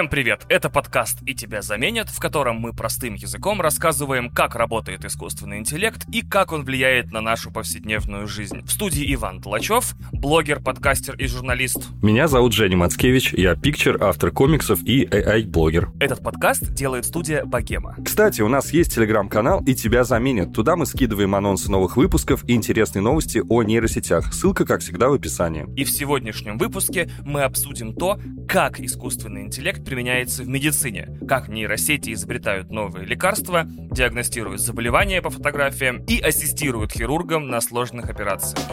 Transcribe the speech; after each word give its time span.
Всем 0.00 0.08
привет! 0.08 0.46
Это 0.48 0.70
подкаст 0.70 1.18
«И 1.26 1.34
тебя 1.34 1.60
заменят», 1.60 2.08
в 2.08 2.18
котором 2.18 2.56
мы 2.56 2.72
простым 2.72 3.16
языком 3.16 3.60
рассказываем, 3.60 4.30
как 4.30 4.54
работает 4.54 5.04
искусственный 5.04 5.58
интеллект 5.58 6.06
и 6.10 6.22
как 6.22 6.52
он 6.52 6.64
влияет 6.64 7.12
на 7.12 7.20
нашу 7.20 7.50
повседневную 7.50 8.26
жизнь. 8.26 8.62
В 8.62 8.70
студии 8.70 9.12
Иван 9.12 9.42
Тлачев, 9.42 9.94
блогер, 10.10 10.60
подкастер 10.60 11.16
и 11.16 11.26
журналист. 11.26 11.90
Меня 12.00 12.28
зовут 12.28 12.54
Женя 12.54 12.78
Мацкевич, 12.78 13.34
я 13.34 13.54
пикчер, 13.56 14.02
автор 14.02 14.30
комиксов 14.30 14.82
и 14.84 15.04
AI-блогер. 15.04 15.90
Этот 16.00 16.22
подкаст 16.22 16.72
делает 16.72 17.04
студия 17.04 17.44
Богема. 17.44 17.94
Кстати, 18.02 18.40
у 18.40 18.48
нас 18.48 18.72
есть 18.72 18.94
телеграм-канал 18.94 19.62
«И 19.66 19.74
тебя 19.74 20.04
заменят». 20.04 20.54
Туда 20.54 20.76
мы 20.76 20.86
скидываем 20.86 21.34
анонсы 21.34 21.70
новых 21.70 21.98
выпусков 21.98 22.42
и 22.48 22.54
интересные 22.54 23.02
новости 23.02 23.42
о 23.46 23.62
нейросетях. 23.62 24.32
Ссылка, 24.32 24.64
как 24.64 24.80
всегда, 24.80 25.10
в 25.10 25.12
описании. 25.12 25.66
И 25.76 25.84
в 25.84 25.90
сегодняшнем 25.90 26.56
выпуске 26.56 27.10
мы 27.22 27.42
обсудим 27.42 27.94
то, 27.94 28.18
как 28.48 28.80
искусственный 28.80 29.42
интеллект 29.42 29.89
применяется 29.90 30.44
в 30.44 30.48
медицине, 30.48 31.18
как 31.28 31.48
нейросети 31.48 32.12
изобретают 32.12 32.70
новые 32.70 33.04
лекарства, 33.04 33.64
диагностируют 33.66 34.60
заболевания 34.60 35.20
по 35.20 35.30
фотографиям 35.30 36.04
и 36.06 36.20
ассистируют 36.20 36.92
хирургам 36.92 37.48
на 37.48 37.60
сложных 37.60 38.08
операциях. 38.08 38.64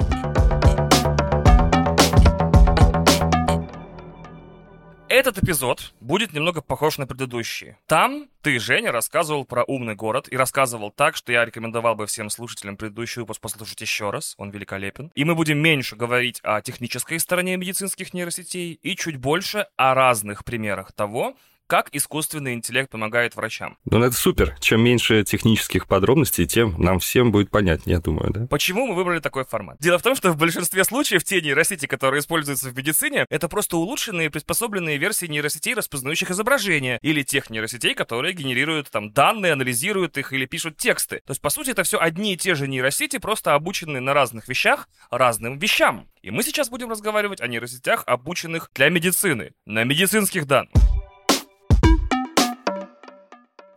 Этот 5.09 5.37
эпизод 5.37 5.93
будет 6.01 6.33
немного 6.33 6.61
похож 6.61 6.97
на 6.97 7.07
предыдущий. 7.07 7.77
Там 7.85 8.27
ты, 8.41 8.59
Женя, 8.59 8.91
рассказывал 8.91 9.45
про 9.45 9.63
умный 9.63 9.95
город 9.95 10.27
и 10.29 10.35
рассказывал 10.35 10.91
так, 10.91 11.15
что 11.15 11.31
я 11.31 11.45
рекомендовал 11.45 11.95
бы 11.95 12.07
всем 12.07 12.29
слушателям 12.29 12.75
предыдущий 12.75 13.21
выпуск 13.21 13.39
послушать 13.39 13.79
еще 13.79 14.09
раз, 14.09 14.35
он 14.37 14.49
великолепен. 14.49 15.09
И 15.15 15.23
мы 15.23 15.33
будем 15.33 15.59
меньше 15.59 15.95
говорить 15.95 16.41
о 16.43 16.61
технической 16.61 17.19
стороне 17.19 17.55
медицинских 17.55 18.13
нейросетей 18.13 18.73
и 18.73 18.95
чуть 18.97 19.15
больше 19.15 19.67
о 19.77 19.93
разных 19.93 20.43
примерах 20.43 20.91
того, 20.91 21.37
как 21.67 21.89
искусственный 21.91 22.53
интеллект 22.53 22.89
помогает 22.89 23.35
врачам. 23.35 23.77
Ну, 23.85 24.01
это 24.01 24.15
супер. 24.15 24.55
Чем 24.59 24.81
меньше 24.81 25.23
технических 25.23 25.87
подробностей, 25.87 26.45
тем 26.45 26.75
нам 26.81 26.99
всем 26.99 27.31
будет 27.31 27.51
понятнее, 27.51 27.95
я 27.95 27.99
думаю, 27.99 28.31
да? 28.31 28.47
Почему 28.47 28.87
мы 28.87 28.95
выбрали 28.95 29.19
такой 29.19 29.45
формат? 29.45 29.77
Дело 29.79 29.97
в 29.99 30.01
том, 30.01 30.15
что 30.15 30.31
в 30.31 30.37
большинстве 30.37 30.83
случаев 30.83 31.23
те 31.23 31.41
нейросети, 31.41 31.85
которые 31.85 32.21
используются 32.21 32.69
в 32.69 32.75
медицине, 32.75 33.25
это 33.29 33.49
просто 33.49 33.77
улучшенные, 33.77 34.29
приспособленные 34.29 34.97
версии 34.97 35.25
нейросетей, 35.25 35.73
распознающих 35.73 36.31
изображения, 36.31 36.99
или 37.01 37.21
тех 37.23 37.49
нейросетей, 37.49 37.93
которые 37.93 38.33
генерируют 38.33 38.89
там 38.89 39.11
данные, 39.11 39.53
анализируют 39.53 40.17
их 40.17 40.33
или 40.33 40.45
пишут 40.45 40.77
тексты. 40.77 41.21
То 41.25 41.31
есть, 41.31 41.41
по 41.41 41.49
сути, 41.49 41.71
это 41.71 41.83
все 41.83 41.99
одни 41.99 42.33
и 42.33 42.37
те 42.37 42.55
же 42.55 42.67
нейросети, 42.67 43.17
просто 43.17 43.53
обученные 43.53 44.01
на 44.01 44.13
разных 44.13 44.47
вещах, 44.47 44.87
разным 45.11 45.59
вещам. 45.59 46.07
И 46.21 46.31
мы 46.31 46.43
сейчас 46.43 46.69
будем 46.69 46.89
разговаривать 46.89 47.41
о 47.41 47.47
нейросетях, 47.47 48.03
обученных 48.05 48.69
для 48.73 48.89
медицины, 48.89 49.53
на 49.65 49.83
медицинских 49.83 50.45
данных. 50.45 50.86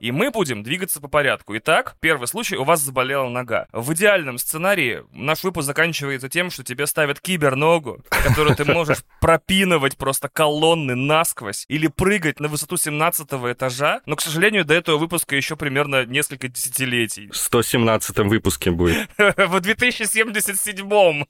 И 0.00 0.12
мы 0.12 0.30
будем 0.30 0.62
двигаться 0.62 0.98
по 0.98 1.08
порядку. 1.08 1.54
Итак, 1.58 1.94
первый 2.00 2.26
случай, 2.26 2.56
у 2.56 2.64
вас 2.64 2.80
заболела 2.80 3.28
нога. 3.28 3.66
В 3.70 3.92
идеальном 3.92 4.38
сценарии 4.38 5.04
наш 5.12 5.44
выпуск 5.44 5.66
заканчивается 5.66 6.30
тем, 6.30 6.50
что 6.50 6.64
тебе 6.64 6.86
ставят 6.86 7.20
киберногу, 7.20 8.02
которую 8.08 8.56
ты 8.56 8.64
можешь 8.64 9.04
пропинывать 9.20 9.98
просто 9.98 10.30
колонны 10.30 10.94
насквозь 10.94 11.66
или 11.68 11.86
прыгать 11.86 12.40
на 12.40 12.48
высоту 12.48 12.78
17 12.78 13.28
этажа. 13.30 14.00
Но, 14.06 14.16
к 14.16 14.22
сожалению, 14.22 14.64
до 14.64 14.72
этого 14.72 14.96
выпуска 14.96 15.36
еще 15.36 15.54
примерно 15.54 16.06
несколько 16.06 16.48
десятилетий. 16.48 17.28
В 17.28 17.36
117 17.36 18.16
выпуске 18.20 18.70
будет. 18.70 19.06
В 19.18 19.56
2077-м. 19.56 21.26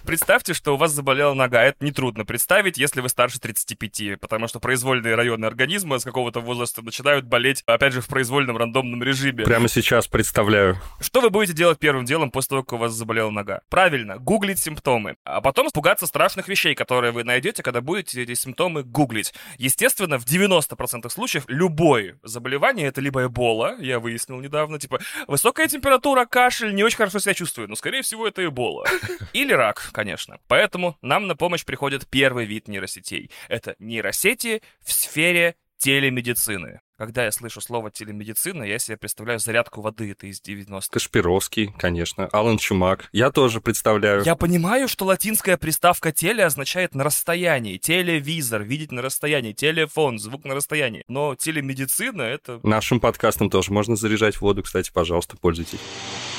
Представьте, 0.04 0.52
что 0.52 0.74
у 0.74 0.76
вас 0.76 0.90
заболела 0.90 1.34
нога. 1.34 1.62
Это 1.62 1.84
нетрудно 1.84 2.24
представить, 2.24 2.76
если 2.76 3.00
вы 3.00 3.08
старше 3.08 3.38
35, 3.38 4.18
потому 4.18 4.48
что 4.48 4.58
произвольные 4.58 5.14
районы 5.14 5.46
организма 5.46 6.00
с 6.00 6.04
какого-то 6.04 6.40
возраста 6.40 6.82
начинают 6.82 7.24
болеть 7.24 7.51
смотреть, 7.52 7.62
опять 7.66 7.92
же, 7.92 8.00
в 8.00 8.08
произвольном 8.08 8.56
рандомном 8.56 9.02
режиме. 9.02 9.44
Прямо 9.44 9.68
сейчас 9.68 10.06
представляю. 10.08 10.78
Что 11.00 11.20
вы 11.20 11.30
будете 11.30 11.52
делать 11.52 11.78
первым 11.78 12.04
делом 12.04 12.30
после 12.30 12.50
того, 12.50 12.62
как 12.62 12.72
у 12.74 12.76
вас 12.76 12.92
заболела 12.92 13.30
нога? 13.30 13.60
Правильно, 13.68 14.18
гуглить 14.18 14.58
симптомы. 14.58 15.16
А 15.24 15.40
потом 15.40 15.68
испугаться 15.68 16.06
страшных 16.06 16.48
вещей, 16.48 16.74
которые 16.74 17.12
вы 17.12 17.24
найдете, 17.24 17.62
когда 17.62 17.80
будете 17.80 18.22
эти 18.22 18.34
симптомы 18.34 18.82
гуглить. 18.82 19.34
Естественно, 19.58 20.18
в 20.18 20.24
90% 20.24 21.08
случаев 21.10 21.44
любое 21.48 22.18
заболевание 22.22 22.88
это 22.88 23.00
либо 23.00 23.24
эбола, 23.24 23.76
я 23.78 23.98
выяснил 23.98 24.40
недавно, 24.40 24.78
типа 24.78 25.00
высокая 25.26 25.68
температура, 25.68 26.24
кашель, 26.24 26.74
не 26.74 26.84
очень 26.84 26.96
хорошо 26.96 27.18
себя 27.18 27.34
чувствую, 27.34 27.68
но 27.68 27.76
скорее 27.76 28.02
всего 28.02 28.26
это 28.26 28.44
эбола. 28.44 28.86
Или 29.32 29.52
рак, 29.52 29.90
конечно. 29.92 30.38
Поэтому 30.48 30.96
нам 31.02 31.26
на 31.26 31.36
помощь 31.36 31.64
приходит 31.64 32.06
первый 32.08 32.46
вид 32.46 32.68
нейросетей. 32.68 33.30
Это 33.48 33.74
нейросети 33.78 34.62
в 34.84 34.92
сфере 34.92 35.56
телемедицины. 35.82 36.80
Когда 36.98 37.24
я 37.24 37.32
слышу 37.32 37.60
слово 37.60 37.90
телемедицина, 37.90 38.62
я 38.62 38.78
себе 38.78 38.96
представляю 38.96 39.38
зарядку 39.38 39.80
воды, 39.80 40.10
это 40.10 40.26
из 40.26 40.42
90-х. 40.42 40.88
Кашпировский, 40.90 41.74
конечно, 41.78 42.28
Алан 42.32 42.58
Чумак. 42.58 43.08
Я 43.12 43.30
тоже 43.30 43.60
представляю. 43.60 44.22
Я 44.24 44.36
понимаю, 44.36 44.88
что 44.88 45.06
латинская 45.06 45.56
приставка 45.56 46.12
теле 46.12 46.44
означает 46.44 46.94
на 46.94 47.02
расстоянии. 47.02 47.78
Телевизор, 47.78 48.62
видеть 48.62 48.92
на 48.92 49.00
расстоянии, 49.00 49.52
телефон, 49.52 50.18
звук 50.18 50.44
на 50.44 50.54
расстоянии. 50.54 51.02
Но 51.08 51.34
телемедицина— 51.34 52.22
это... 52.22 52.60
Нашим 52.62 53.00
подкастом 53.00 53.48
тоже 53.48 53.72
можно 53.72 53.96
заряжать 53.96 54.40
воду, 54.40 54.62
кстати, 54.62 54.90
пожалуйста, 54.92 55.36
пользуйтесь. 55.38 55.80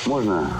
Можно 0.06 0.50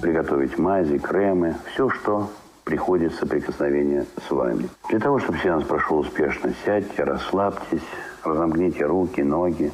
приготовить 0.00 0.58
мази, 0.58 0.98
кремы, 0.98 1.56
все, 1.72 1.88
что 1.88 2.30
приходит 2.64 3.14
соприкосновение 3.14 4.06
с 4.26 4.30
вами. 4.30 4.68
Для 4.88 4.98
того, 4.98 5.18
чтобы 5.18 5.38
сеанс 5.38 5.64
прошел 5.64 5.98
успешно, 5.98 6.54
сядьте, 6.64 7.04
расслабьтесь, 7.04 7.82
разомкните 8.24 8.84
руки, 8.84 9.22
ноги. 9.22 9.72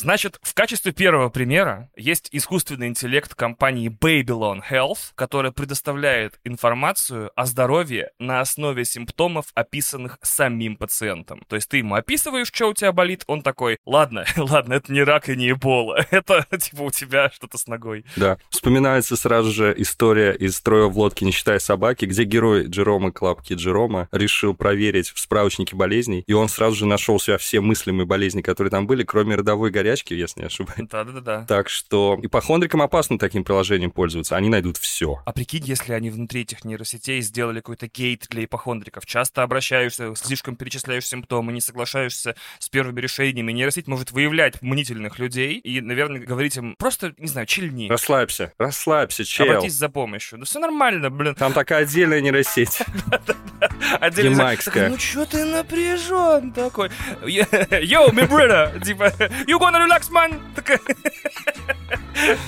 Значит, 0.00 0.38
в 0.40 0.54
качестве 0.54 0.92
первого 0.92 1.28
примера 1.28 1.90
есть 1.94 2.30
искусственный 2.32 2.88
интеллект 2.88 3.34
компании 3.34 3.90
Babylon 3.90 4.62
Health, 4.66 5.12
которая 5.14 5.52
предоставляет 5.52 6.40
информацию 6.42 7.30
о 7.36 7.44
здоровье 7.44 8.10
на 8.18 8.40
основе 8.40 8.86
симптомов, 8.86 9.46
описанных 9.52 10.16
самим 10.22 10.76
пациентом. 10.76 11.42
То 11.48 11.56
есть 11.56 11.68
ты 11.68 11.76
ему 11.78 11.96
описываешь, 11.96 12.50
что 12.50 12.68
у 12.68 12.72
тебя 12.72 12.92
болит, 12.92 13.24
он 13.26 13.42
такой, 13.42 13.76
ладно, 13.84 14.24
ладно, 14.38 14.72
это 14.72 14.90
не 14.90 15.02
рак 15.02 15.28
и 15.28 15.36
не 15.36 15.50
эбола, 15.50 16.06
это 16.10 16.46
типа 16.58 16.80
у 16.80 16.90
тебя 16.90 17.28
что-то 17.28 17.58
с 17.58 17.66
ногой. 17.66 18.06
Да. 18.16 18.38
Вспоминается 18.48 19.16
сразу 19.16 19.52
же 19.52 19.74
история 19.76 20.32
из 20.32 20.56
«Строя 20.56 20.86
в 20.86 20.98
лодке, 20.98 21.26
не 21.26 21.32
считая 21.32 21.58
собаки», 21.58 22.06
где 22.06 22.24
герой 22.24 22.68
Джерома 22.68 23.12
Клапки 23.12 23.52
Джерома 23.52 24.08
решил 24.12 24.54
проверить 24.54 25.10
в 25.10 25.18
справочнике 25.18 25.76
болезней, 25.76 26.24
и 26.26 26.32
он 26.32 26.48
сразу 26.48 26.76
же 26.76 26.86
нашел 26.86 27.20
себя 27.20 27.36
все 27.36 27.60
мыслимые 27.60 28.06
болезни, 28.06 28.40
которые 28.40 28.70
там 28.70 28.86
были, 28.86 29.02
кроме 29.02 29.34
родовой 29.34 29.70
горячки, 29.70 29.89
горячки, 29.90 30.14
если 30.14 30.40
не 30.40 30.46
ошибаюсь. 30.46 30.88
Да-да-да. 30.90 31.44
Так 31.46 31.68
что 31.68 32.18
ипохондрикам 32.22 32.82
опасно 32.82 33.18
таким 33.18 33.44
приложением 33.44 33.90
пользоваться, 33.90 34.36
они 34.36 34.48
найдут 34.48 34.76
все. 34.76 35.20
А 35.24 35.32
прикинь, 35.32 35.64
если 35.64 35.92
они 35.92 36.10
внутри 36.10 36.42
этих 36.42 36.64
нейросетей 36.64 37.20
сделали 37.20 37.60
какой-то 37.60 37.88
гейт 37.88 38.26
для 38.30 38.44
ипохондриков, 38.44 39.06
часто 39.06 39.42
обращаешься, 39.42 40.14
слишком 40.14 40.56
перечисляешь 40.56 41.06
симптомы, 41.06 41.52
не 41.52 41.60
соглашаешься 41.60 42.36
с 42.58 42.68
первыми 42.68 43.00
решениями, 43.00 43.52
нейросеть 43.52 43.88
может 43.88 44.12
выявлять 44.12 44.62
мнительных 44.62 45.18
людей 45.18 45.54
и, 45.54 45.80
наверное, 45.80 46.20
говорить 46.20 46.56
им 46.56 46.74
просто, 46.78 47.14
не 47.18 47.28
знаю, 47.28 47.46
чильни. 47.46 47.88
Расслабься, 47.88 48.52
расслабься, 48.58 49.24
чел. 49.24 49.46
Обратись 49.46 49.74
за 49.74 49.88
помощью. 49.88 50.38
Да 50.38 50.44
все 50.44 50.58
нормально, 50.58 51.10
блин. 51.10 51.34
Там 51.34 51.52
такая 51.52 51.82
отдельная 51.82 52.20
нейросеть. 52.20 52.80
Отдельная. 54.00 54.58
Ну 54.88 54.98
что 54.98 55.26
ты 55.26 55.44
напряжен 55.44 56.52
такой? 56.52 56.90
Йоу, 57.26 58.12
ми 58.12 58.22
брата, 58.22 58.72
типа, 58.84 59.12
you 59.46 59.58
gonna 59.58 59.79
relax, 59.86 60.10
man? 60.10 60.40
Такая 60.54 60.80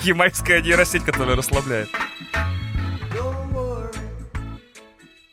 ямайская 0.03 0.61
нейросеть, 0.61 1.03
которая 1.03 1.35
расслабляет. 1.35 1.89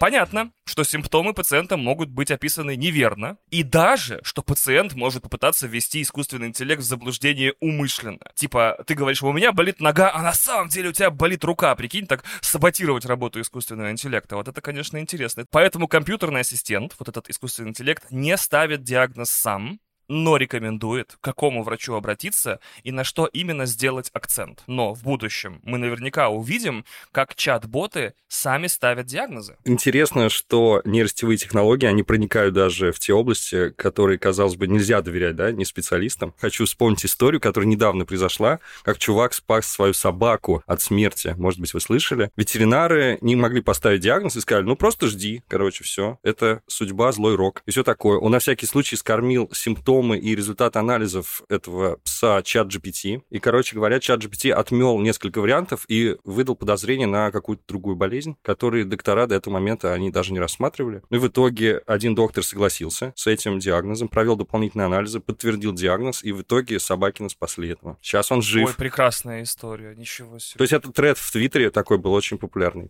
Понятно, 0.01 0.51
что 0.65 0.83
симптомы 0.83 1.35
пациента 1.35 1.77
могут 1.77 2.09
быть 2.09 2.31
описаны 2.31 2.75
неверно, 2.75 3.37
и 3.51 3.63
даже, 3.63 4.21
что 4.23 4.43
пациент 4.43 4.95
может 4.95 5.23
попытаться 5.23 5.67
ввести 5.67 6.01
искусственный 6.01 6.49
интеллект 6.49 6.81
в 6.81 6.87
заблуждение 6.87 7.53
умышленно. 7.61 8.31
Типа, 8.35 8.83
ты 8.87 8.95
говоришь, 8.95 9.23
у 9.23 9.31
меня 9.31 9.53
болит 9.53 9.79
нога, 9.79 10.11
а 10.11 10.23
на 10.23 10.33
самом 10.33 10.71
деле 10.71 10.89
у 10.89 10.93
тебя 10.93 11.11
болит 11.11 11.45
рука. 11.45 11.75
Прикинь, 11.75 12.07
так 12.07 12.25
саботировать 12.41 13.05
работу 13.05 13.43
искусственного 13.43 13.91
интеллекта. 13.91 14.37
Вот 14.37 14.49
это, 14.49 14.63
конечно, 14.63 14.97
интересно. 14.97 15.45
Поэтому 15.51 15.87
компьютерный 15.87 16.41
ассистент, 16.41 16.97
вот 16.99 17.11
этот 17.11 17.29
искусственный 17.29 17.69
интеллект, 17.69 18.07
не 18.11 18.35
ставит 18.39 18.83
диагноз 18.83 19.29
сам, 19.29 19.81
но 20.11 20.37
рекомендует, 20.37 21.17
к 21.21 21.25
какому 21.25 21.63
врачу 21.63 21.95
обратиться 21.95 22.59
и 22.83 22.91
на 22.91 23.05
что 23.05 23.27
именно 23.27 23.65
сделать 23.65 24.11
акцент. 24.13 24.65
Но 24.67 24.93
в 24.93 25.05
будущем 25.05 25.61
мы 25.63 25.79
наверняка 25.79 26.29
увидим, 26.29 26.85
как 27.13 27.37
чат-боты 27.37 28.15
сами 28.27 28.67
ставят 28.67 29.07
диагнозы. 29.07 29.57
Интересно, 29.65 30.29
что 30.29 30.83
нейросетевые 30.85 31.39
технологии, 31.39 31.87
они 31.87 32.03
проникают 32.03 32.55
даже 32.55 32.91
в 32.91 32.99
те 32.99 33.13
области, 33.13 33.71
которые, 33.71 34.19
казалось 34.19 34.57
бы, 34.57 34.67
нельзя 34.67 35.01
доверять, 35.01 35.37
да, 35.37 35.53
не 35.53 35.65
специалистам. 35.65 36.35
Хочу 36.41 36.67
вспомнить 36.67 37.07
историю, 37.07 37.41
которая 37.41 37.69
недавно 37.69 38.05
произошла, 38.05 38.59
как 38.83 38.99
чувак 38.99 39.33
спас 39.33 39.67
свою 39.67 39.95
собаку 39.95 40.65
от 40.67 40.83
смерти. 40.83 41.35
Может 41.39 41.61
быть, 41.61 41.73
вы 41.73 41.81
слышали? 41.81 42.31
Ветеринары 42.37 43.19
не 43.21 43.37
могли 43.37 43.61
поставить 43.61 44.01
диагноз 44.01 44.35
и 44.35 44.41
сказали, 44.41 44.65
ну 44.65 44.75
просто 44.75 45.07
жди, 45.07 45.45
короче, 45.47 45.85
все. 45.85 46.19
Это 46.25 46.63
судьба, 46.67 47.13
злой 47.13 47.37
рок 47.37 47.63
и 47.67 47.71
все 47.71 47.85
такое. 47.85 48.19
Он 48.19 48.33
на 48.33 48.41
всякий 48.41 48.67
случай 48.67 48.97
скормил 48.97 49.49
симптомы 49.53 50.00
и 50.15 50.35
результаты 50.35 50.79
анализов 50.79 51.43
этого 51.49 51.99
пса 52.05 52.43
чат 52.43 52.69
GPT. 52.69 53.23
И, 53.31 53.39
короче 53.39 53.77
говоря, 53.77 54.01
чат 54.01 54.25
GPT 54.25 54.51
отмел 54.51 54.99
несколько 54.99 55.41
вариантов 55.41 55.85
и 55.89 56.17
выдал 56.25 56.57
подозрение 56.57 57.07
на 57.07 57.31
какую-то 57.31 57.63
другую 57.69 57.97
болезнь, 57.97 58.37
которые 58.43 58.85
доктора 58.85 59.27
до 59.27 59.37
этого 59.37 59.55
момента 59.55 59.93
они 59.93 60.11
даже 60.11 60.33
не 60.33 60.41
рассматривали. 60.41 61.03
Ну 61.11 61.17
и 61.17 61.21
в 61.21 61.29
итоге 61.29 61.83
один 61.87 62.15
доктор 62.15 62.45
согласился 62.45 63.13
с 63.17 63.27
этим 63.27 63.59
диагнозом, 63.59 64.09
провел 64.09 64.37
дополнительные 64.37 64.87
анализы, 64.87 65.21
подтвердил 65.21 65.73
диагноз, 65.73 66.25
и 66.25 66.33
в 66.33 66.43
итоге 66.43 66.79
Собакина 66.79 67.29
спасли 67.29 67.69
этого. 67.69 67.99
Сейчас 68.01 68.33
он 68.33 68.43
жив. 68.43 68.69
Ой, 68.69 68.75
прекрасная 68.75 69.43
история, 69.43 69.95
ничего 69.95 70.39
себе. 70.39 70.59
То 70.59 70.65
есть 70.65 70.73
этот 70.73 70.95
тред 70.95 71.19
в 71.19 71.31
Твиттере 71.31 71.71
такой 71.71 71.99
был 71.99 72.13
очень 72.13 72.39
популярный. 72.39 72.89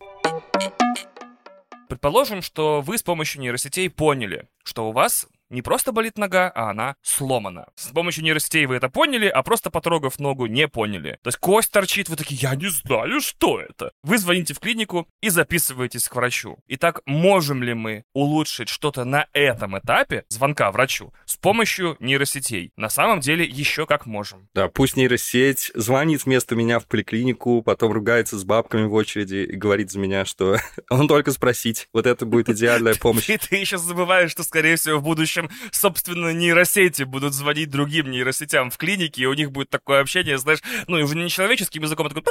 Предположим, 1.89 2.41
что 2.41 2.81
вы 2.81 2.99
с 2.99 3.03
помощью 3.03 3.41
нейросетей 3.41 3.91
поняли, 3.91 4.49
что 4.63 4.89
у 4.89 4.93
вас 4.93 5.27
не 5.51 5.63
просто 5.63 5.93
болит 5.93 6.17
нога, 6.17 6.49
а 6.49 6.71
она 6.71 6.97
сломана. 7.03 7.67
С 7.75 7.89
помощью 7.89 8.25
нейросетей 8.25 8.67
вы 8.67 8.77
это 8.77 8.89
поняли, 8.89 9.27
а 9.27 9.43
просто 9.43 9.71
потрогав 9.71 10.19
ногу 10.19 10.47
не 10.47 10.69
поняли. 10.69 11.19
То 11.23 11.29
есть 11.29 11.39
кость 11.39 11.73
торчит, 11.73 12.09
вы 12.09 12.17
такие, 12.17 12.41
я 12.41 12.55
не 12.55 12.69
знаю, 12.69 13.21
что 13.21 13.61
это. 13.61 13.93
Вы 14.03 14.19
звоните 14.19 14.55
в 14.55 14.61
клинику 14.61 15.09
и 15.21 15.29
записываетесь 15.29 16.09
к 16.09 16.15
врачу. 16.15 16.59
Итак, 16.69 17.01
можем 17.05 17.63
ли 17.63 17.75
мы 17.75 18.05
улучшить 18.15 18.69
что-то 18.69 19.05
на 19.05 19.27
этом 19.33 19.79
этапе 19.79 20.25
звонка 20.29 20.71
врачу 20.71 21.13
с 21.25 21.37
помощью 21.37 21.97
нейросетей? 22.01 22.73
На 22.77 22.89
самом 22.89 23.21
деле 23.21 23.45
еще 23.45 23.87
как 23.87 24.07
можем. 24.07 24.49
Да, 24.55 24.69
пусть 24.69 24.97
нейросеть 24.97 25.71
звонит 25.75 26.25
вместо 26.25 26.55
меня 26.55 26.79
в 26.79 26.87
поликлинику, 26.87 27.63
потом 27.63 27.93
ругается 27.93 28.39
с 28.39 28.45
бабками 28.45 28.87
в 28.87 28.95
очереди 28.95 29.47
и 29.51 29.57
говорит 29.57 29.91
за 29.91 29.99
меня, 29.99 30.25
что 30.25 30.59
он 30.91 31.09
только 31.09 31.33
спросить. 31.33 31.89
Вот 31.93 32.07
это 32.07 32.25
будет 32.25 32.49
идеальная 32.49 32.95
помощь. 33.01 33.29
И 33.29 33.37
ты 33.37 33.57
еще 33.57 33.79
забываешь, 33.79 34.31
что, 34.31 34.43
скорее 34.43 34.77
всего, 34.77 34.99
в 34.99 35.03
будущем 35.03 35.40
общем, 35.45 35.57
собственно, 35.73 36.33
нейросети 36.33 37.03
будут 37.03 37.35
звонить 37.35 37.71
другим 37.71 38.11
нейросетям 38.11 38.71
в 38.71 38.77
клинике, 38.77 39.23
и 39.23 39.27
у 39.27 39.35
них 39.35 39.53
будет 39.53 39.71
такое 39.71 40.01
общение, 40.01 40.39
знаешь, 40.39 40.61
ну, 40.87 40.99
уже 40.99 41.17
не 41.17 41.29
человеческим 41.29 41.83
языком, 41.83 42.07
а 42.07 42.09
такой... 42.11 42.23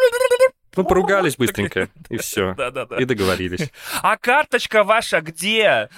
Ну, 0.76 0.84
поругались 0.84 1.36
быстренько, 1.38 1.90
и 2.10 2.18
все. 2.18 2.54
Да, 2.60 2.72
да, 2.72 2.86
да. 2.86 2.98
И 2.98 3.06
договорились. 3.06 3.72
А 4.02 4.18
карточка 4.18 4.84
ваша 4.84 5.22
где? 5.22 5.90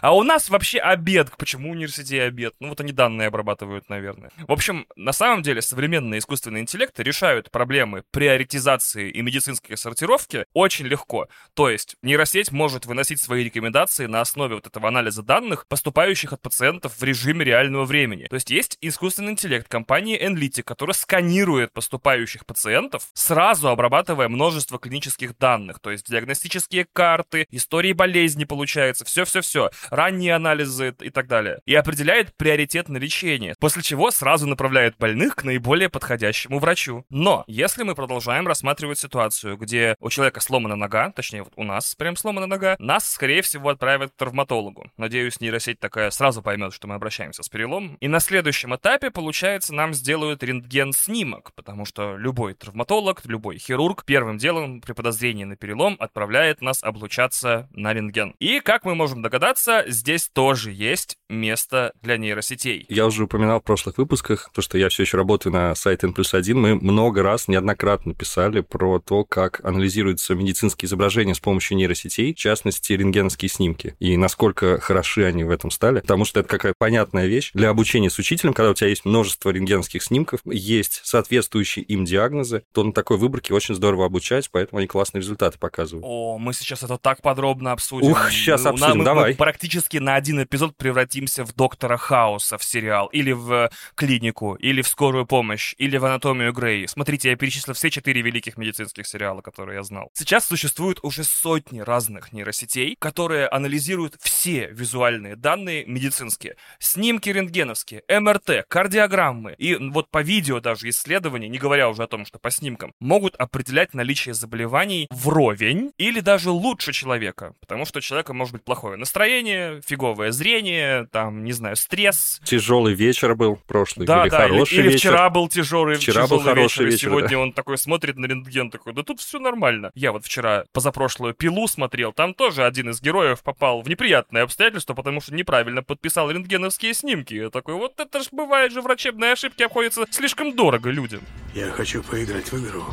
А 0.00 0.14
у 0.14 0.22
нас 0.22 0.48
вообще 0.48 0.78
обед. 0.78 1.30
Почему 1.36 1.70
университете 1.70 2.22
обед? 2.22 2.54
Ну, 2.60 2.68
вот 2.68 2.80
они 2.80 2.92
данные 2.92 3.28
обрабатывают, 3.28 3.88
наверное. 3.88 4.30
В 4.38 4.52
общем, 4.52 4.86
на 4.96 5.12
самом 5.12 5.42
деле, 5.42 5.62
современные 5.62 6.18
искусственные 6.18 6.62
интеллекты 6.62 7.02
решают 7.02 7.50
проблемы 7.50 8.04
приоритизации 8.10 9.10
и 9.10 9.22
медицинской 9.22 9.76
сортировки 9.76 10.46
очень 10.54 10.86
легко. 10.86 11.28
То 11.54 11.68
есть, 11.68 11.96
нейросеть 12.02 12.52
может 12.52 12.86
выносить 12.86 13.20
свои 13.20 13.44
рекомендации 13.44 14.06
на 14.06 14.20
основе 14.20 14.56
вот 14.56 14.66
этого 14.66 14.88
анализа 14.88 15.22
данных, 15.22 15.66
поступающих 15.68 16.32
от 16.32 16.42
пациентов 16.42 16.96
в 16.98 17.02
режиме 17.02 17.44
реального 17.44 17.84
времени. 17.84 18.24
То 18.24 18.34
есть, 18.34 18.50
есть 18.50 18.78
искусственный 18.80 19.32
интеллект 19.32 19.68
компании 19.68 20.20
Enlitic, 20.20 20.62
который 20.62 20.92
сканирует 20.92 21.72
поступающие 21.72 22.16
поступающих 22.26 22.46
пациентов, 22.46 23.08
сразу 23.14 23.68
обрабатывая 23.68 24.28
множество 24.28 24.78
клинических 24.78 25.38
данных, 25.38 25.78
то 25.80 25.90
есть 25.90 26.10
диагностические 26.10 26.86
карты, 26.92 27.46
истории 27.50 27.92
болезни 27.92 28.44
получается, 28.44 29.04
все-все-все, 29.04 29.70
ранние 29.90 30.34
анализы 30.34 30.94
и 31.00 31.10
так 31.10 31.28
далее. 31.28 31.60
И 31.66 31.74
определяет 31.74 32.34
приоритет 32.36 32.88
на 32.88 32.98
лечение, 32.98 33.54
после 33.60 33.82
чего 33.82 34.10
сразу 34.10 34.46
направляет 34.46 34.96
больных 34.98 35.36
к 35.36 35.44
наиболее 35.44 35.88
подходящему 35.88 36.58
врачу. 36.58 37.04
Но 37.10 37.44
если 37.46 37.84
мы 37.84 37.94
продолжаем 37.94 38.46
рассматривать 38.46 38.98
ситуацию, 38.98 39.56
где 39.56 39.94
у 40.00 40.10
человека 40.10 40.40
сломана 40.40 40.76
нога, 40.76 41.10
точнее 41.10 41.44
вот 41.44 41.52
у 41.56 41.62
нас 41.62 41.94
прям 41.94 42.16
сломана 42.16 42.46
нога, 42.46 42.76
нас, 42.78 43.08
скорее 43.08 43.42
всего, 43.42 43.70
отправят 43.70 44.12
к 44.12 44.16
травматологу. 44.16 44.90
Надеюсь, 44.96 45.40
нейросеть 45.40 45.78
такая 45.78 46.10
сразу 46.10 46.42
поймет, 46.42 46.72
что 46.74 46.88
мы 46.88 46.94
обращаемся 46.96 47.42
с 47.42 47.48
переломом. 47.48 47.96
И 48.00 48.08
на 48.08 48.20
следующем 48.20 48.74
этапе, 48.74 49.10
получается, 49.10 49.74
нам 49.74 49.94
сделают 49.94 50.42
рентген-снимок, 50.42 51.52
потому 51.54 51.84
что 51.84 52.05
любой 52.16 52.54
травматолог, 52.54 53.22
любой 53.24 53.58
хирург 53.58 54.04
первым 54.04 54.38
делом 54.38 54.80
при 54.80 54.92
подозрении 54.92 55.44
на 55.44 55.56
перелом 55.56 55.96
отправляет 55.98 56.60
нас 56.60 56.82
облучаться 56.82 57.68
на 57.72 57.92
рентген. 57.92 58.34
И, 58.38 58.60
как 58.60 58.84
мы 58.84 58.94
можем 58.94 59.22
догадаться, 59.22 59.84
здесь 59.88 60.28
тоже 60.28 60.72
есть 60.72 61.16
место 61.28 61.92
для 62.02 62.16
нейросетей. 62.16 62.86
Я 62.88 63.06
уже 63.06 63.24
упоминал 63.24 63.60
в 63.60 63.64
прошлых 63.64 63.98
выпусках, 63.98 64.50
то, 64.52 64.62
что 64.62 64.78
я 64.78 64.88
все 64.88 65.02
еще 65.02 65.16
работаю 65.16 65.52
на 65.52 65.74
сайте 65.74 66.06
N 66.06 66.12
плюс 66.12 66.34
1, 66.34 66.58
мы 66.58 66.74
много 66.76 67.22
раз, 67.22 67.48
неоднократно 67.48 68.14
писали 68.14 68.60
про 68.60 68.98
то, 69.00 69.24
как 69.24 69.64
анализируются 69.64 70.34
медицинские 70.34 70.86
изображения 70.86 71.34
с 71.34 71.40
помощью 71.40 71.76
нейросетей, 71.76 72.34
в 72.34 72.36
частности, 72.36 72.92
рентгеновские 72.92 73.48
снимки, 73.48 73.96
и 73.98 74.16
насколько 74.16 74.78
хороши 74.80 75.24
они 75.24 75.44
в 75.44 75.50
этом 75.50 75.70
стали, 75.70 76.00
потому 76.00 76.24
что 76.24 76.40
это 76.40 76.48
какая 76.48 76.74
понятная 76.78 77.26
вещь 77.26 77.50
для 77.54 77.70
обучения 77.70 78.10
с 78.10 78.18
учителем, 78.18 78.54
когда 78.54 78.70
у 78.70 78.74
тебя 78.74 78.88
есть 78.88 79.04
множество 79.04 79.50
рентгеновских 79.50 80.02
снимков, 80.02 80.40
есть 80.44 81.00
соответствующие 81.04 81.84
им 81.84 81.95
диагнозы, 82.04 82.62
то 82.72 82.84
на 82.84 82.92
такой 82.92 83.16
выборке 83.16 83.54
очень 83.54 83.74
здорово 83.74 84.06
обучать, 84.06 84.50
поэтому 84.50 84.78
они 84.78 84.86
классные 84.86 85.20
результаты 85.20 85.58
показывают. 85.58 86.04
О, 86.06 86.38
мы 86.38 86.52
сейчас 86.52 86.82
это 86.82 86.98
так 86.98 87.22
подробно 87.22 87.72
обсудим. 87.72 88.10
Ух, 88.10 88.30
сейчас 88.30 88.66
обсудим, 88.66 88.98
мы, 88.98 89.04
давай. 89.04 89.30
Мы 89.30 89.36
практически 89.36 89.98
на 89.98 90.14
один 90.14 90.42
эпизод 90.42 90.76
превратимся 90.76 91.44
в 91.44 91.54
Доктора 91.54 91.96
Хауса 91.96 92.58
в 92.58 92.64
сериал, 92.64 93.06
или 93.08 93.32
в 93.32 93.52
э, 93.52 93.70
клинику, 93.94 94.54
или 94.54 94.82
в 94.82 94.88
скорую 94.88 95.26
помощь, 95.26 95.74
или 95.78 95.96
в 95.96 96.04
анатомию 96.04 96.52
Грей. 96.52 96.86
Смотрите, 96.88 97.30
я 97.30 97.36
перечислил 97.36 97.74
все 97.74 97.90
четыре 97.90 98.22
великих 98.22 98.56
медицинских 98.56 99.06
сериала, 99.06 99.40
которые 99.40 99.76
я 99.76 99.82
знал. 99.82 100.10
Сейчас 100.14 100.46
существует 100.46 100.98
уже 101.02 101.24
сотни 101.24 101.80
разных 101.80 102.32
нейросетей, 102.32 102.96
которые 102.98 103.48
анализируют 103.48 104.16
все 104.20 104.68
визуальные 104.70 105.36
данные 105.36 105.84
медицинские. 105.86 106.56
Снимки 106.78 107.30
рентгеновские, 107.30 108.02
МРТ, 108.08 108.66
кардиограммы. 108.68 109.54
И 109.58 109.74
вот 109.76 110.10
по 110.10 110.22
видео 110.22 110.60
даже 110.60 110.88
исследования, 110.88 111.48
не 111.48 111.58
говоря 111.58 111.85
уже 111.88 112.02
о 112.02 112.06
том, 112.06 112.24
что 112.24 112.38
по 112.38 112.50
снимкам, 112.50 112.92
могут 113.00 113.36
определять 113.36 113.94
наличие 113.94 114.34
заболеваний 114.34 115.06
вровень 115.10 115.92
или 115.98 116.20
даже 116.20 116.50
лучше 116.50 116.92
человека, 116.92 117.54
потому 117.60 117.84
что 117.84 117.98
у 117.98 118.02
человека 118.02 118.32
может 118.32 118.52
быть 118.52 118.64
плохое 118.64 118.96
настроение, 118.96 119.80
фиговое 119.86 120.32
зрение, 120.32 121.06
там, 121.12 121.44
не 121.44 121.52
знаю, 121.52 121.76
стресс. 121.76 122.40
Тяжелый 122.44 122.94
вечер 122.94 123.34
был 123.34 123.56
прошлый, 123.66 124.06
да, 124.06 124.22
или 124.22 124.30
да, 124.30 124.38
хороший 124.42 124.74
или, 124.74 124.80
или 124.80 124.88
вечер. 124.92 125.10
вчера 125.10 125.30
был 125.30 125.48
тяжелый, 125.48 125.96
вчера 125.96 126.22
тяжелый 126.22 126.38
был 126.38 126.44
хороший 126.44 126.84
вечер, 126.84 126.92
вечер, 126.92 127.08
и 127.08 127.10
сегодня 127.10 127.36
да. 127.36 127.38
он 127.38 127.52
такой 127.52 127.78
смотрит 127.78 128.16
на 128.16 128.26
рентген, 128.26 128.70
такой, 128.70 128.92
да 128.92 129.02
тут 129.02 129.20
все 129.20 129.38
нормально. 129.38 129.90
Я 129.94 130.12
вот 130.12 130.24
вчера 130.24 130.64
позапрошлую 130.72 131.34
пилу 131.34 131.68
смотрел, 131.68 132.12
там 132.12 132.34
тоже 132.34 132.64
один 132.64 132.90
из 132.90 133.00
героев 133.00 133.42
попал 133.42 133.82
в 133.82 133.88
неприятные 133.88 134.44
обстоятельства, 134.44 134.94
потому 134.94 135.20
что 135.20 135.34
неправильно 135.34 135.82
подписал 135.82 136.30
рентгеновские 136.30 136.94
снимки. 136.94 137.34
Я 137.34 137.50
такой, 137.50 137.74
вот 137.74 137.98
это 137.98 138.22
ж 138.22 138.28
бывает 138.32 138.72
же 138.72 138.82
врачебные 138.82 139.32
ошибки 139.32 139.62
обходятся 139.62 140.06
слишком 140.10 140.54
дорого 140.54 140.90
людям. 140.90 141.20
Я 141.54 141.70
хочу 141.76 142.02
поиграть 142.02 142.50
в 142.50 142.64
игру. 142.64 142.84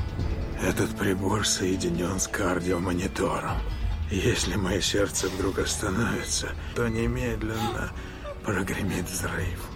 Этот 0.62 0.98
прибор 0.98 1.48
соединен 1.48 2.20
с 2.20 2.28
кардиомонитором. 2.28 3.58
Если 4.12 4.56
мое 4.56 4.82
сердце 4.82 5.30
вдруг 5.30 5.60
остановится, 5.60 6.50
то 6.76 6.90
немедленно 6.90 7.92
прогремит 8.44 9.06
взрыв. 9.06 9.70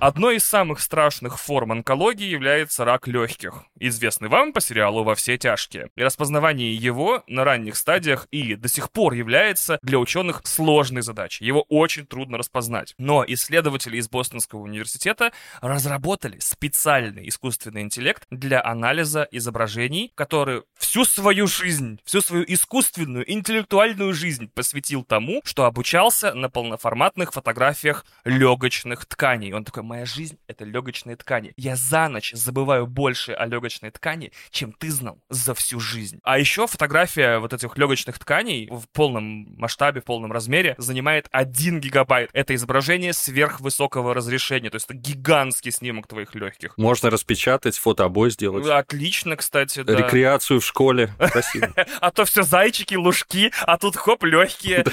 Одной 0.00 0.36
из 0.36 0.44
самых 0.44 0.80
страшных 0.80 1.38
форм 1.40 1.72
онкологии 1.72 2.28
является 2.28 2.84
рак 2.84 3.08
легких, 3.08 3.64
известный 3.88 4.28
вам 4.28 4.52
по 4.52 4.60
сериалу 4.60 5.02
«Во 5.04 5.14
все 5.14 5.36
тяжкие». 5.36 5.90
И 5.96 6.02
распознавание 6.02 6.74
его 6.74 7.22
на 7.26 7.44
ранних 7.44 7.76
стадиях 7.76 8.26
и 8.30 8.54
до 8.54 8.68
сих 8.68 8.90
пор 8.90 9.14
является 9.14 9.78
для 9.82 9.98
ученых 9.98 10.42
сложной 10.44 11.02
задачей. 11.02 11.44
Его 11.44 11.62
очень 11.68 12.06
трудно 12.06 12.38
распознать. 12.38 12.94
Но 12.98 13.24
исследователи 13.26 13.96
из 13.96 14.08
Бостонского 14.08 14.60
университета 14.60 15.32
разработали 15.60 16.38
специальный 16.38 17.28
искусственный 17.28 17.82
интеллект 17.82 18.24
для 18.30 18.62
анализа 18.64 19.26
изображений, 19.30 20.12
который 20.14 20.62
всю 20.76 21.04
свою 21.04 21.46
жизнь, 21.46 21.98
всю 22.04 22.20
свою 22.20 22.44
искусственную, 22.46 23.30
интеллектуальную 23.30 24.12
жизнь 24.12 24.50
посвятил 24.54 25.04
тому, 25.04 25.40
что 25.44 25.64
обучался 25.64 26.34
на 26.34 26.48
полноформатных 26.48 27.32
фотографиях 27.32 28.04
легочных 28.24 29.06
тканей. 29.06 29.52
Он 29.52 29.64
такой, 29.64 29.82
моя 29.82 30.04
жизнь— 30.04 30.38
это 30.46 30.64
легочные 30.64 31.16
ткани. 31.16 31.52
Я 31.56 31.76
за 31.76 32.08
ночь 32.08 32.32
забываю 32.32 32.86
больше 32.86 33.32
о 33.32 33.46
легочных 33.46 33.71
легочной 33.72 33.90
ткани, 33.90 34.32
чем 34.50 34.72
ты 34.72 34.90
знал 34.90 35.18
за 35.28 35.54
всю 35.54 35.80
жизнь. 35.80 36.20
А 36.22 36.38
еще 36.38 36.66
фотография 36.66 37.38
вот 37.38 37.52
этих 37.52 37.76
легочных 37.76 38.18
тканей 38.18 38.68
в 38.70 38.84
полном 38.92 39.54
масштабе, 39.56 40.00
в 40.00 40.04
полном 40.04 40.32
размере 40.32 40.74
занимает 40.78 41.28
1 41.32 41.80
гигабайт. 41.80 42.30
Это 42.32 42.54
изображение 42.54 43.12
сверхвысокого 43.12 44.14
разрешения, 44.14 44.70
то 44.70 44.76
есть 44.76 44.86
это 44.86 44.94
гигантский 44.94 45.72
снимок 45.72 46.06
твоих 46.06 46.34
легких. 46.34 46.76
Можно 46.76 47.10
распечатать, 47.10 47.78
фотообой 47.78 48.30
сделать. 48.30 48.66
Отлично, 48.66 49.36
кстати, 49.36 49.82
да. 49.82 49.94
Рекреацию 49.94 50.60
в 50.60 50.64
школе. 50.64 51.14
Спасибо. 51.28 51.72
А 52.00 52.10
то 52.10 52.24
все 52.24 52.42
зайчики, 52.42 52.94
лужки, 52.94 53.52
а 53.62 53.78
тут 53.78 53.96
хоп, 53.96 54.24
легкие. 54.24 54.84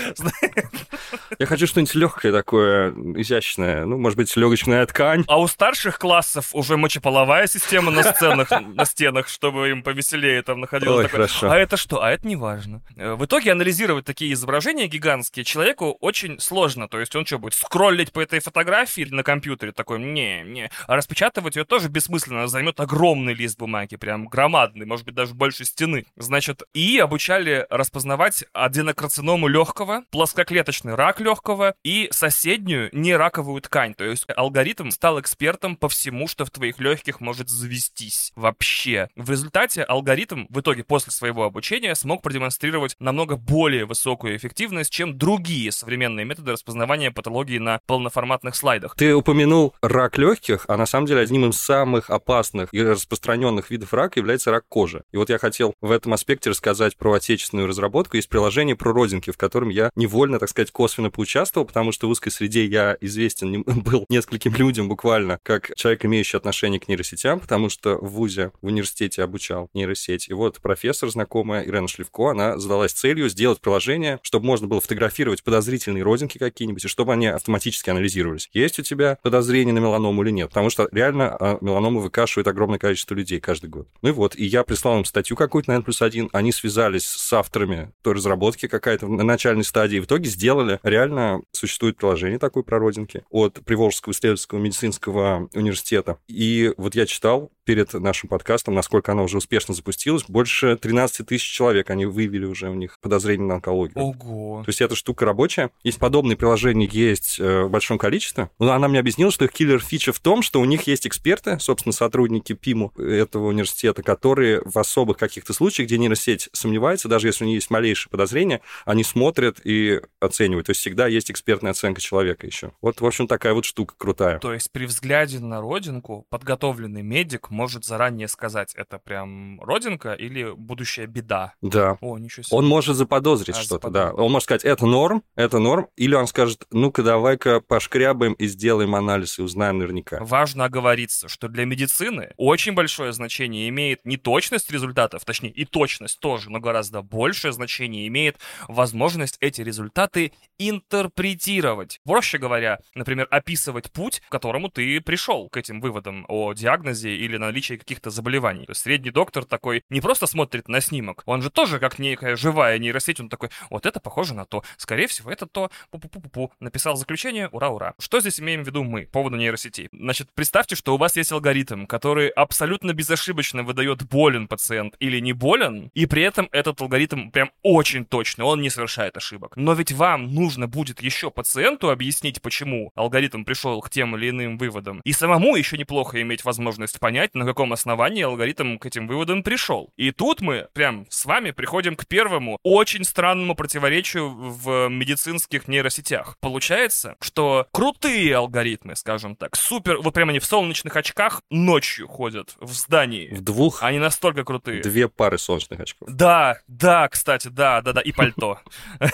Я 1.39 1.45
хочу 1.45 1.67
что-нибудь 1.67 1.95
легкое 1.95 2.31
такое, 2.31 2.91
изящное. 3.15 3.85
Ну, 3.85 3.97
может 3.97 4.17
быть, 4.17 4.35
легочная 4.35 4.85
ткань. 4.85 5.23
А 5.27 5.39
у 5.39 5.47
старших 5.47 5.99
классов 5.99 6.49
уже 6.53 6.77
мочеполовая 6.77 7.47
система 7.47 7.91
на 7.91 8.03
сценах, 8.03 8.49
на 8.75 8.85
стенах, 8.85 9.27
чтобы 9.27 9.69
им 9.69 9.83
повеселее 9.83 10.41
там 10.41 10.61
находилось. 10.61 10.97
Ой, 10.97 11.03
такое. 11.05 11.27
хорошо. 11.27 11.51
А 11.51 11.57
это 11.57 11.77
что? 11.77 12.03
А 12.03 12.11
это 12.11 12.27
не 12.27 12.35
важно. 12.35 12.81
Э, 12.95 13.13
В 13.13 13.25
итоге 13.25 13.51
анализировать 13.51 14.05
такие 14.05 14.33
изображения 14.33 14.87
гигантские 14.87 15.43
человеку 15.45 15.97
очень 16.01 16.39
сложно. 16.39 16.87
То 16.87 16.99
есть 16.99 17.15
он 17.15 17.25
что, 17.25 17.39
будет 17.39 17.53
скроллить 17.53 18.11
по 18.11 18.19
этой 18.19 18.39
фотографии 18.39 19.07
на 19.09 19.23
компьютере? 19.23 19.71
Такой, 19.71 19.99
не, 19.99 20.41
не. 20.43 20.69
А 20.87 20.95
распечатывать 20.95 21.55
ее 21.55 21.65
тоже 21.65 21.89
бессмысленно. 21.89 22.47
Займет 22.47 22.79
огромный 22.79 23.33
лист 23.33 23.57
бумаги, 23.57 23.95
прям 23.95 24.27
громадный, 24.27 24.85
может 24.85 25.05
быть, 25.05 25.15
даже 25.15 25.33
больше 25.33 25.65
стены. 25.65 26.05
Значит, 26.15 26.63
и 26.73 26.97
обучали 26.99 27.65
распознавать 27.69 28.45
аденокарциному 28.53 29.47
легкого, 29.47 30.03
плоскоклеточный 30.11 30.95
рак 30.95 31.19
легкого 31.19 31.75
и 31.83 32.07
соседнюю 32.11 32.89
нераковую 32.93 33.61
ткань. 33.61 33.93
То 33.93 34.03
есть 34.05 34.25
алгоритм 34.35 34.89
стал 34.91 35.19
экспертом 35.19 35.75
по 35.75 35.89
всему, 35.89 36.27
что 36.27 36.45
в 36.45 36.51
твоих 36.51 36.79
легких 36.79 37.19
может 37.19 37.49
завестись 37.49 38.31
вообще. 38.59 39.07
В 39.15 39.29
результате 39.29 39.83
алгоритм 39.83 40.45
в 40.49 40.59
итоге 40.59 40.83
после 40.83 41.11
своего 41.11 41.43
обучения 41.43 41.95
смог 41.95 42.21
продемонстрировать 42.21 42.95
намного 42.99 43.37
более 43.37 43.85
высокую 43.85 44.35
эффективность, 44.35 44.91
чем 44.91 45.17
другие 45.17 45.71
современные 45.71 46.25
методы 46.25 46.51
распознавания 46.51 47.11
патологии 47.11 47.57
на 47.57 47.79
полноформатных 47.87 48.55
слайдах. 48.55 48.95
Ты 48.95 49.15
упомянул 49.15 49.73
рак 49.81 50.17
легких, 50.17 50.65
а 50.67 50.77
на 50.77 50.85
самом 50.85 51.07
деле 51.07 51.21
одним 51.21 51.49
из 51.49 51.59
самых 51.59 52.09
опасных 52.09 52.73
и 52.73 52.81
распространенных 52.81 53.69
видов 53.69 53.93
рака 53.93 54.19
является 54.19 54.51
рак 54.51 54.65
кожи. 54.67 55.03
И 55.11 55.17
вот 55.17 55.29
я 55.29 55.37
хотел 55.37 55.73
в 55.81 55.91
этом 55.91 56.13
аспекте 56.13 56.49
рассказать 56.49 56.97
про 56.97 57.13
отечественную 57.13 57.67
разработку. 57.67 58.17
Есть 58.17 58.29
приложение 58.29 58.75
про 58.75 58.91
родинки, 58.91 59.31
в 59.31 59.37
котором 59.37 59.69
я 59.69 59.89
невольно, 59.95 60.39
так 60.39 60.49
сказать, 60.49 60.71
косвенно 60.71 61.09
поучаствовал, 61.09 61.65
потому 61.65 61.91
что 61.91 62.07
в 62.07 62.11
узкой 62.11 62.31
среде 62.31 62.65
я 62.65 62.97
известен 63.01 63.63
был 63.65 64.05
нескольким 64.09 64.53
людям 64.55 64.89
буквально, 64.89 65.39
как 65.43 65.71
человек, 65.75 66.05
имеющий 66.05 66.37
отношение 66.37 66.79
к 66.79 66.87
нейросетям, 66.87 67.39
потому 67.39 67.69
что 67.69 67.97
в 67.97 68.09
ВУЗе, 68.09 68.38
в 68.61 68.67
университете 68.67 69.23
обучал 69.23 69.69
нейросеть. 69.73 70.29
И 70.29 70.33
вот 70.33 70.59
профессор, 70.59 71.09
знакомая 71.09 71.63
Ирена 71.63 71.87
Шлевко, 71.87 72.31
она 72.31 72.57
задалась 72.57 72.93
целью 72.93 73.29
сделать 73.29 73.61
приложение, 73.61 74.19
чтобы 74.23 74.45
можно 74.45 74.67
было 74.67 74.81
фотографировать 74.81 75.43
подозрительные 75.43 76.03
родинки 76.03 76.37
какие-нибудь, 76.37 76.85
и 76.85 76.87
чтобы 76.87 77.13
они 77.13 77.27
автоматически 77.27 77.89
анализировались. 77.89 78.49
Есть 78.53 78.79
у 78.79 78.83
тебя 78.83 79.17
подозрение 79.21 79.73
на 79.73 79.79
меланому 79.79 80.23
или 80.23 80.31
нет? 80.31 80.49
Потому 80.49 80.69
что 80.69 80.87
реально 80.91 81.35
а, 81.35 81.57
меланому 81.61 81.99
выкашивает 81.99 82.47
огромное 82.47 82.79
количество 82.79 83.15
людей 83.15 83.39
каждый 83.39 83.69
год. 83.69 83.87
Ну 84.01 84.09
и 84.09 84.11
вот, 84.11 84.35
и 84.35 84.45
я 84.45 84.63
прислал 84.63 84.97
им 84.97 85.05
статью 85.05 85.35
какую-то 85.35 85.71
на 85.71 85.75
N 85.75 85.83
плюс 85.83 86.01
один, 86.01 86.29
они 86.33 86.51
связались 86.51 87.05
с 87.05 87.33
авторами 87.33 87.91
той 88.01 88.13
разработки 88.13 88.67
какая-то 88.67 89.07
на 89.07 89.23
начальной 89.23 89.63
стадии, 89.63 89.97
и 89.97 89.99
в 89.99 90.05
итоге 90.05 90.29
сделали. 90.29 90.79
Реально 90.83 91.41
существует 91.51 91.97
приложение 91.97 92.39
такое 92.39 92.63
про 92.63 92.79
родинки 92.79 93.23
от 93.29 93.59
Приволжского 93.65 94.13
исследовательского 94.13 94.59
медицинского 94.59 95.49
университета. 95.53 96.17
И 96.27 96.73
вот 96.77 96.95
я 96.95 97.05
читал 97.05 97.51
перед 97.69 97.93
нашим 97.93 98.29
подкастом, 98.29 98.73
насколько 98.73 99.11
оно 99.11 99.25
уже 99.25 99.37
успешно 99.37 99.75
запустилось, 99.75 100.23
больше 100.27 100.75
13 100.75 101.27
тысяч 101.27 101.47
человек 101.47 101.91
они 101.91 102.07
выявили 102.07 102.45
уже 102.45 102.67
у 102.67 102.73
них 102.73 102.97
подозрение 102.99 103.47
на 103.47 103.55
онкологию. 103.55 103.95
Ого. 103.95 104.63
То 104.65 104.69
есть 104.69 104.81
эта 104.81 104.95
штука 104.95 105.23
рабочая. 105.23 105.69
Есть 105.83 105.99
подобные 105.99 106.35
приложения, 106.35 106.89
есть 106.91 107.39
э, 107.39 107.65
в 107.65 107.69
большом 107.69 107.99
количестве. 107.99 108.49
Но 108.57 108.71
она 108.71 108.87
мне 108.87 108.97
объяснила, 108.97 109.29
что 109.29 109.45
их 109.45 109.51
киллер-фича 109.51 110.13
в 110.13 110.19
том, 110.19 110.41
что 110.41 110.59
у 110.59 110.65
них 110.65 110.87
есть 110.87 111.05
эксперты, 111.05 111.59
собственно, 111.59 111.93
сотрудники 111.93 112.53
ПИМу 112.53 112.91
этого 112.97 113.49
университета, 113.49 114.01
которые 114.01 114.63
в 114.65 114.79
особых 114.79 115.17
каких-то 115.19 115.53
случаях, 115.53 115.89
где 115.89 115.99
нейросеть 115.99 116.49
сомневается, 116.53 117.07
даже 117.07 117.27
если 117.27 117.43
у 117.43 117.47
нее 117.47 117.57
есть 117.57 117.69
малейшее 117.69 118.09
подозрение, 118.09 118.61
они 118.85 119.03
смотрят 119.03 119.61
и 119.63 120.01
оценивают. 120.19 120.65
То 120.65 120.71
есть 120.71 120.79
всегда 120.79 121.05
есть 121.05 121.29
экспертная 121.29 121.69
оценка 121.69 122.01
человека 122.01 122.47
еще. 122.47 122.71
Вот, 122.81 122.99
в 122.99 123.05
общем, 123.05 123.27
такая 123.27 123.53
вот 123.53 123.65
штука 123.65 123.93
крутая. 123.95 124.39
То 124.39 124.55
есть 124.55 124.71
при 124.71 124.85
взгляде 124.85 125.37
на 125.37 125.61
родинку 125.61 126.25
подготовленный 126.31 127.03
медик 127.03 127.51
может 127.59 127.83
заранее 127.83 128.29
сказать, 128.29 128.73
это 128.75 128.99
прям 128.99 129.61
родинка 129.61 130.13
или 130.13 130.49
будущая 130.55 131.07
беда. 131.07 131.53
Да. 131.61 131.97
О, 131.99 132.17
ничего 132.17 132.43
себе. 132.43 132.57
Он 132.57 132.65
может 132.65 132.95
заподозрить 132.95 133.57
А, 133.57 133.61
что-то, 133.61 133.89
да. 133.89 133.99
заподозрить. 133.99 134.25
Он 134.25 134.31
может 134.31 134.43
сказать, 134.45 134.63
это 134.63 134.85
норм, 134.85 135.23
это 135.35 135.59
норм, 135.59 135.87
или 135.97 136.15
он 136.15 136.25
скажет, 136.27 136.65
ну-ка 136.71 137.03
давай-ка 137.03 137.59
пошкрябаем 137.59 138.31
и 138.33 138.47
сделаем 138.47 138.95
анализ 138.95 139.39
и 139.39 139.41
узнаем 139.41 139.79
наверняка. 139.79 140.19
Важно 140.21 140.63
оговориться, 140.65 141.27
что 141.27 141.49
для 141.49 141.65
медицины 141.65 142.33
очень 142.37 142.73
большое 142.73 143.11
значение 143.11 143.67
имеет 143.67 144.05
не 144.05 144.15
точность 144.15 144.71
результатов, 144.71 145.25
точнее 145.25 145.51
и 145.51 145.65
точность 145.65 146.19
тоже, 146.21 146.49
но 146.49 146.61
гораздо 146.61 147.01
большее 147.01 147.51
значение 147.51 148.07
имеет 148.07 148.37
возможность 148.69 149.35
эти 149.41 149.59
результаты 149.61 150.31
интерпретировать. 150.57 151.99
Проще 152.05 152.37
говоря, 152.37 152.79
например, 152.95 153.27
описывать 153.29 153.91
путь, 153.91 154.21
к 154.27 154.31
которому 154.31 154.69
ты 154.69 155.01
пришел 155.01 155.49
к 155.49 155.57
этим 155.57 155.81
выводам 155.81 156.25
о 156.29 156.53
диагнозе 156.53 157.15
или 157.15 157.37
наличии 157.49 157.75
каких-то 157.75 158.09
заболеваний. 158.09 158.65
То 158.65 158.71
есть 158.71 158.81
средний 158.81 159.11
доктор 159.11 159.45
такой 159.45 159.83
не 159.89 160.01
просто 160.01 160.27
смотрит 160.27 160.67
на 160.67 160.81
снимок, 160.81 161.23
он 161.25 161.41
же 161.41 161.49
тоже 161.49 161.79
как 161.79 161.99
некая 161.99 162.35
живая 162.35 162.77
нейросеть, 162.79 163.19
он 163.19 163.29
такой, 163.29 163.49
вот 163.69 163.85
это 163.85 163.99
похоже 163.99 164.33
на 164.33 164.45
то, 164.45 164.63
скорее 164.77 165.07
всего, 165.07 165.31
это 165.31 165.45
то, 165.45 165.69
пу-пу-пу-пу-пу. 165.91 166.51
Написал 166.59 166.95
заключение, 166.95 167.49
ура-ура. 167.49 167.93
Что 167.99 168.19
здесь 168.19 168.39
имеем 168.39 168.63
в 168.63 168.67
виду 168.67 168.83
мы 168.83 169.05
по 169.05 169.19
поводу 169.19 169.37
нейросетей? 169.37 169.89
Значит, 169.91 170.29
представьте, 170.33 170.75
что 170.75 170.95
у 170.95 170.97
вас 170.97 171.17
есть 171.17 171.31
алгоритм, 171.31 171.85
который 171.85 172.29
абсолютно 172.29 172.93
безошибочно 172.93 173.63
выдает, 173.63 174.03
болен 174.03 174.47
пациент 174.47 174.95
или 174.99 175.19
не 175.19 175.33
болен, 175.33 175.91
и 175.93 176.05
при 176.05 176.23
этом 176.23 176.47
этот 176.51 176.81
алгоритм 176.81 177.31
прям 177.31 177.51
очень 177.63 178.05
точный, 178.05 178.45
он 178.45 178.61
не 178.61 178.69
совершает 178.69 179.17
ошибок. 179.17 179.53
Но 179.55 179.73
ведь 179.73 179.91
вам 179.91 180.33
нужно 180.33 180.67
будет 180.67 181.01
еще 181.01 181.31
пациенту 181.31 181.89
объяснить, 181.89 182.41
почему 182.41 182.91
алгоритм 182.95 183.43
пришел 183.43 183.81
к 183.81 183.89
тем 183.89 184.15
или 184.15 184.29
иным 184.29 184.57
выводам. 184.57 185.01
И 185.03 185.11
самому 185.11 185.55
еще 185.55 185.77
неплохо 185.77 186.21
иметь 186.21 186.45
возможность 186.45 186.99
понять, 186.99 187.31
на 187.39 187.45
каком 187.45 187.73
основании 187.73 188.23
алгоритм 188.23 188.77
к 188.77 188.85
этим 188.85 189.07
выводам 189.07 189.41
пришел. 189.43 189.91
И 189.95 190.11
тут 190.11 190.41
мы 190.41 190.67
прям 190.73 191.07
с 191.09 191.25
вами 191.25 191.51
приходим 191.51 191.95
к 191.95 192.05
первому 192.05 192.59
очень 192.63 193.03
странному 193.03 193.55
противоречию 193.55 194.29
в 194.29 194.89
медицинских 194.89 195.67
нейросетях. 195.67 196.37
Получается, 196.39 197.15
что 197.21 197.67
крутые 197.71 198.35
алгоритмы, 198.35 198.95
скажем 198.95 199.35
так, 199.35 199.55
супер, 199.55 199.97
вот 200.01 200.13
прям 200.13 200.29
они 200.29 200.39
в 200.39 200.45
солнечных 200.45 200.95
очках 200.95 201.41
ночью 201.49 202.07
ходят 202.07 202.55
в 202.59 202.71
здании. 202.73 203.33
В 203.33 203.41
двух 203.41 203.81
Они 203.83 203.99
настолько 203.99 204.43
крутые. 204.43 204.81
две 204.81 205.07
пары 205.07 205.37
солнечных 205.37 205.79
очков. 205.79 206.09
Да, 206.11 206.57
да, 206.67 207.07
кстати, 207.07 207.47
да, 207.47 207.81
да, 207.81 207.93
да, 207.93 208.01
и 208.01 208.11
пальто. 208.11 208.59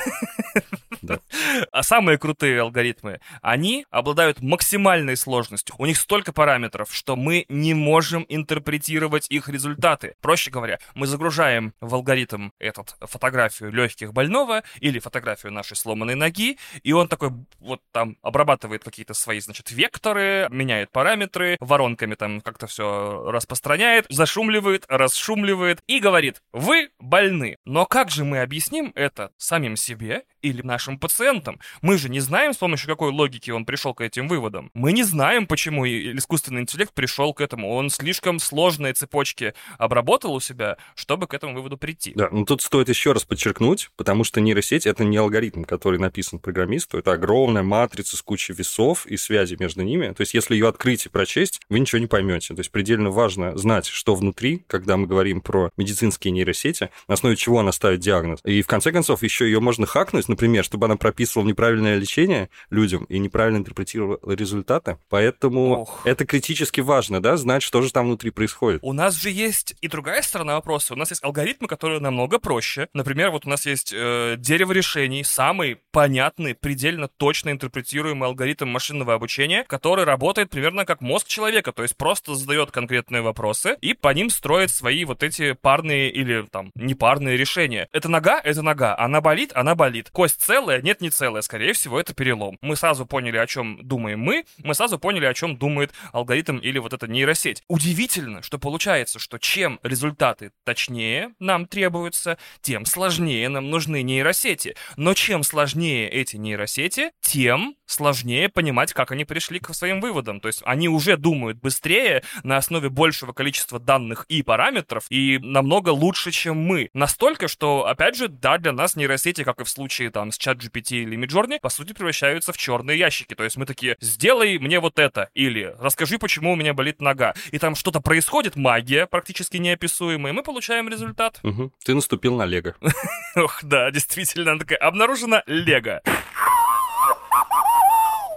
А 1.72 1.84
самые 1.84 2.18
крутые 2.18 2.62
алгоритмы, 2.62 3.20
они 3.42 3.86
обладают 3.92 4.42
максимальной 4.42 5.16
сложностью. 5.16 5.76
У 5.78 5.86
них 5.86 5.98
столько 5.98 6.34
параметров, 6.34 6.90
что 6.92 7.16
мы 7.16 7.46
не 7.50 7.74
можем 7.74 8.05
интерпретировать 8.14 9.28
их 9.30 9.50
результаты. 9.50 10.16
Проще 10.22 10.52
говоря, 10.52 10.80
мы 10.94 11.08
загружаем 11.08 11.74
в 11.82 11.96
алгоритм 11.96 12.50
этот 12.60 12.96
фотографию 13.02 13.72
легких 13.72 14.14
больного 14.14 14.64
или 14.80 15.00
фотографию 15.00 15.52
нашей 15.52 15.76
сломанной 15.76 16.16
ноги, 16.16 16.58
и 16.84 16.94
он 16.94 17.08
такой 17.08 17.32
вот 17.60 17.82
там 17.92 18.18
обрабатывает 18.22 18.84
какие-то 18.84 19.14
свои, 19.14 19.40
значит, 19.40 19.72
векторы, 19.72 20.48
меняет 20.50 20.92
параметры, 20.92 21.58
воронками 21.60 22.16
там 22.16 22.42
как-то 22.42 22.68
все 22.68 23.30
распространяет, 23.32 24.06
зашумливает, 24.10 24.86
расшумливает 24.88 25.82
и 25.88 26.00
говорит, 26.00 26.42
вы 26.52 26.90
больны. 27.00 27.58
Но 27.66 27.86
как 27.86 28.10
же 28.12 28.24
мы 28.24 28.42
объясним 28.42 28.92
это 28.96 29.32
самим 29.38 29.76
себе 29.76 30.24
или 30.46 30.62
нашим 30.62 31.00
пациентам? 31.00 31.60
Мы 31.82 31.98
же 31.98 32.10
не 32.10 32.20
знаем, 32.20 32.54
с 32.54 32.58
помощью 32.58 32.90
какой 32.90 33.12
логики 33.12 33.52
он 33.52 33.66
пришел 33.66 33.94
к 33.94 34.02
этим 34.02 34.28
выводам. 34.28 34.70
Мы 34.74 34.92
не 34.92 35.04
знаем, 35.04 35.48
почему 35.48 35.86
искусственный 35.86 36.62
интеллект 36.62 36.94
пришел 36.94 37.34
к 37.34 37.42
этому. 37.42 37.74
Он 37.74 37.90
слишком 37.90 38.40
сложные 38.40 38.94
цепочки 38.94 39.54
обработал 39.78 40.34
у 40.34 40.40
себя, 40.40 40.78
чтобы 40.96 41.28
к 41.28 41.34
этому 41.34 41.56
выводу 41.56 41.78
прийти. 41.78 42.14
Да, 42.16 42.30
но 42.32 42.46
тут 42.46 42.62
стоит 42.62 42.90
еще 42.90 43.12
раз 43.12 43.24
подчеркнуть, 43.24 43.90
потому 43.96 44.24
что 44.24 44.40
нейросеть— 44.40 44.86
это 44.88 45.04
не 45.04 45.18
алгоритм, 45.18 45.64
который 45.64 46.00
написан 46.00 46.40
программисту, 46.40 47.00
это 47.00 47.14
огромная 47.14 47.64
матрица 47.64 48.18
с 48.18 48.22
кучей 48.22 48.54
весов 48.54 49.06
и 49.06 49.18
связей 49.18 49.58
между 49.60 49.82
ними. 49.82 50.14
То 50.14 50.22
есть 50.22 50.34
если 50.34 50.54
ее 50.54 50.68
открыть 50.68 51.06
и 51.06 51.10
прочесть, 51.10 51.60
вы 51.70 51.80
ничего 51.80 52.00
не 52.00 52.08
поймете. 52.08 52.54
То 52.54 52.60
есть 52.60 52.72
предельно 52.72 53.10
важно 53.10 53.58
знать, 53.58 53.88
что 53.88 54.16
внутри, 54.16 54.64
когда 54.68 54.98
мы 54.98 55.08
говорим 55.08 55.42
про 55.42 55.72
медицинские 55.78 56.32
нейросети, 56.32 56.90
на 57.08 57.16
основе 57.16 57.36
чего 57.36 57.60
она 57.60 57.72
ставит 57.72 58.00
диагноз. 58.00 58.40
И 58.44 58.62
в 58.62 58.68
конце 58.68 58.92
концов 58.92 59.24
еще 59.24 59.46
ее 59.46 59.60
можно 59.60 59.86
хакнуть, 59.86 60.28
например, 60.36 60.66
чтобы 60.66 60.86
она 60.86 60.98
прописывала 60.98 61.48
неправильное 61.48 61.98
лечение 61.98 62.50
людям 62.70 63.06
и 63.06 63.20
неправильно 63.20 63.58
интерпретировала 63.58 64.20
результаты. 64.36 64.98
Поэтому 65.10 65.82
Ох. 65.82 66.02
это 66.04 66.26
критически 66.26 66.82
важно, 66.82 67.22
да, 67.22 67.38
знать, 67.38 67.64
что 67.64 67.82
же 67.82 67.92
там 67.92 68.08
внутри 68.08 68.32
происходит. 68.32 68.80
У 68.84 68.92
нас 68.92 69.16
же 69.16 69.30
есть 69.30 69.76
и 69.82 69.88
другая 69.88 70.22
сторона 70.22 70.56
вопроса. 70.56 70.94
У 70.94 70.98
нас 70.98 71.10
есть 71.10 71.24
алгоритмы, 71.24 71.68
которые 71.68 72.02
намного 72.02 72.38
проще. 72.38 72.90
Например, 72.94 73.32
вот 73.32 73.46
у 73.46 73.50
нас 73.50 73.66
есть 73.66 73.94
э, 73.96 74.36
дерево 74.38 74.74
решений, 74.74 75.24
самый 75.24 75.78
понятный, 75.92 76.54
предельно 76.54 77.08
точно 77.08 77.52
интерпретируемый 77.52 78.28
алгоритм 78.28 78.68
машинного 78.68 79.14
обучения, 79.14 79.64
который 79.64 80.04
работает 80.04 80.50
примерно 80.50 80.84
как 80.84 81.00
мозг 81.00 81.28
человека, 81.28 81.72
то 81.72 81.84
есть 81.84 81.96
просто 81.96 82.36
задает 82.36 82.72
конкретные 82.72 83.22
вопросы 83.22 83.78
и 83.80 83.94
по 83.94 84.10
ним 84.14 84.30
строит 84.30 84.72
свои 84.72 85.06
вот 85.06 85.24
эти 85.24 85.54
парные 85.54 86.10
или 86.12 86.46
там 86.52 86.72
непарные 86.76 87.38
решения. 87.38 87.88
Это 87.94 88.10
нога, 88.10 88.42
это 88.42 88.62
нога. 88.62 88.98
Она 88.98 89.22
болит, 89.22 89.52
она 89.56 89.76
болит. 89.76 90.10
Кость 90.26 90.42
целая, 90.42 90.82
нет, 90.82 91.02
не 91.02 91.12
целая. 91.12 91.44
Скорее 91.44 91.74
всего, 91.74 92.00
это 92.00 92.16
перелом. 92.16 92.58
Мы 92.62 92.76
сразу 92.76 93.06
поняли, 93.06 93.38
о 93.38 93.46
чем 93.46 93.78
думаем 93.88 94.22
мы, 94.22 94.46
мы 94.58 94.74
сразу 94.74 94.98
поняли, 94.98 95.26
о 95.26 95.36
чем 95.36 95.56
думает 95.56 95.94
алгоритм 96.14 96.58
или 96.58 96.80
вот 96.80 96.94
эта 96.94 97.08
нейросеть. 97.08 97.62
Удивительно, 97.68 98.42
что 98.42 98.58
получается, 98.58 99.20
что 99.20 99.38
чем 99.38 99.80
результаты 99.84 100.52
точнее 100.64 101.36
нам 101.38 101.68
требуются, 101.68 102.40
тем 102.62 102.88
сложнее 102.88 103.50
нам 103.50 103.70
нужны 103.70 104.02
нейросети. 104.02 104.76
Но 104.96 105.14
чем 105.14 105.44
сложнее 105.44 106.10
эти 106.10 106.38
нейросети, 106.38 107.12
тем 107.22 107.76
сложнее 107.86 108.50
понимать, 108.50 108.94
как 108.94 109.12
они 109.12 109.26
пришли 109.26 109.60
к 109.60 109.74
своим 109.74 110.02
выводам. 110.02 110.40
То 110.40 110.48
есть 110.48 110.62
они 110.66 110.90
уже 110.90 111.18
думают 111.18 111.58
быстрее 111.60 112.24
на 112.44 112.58
основе 112.58 112.90
большего 112.90 113.34
количества 113.34 113.80
данных 113.80 114.26
и 114.30 114.44
параметров, 114.44 115.06
и 115.10 115.40
намного 115.42 115.90
лучше, 115.90 116.32
чем 116.32 116.58
мы. 116.58 116.90
Настолько, 116.94 117.48
что, 117.48 117.86
опять 117.86 118.16
же, 118.16 118.28
да, 118.28 118.58
для 118.58 118.72
нас 118.72 118.96
нейросети, 118.96 119.44
как 119.44 119.62
и 119.62 119.64
в 119.64 119.70
случае 119.70 120.10
там 120.10 120.32
с 120.32 120.40
ChatGPT 120.40 121.04
или 121.04 121.18
Midjourney, 121.18 121.60
по 121.60 121.70
сути 121.70 121.94
превращаются 121.94 122.54
в 122.54 122.58
черные 122.58 122.98
ящики. 122.98 123.34
То 123.36 123.44
есть 123.44 123.58
мы 123.58 123.66
такие, 123.66 123.98
сделай 124.00 124.58
мне 124.58 124.80
вот 124.80 125.00
это, 125.00 125.30
или 125.34 125.76
расскажи, 125.80 126.18
почему 126.18 126.54
у 126.54 126.56
меня 126.56 126.74
болит 126.74 127.02
нога. 127.02 127.34
И 127.52 127.60
там 127.60 127.76
что-то 127.76 128.02
происходит, 128.02 128.56
магия 128.56 129.06
практически 129.06 129.58
неописуемая, 129.58 130.34
и 130.34 130.36
мы 130.36 130.44
получаем 130.44 130.90
результат. 130.90 131.40
Угу. 131.44 131.72
Ты 131.84 131.96
наступил 131.96 132.36
на 132.36 132.46
Лего. 132.46 132.76
Ох, 133.36 133.64
да, 133.64 133.92
действительно, 133.92 134.58
такая, 134.60 134.80
обнаружена 134.80 135.44
Лего. 135.46 136.02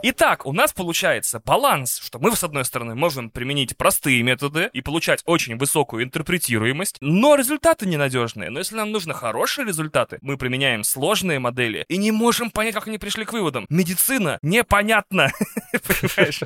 Итак, 0.00 0.46
у 0.46 0.52
нас 0.52 0.72
получается 0.72 1.42
баланс, 1.44 1.98
что 1.98 2.20
мы, 2.20 2.34
с 2.36 2.44
одной 2.44 2.64
стороны, 2.64 2.94
можем 2.94 3.30
применить 3.30 3.76
простые 3.76 4.22
методы 4.22 4.70
и 4.72 4.80
получать 4.80 5.24
очень 5.26 5.56
высокую 5.56 6.04
интерпретируемость, 6.04 6.98
но 7.00 7.34
результаты 7.34 7.84
ненадежные. 7.84 8.48
Но 8.50 8.60
если 8.60 8.76
нам 8.76 8.92
нужны 8.92 9.12
хорошие 9.12 9.66
результаты, 9.66 10.18
мы 10.22 10.36
применяем 10.36 10.84
сложные 10.84 11.40
модели 11.40 11.84
и 11.88 11.96
не 11.96 12.12
можем 12.12 12.52
понять, 12.52 12.74
как 12.74 12.86
они 12.86 12.98
пришли 12.98 13.24
к 13.24 13.32
выводам. 13.32 13.66
Медицина 13.68 14.38
непонятна, 14.40 15.32
понимаешь? 15.72 16.42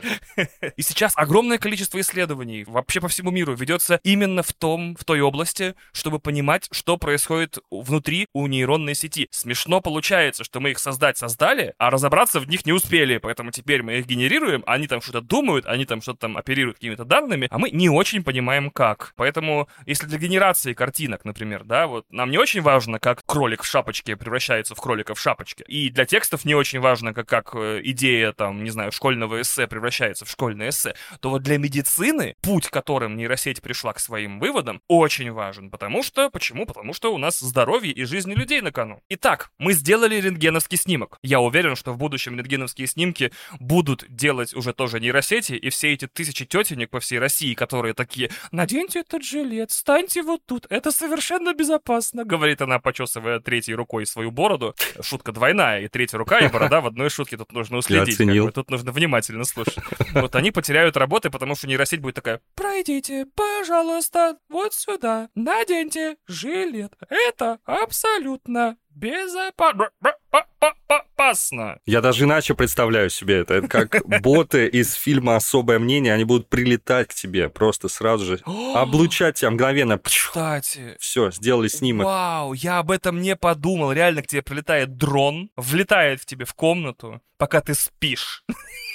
И 0.76 0.80
сейчас 0.80 1.12
огромное 1.14 1.58
количество 1.58 2.00
исследований 2.00 2.64
вообще 2.64 3.02
по 3.02 3.08
всему 3.08 3.30
миру 3.30 3.54
ведется 3.54 4.00
именно 4.02 4.42
в 4.42 4.54
том, 4.54 4.96
в 4.96 5.04
той 5.04 5.20
области, 5.20 5.74
чтобы 5.92 6.20
понимать, 6.20 6.68
что 6.72 6.96
происходит 6.96 7.58
внутри 7.70 8.28
у 8.32 8.46
нейронной 8.46 8.94
сети. 8.94 9.28
Смешно 9.30 9.82
получается, 9.82 10.42
что 10.42 10.58
мы 10.58 10.70
их 10.70 10.78
создать 10.78 11.18
создали, 11.18 11.74
а 11.76 11.90
разобраться 11.90 12.40
в 12.40 12.48
них 12.48 12.64
не 12.64 12.72
успели, 12.72 13.18
поэтому 13.18 13.41
поэтому 13.42 13.50
теперь 13.50 13.82
мы 13.82 13.98
их 13.98 14.06
генерируем, 14.06 14.62
они 14.66 14.86
там 14.86 15.00
что-то 15.00 15.20
думают, 15.20 15.66
они 15.66 15.84
там 15.84 16.00
что-то 16.00 16.20
там 16.20 16.36
оперируют 16.36 16.76
какими-то 16.76 17.04
данными, 17.04 17.48
а 17.50 17.58
мы 17.58 17.70
не 17.70 17.88
очень 17.88 18.22
понимаем 18.22 18.70
как. 18.70 19.14
Поэтому, 19.16 19.68
если 19.84 20.06
для 20.06 20.18
генерации 20.18 20.74
картинок, 20.74 21.24
например, 21.24 21.64
да, 21.64 21.88
вот 21.88 22.06
нам 22.10 22.30
не 22.30 22.38
очень 22.38 22.60
важно, 22.62 23.00
как 23.00 23.22
кролик 23.26 23.62
в 23.62 23.66
шапочке 23.66 24.14
превращается 24.14 24.76
в 24.76 24.80
кролика 24.80 25.14
в 25.14 25.20
шапочке, 25.20 25.64
и 25.66 25.90
для 25.90 26.04
текстов 26.04 26.44
не 26.44 26.54
очень 26.54 26.78
важно, 26.78 27.12
как, 27.12 27.26
как 27.26 27.50
э, 27.54 27.80
идея, 27.82 28.32
там, 28.32 28.62
не 28.62 28.70
знаю, 28.70 28.92
школьного 28.92 29.40
эссе 29.40 29.66
превращается 29.66 30.24
в 30.24 30.30
школьное 30.30 30.68
эссе, 30.68 30.94
то 31.20 31.30
вот 31.30 31.42
для 31.42 31.58
медицины 31.58 32.36
путь, 32.42 32.68
которым 32.68 33.16
нейросеть 33.16 33.60
пришла 33.60 33.92
к 33.92 33.98
своим 33.98 34.38
выводам, 34.38 34.80
очень 34.86 35.32
важен. 35.32 35.68
Потому 35.68 36.04
что, 36.04 36.30
почему? 36.30 36.64
Потому 36.64 36.94
что 36.94 37.12
у 37.12 37.18
нас 37.18 37.40
здоровье 37.40 37.92
и 37.92 38.04
жизни 38.04 38.34
людей 38.34 38.60
на 38.60 38.70
кону. 38.70 39.00
Итак, 39.08 39.50
мы 39.58 39.72
сделали 39.72 40.20
рентгеновский 40.20 40.78
снимок. 40.78 41.18
Я 41.22 41.40
уверен, 41.40 41.74
что 41.74 41.92
в 41.92 41.98
будущем 41.98 42.38
рентгеновские 42.38 42.86
снимки 42.86 43.31
будут 43.60 44.04
делать 44.08 44.54
уже 44.54 44.72
тоже 44.72 45.00
нейросети, 45.00 45.52
и 45.52 45.70
все 45.70 45.92
эти 45.92 46.06
тысячи 46.06 46.44
тетенек 46.44 46.90
по 46.90 47.00
всей 47.00 47.18
России, 47.18 47.54
которые 47.54 47.94
такие 47.94 48.30
«Наденьте 48.50 49.00
этот 49.00 49.22
жилет, 49.22 49.70
станьте 49.70 50.22
вот 50.22 50.44
тут, 50.46 50.66
это 50.70 50.90
совершенно 50.90 51.54
безопасно», 51.54 52.24
говорит 52.24 52.62
она, 52.62 52.78
почесывая 52.78 53.40
третьей 53.40 53.74
рукой 53.74 54.06
свою 54.06 54.30
бороду. 54.30 54.74
Шутка 55.00 55.32
двойная, 55.32 55.82
и 55.82 55.88
третья 55.88 56.18
рука, 56.18 56.38
и 56.38 56.48
борода 56.48 56.80
в 56.80 56.86
одной 56.86 57.10
шутке, 57.10 57.36
тут 57.36 57.52
нужно 57.52 57.78
уследить. 57.78 58.16
Как 58.16 58.26
бы, 58.26 58.52
тут 58.52 58.70
нужно 58.70 58.92
внимательно 58.92 59.44
слушать. 59.44 59.78
Вот 60.12 60.34
они 60.36 60.50
потеряют 60.50 60.96
работы, 60.96 61.30
потому 61.30 61.54
что 61.54 61.66
нейросеть 61.66 62.00
будет 62.00 62.16
такая 62.16 62.40
«Пройдите, 62.54 63.26
пожалуйста, 63.34 64.36
вот 64.48 64.74
сюда, 64.74 65.28
наденьте 65.34 66.16
жилет, 66.26 66.94
это 67.08 67.58
абсолютно 67.64 68.76
безопасно. 68.94 71.78
Я 71.86 72.00
даже 72.00 72.24
иначе 72.24 72.54
представляю 72.54 73.10
себе 73.10 73.38
это. 73.38 73.54
Это 73.54 73.68
как 73.68 74.06
боты 74.22 74.66
из 74.66 74.94
фильма 74.94 75.36
«Особое 75.36 75.78
мнение», 75.78 76.14
они 76.14 76.24
будут 76.24 76.48
прилетать 76.48 77.08
к 77.08 77.14
тебе 77.14 77.48
просто 77.48 77.88
сразу 77.88 78.24
же, 78.24 78.40
облучать 78.74 79.36
тебя 79.36 79.50
мгновенно. 79.50 79.98
Кстати. 79.98 80.96
Все, 80.98 81.30
сделали 81.30 81.68
снимок. 81.68 82.06
Вау, 82.06 82.52
я 82.52 82.78
об 82.78 82.90
этом 82.90 83.20
не 83.20 83.36
подумал. 83.36 83.92
Реально 83.92 84.22
к 84.22 84.26
тебе 84.26 84.42
прилетает 84.42 84.96
дрон, 84.96 85.50
влетает 85.56 86.20
в 86.20 86.26
тебе 86.26 86.44
в 86.44 86.54
комнату, 86.54 87.20
пока 87.38 87.60
ты 87.60 87.74
спишь 87.74 88.44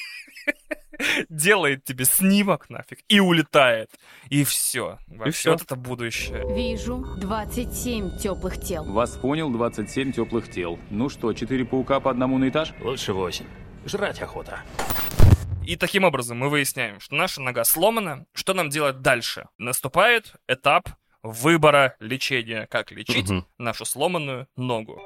делает 1.29 1.83
тебе 1.83 2.05
снимок 2.05 2.69
нафиг 2.69 2.99
и 3.07 3.19
улетает. 3.19 3.89
И 4.29 4.43
все. 4.43 4.97
Вообще, 5.07 5.29
и 5.29 5.31
все. 5.31 5.51
Вот 5.51 5.61
это 5.61 5.75
будущее. 5.75 6.43
Вижу 6.55 7.05
27 7.17 8.17
теплых 8.17 8.59
тел. 8.59 8.83
Вас 8.85 9.11
понял, 9.11 9.49
27 9.49 10.11
теплых 10.11 10.49
тел. 10.49 10.79
Ну 10.89 11.09
что, 11.09 11.33
4 11.33 11.65
паука 11.65 11.99
по 11.99 12.11
одному 12.11 12.37
на 12.37 12.49
этаж? 12.49 12.73
Лучше 12.81 13.13
8. 13.13 13.45
Жрать 13.85 14.21
охота. 14.21 14.61
И 15.65 15.75
таким 15.75 16.05
образом 16.05 16.37
мы 16.37 16.49
выясняем, 16.49 16.99
что 16.99 17.15
наша 17.15 17.41
нога 17.41 17.63
сломана. 17.65 18.25
Что 18.33 18.53
нам 18.53 18.69
делать 18.69 19.01
дальше? 19.01 19.47
Наступает 19.57 20.33
этап 20.47 20.89
выбора 21.23 21.95
лечения. 21.99 22.67
Как 22.71 22.91
лечить 22.91 23.29
угу. 23.29 23.45
нашу 23.57 23.83
сломанную 23.85 24.47
ногу. 24.55 25.01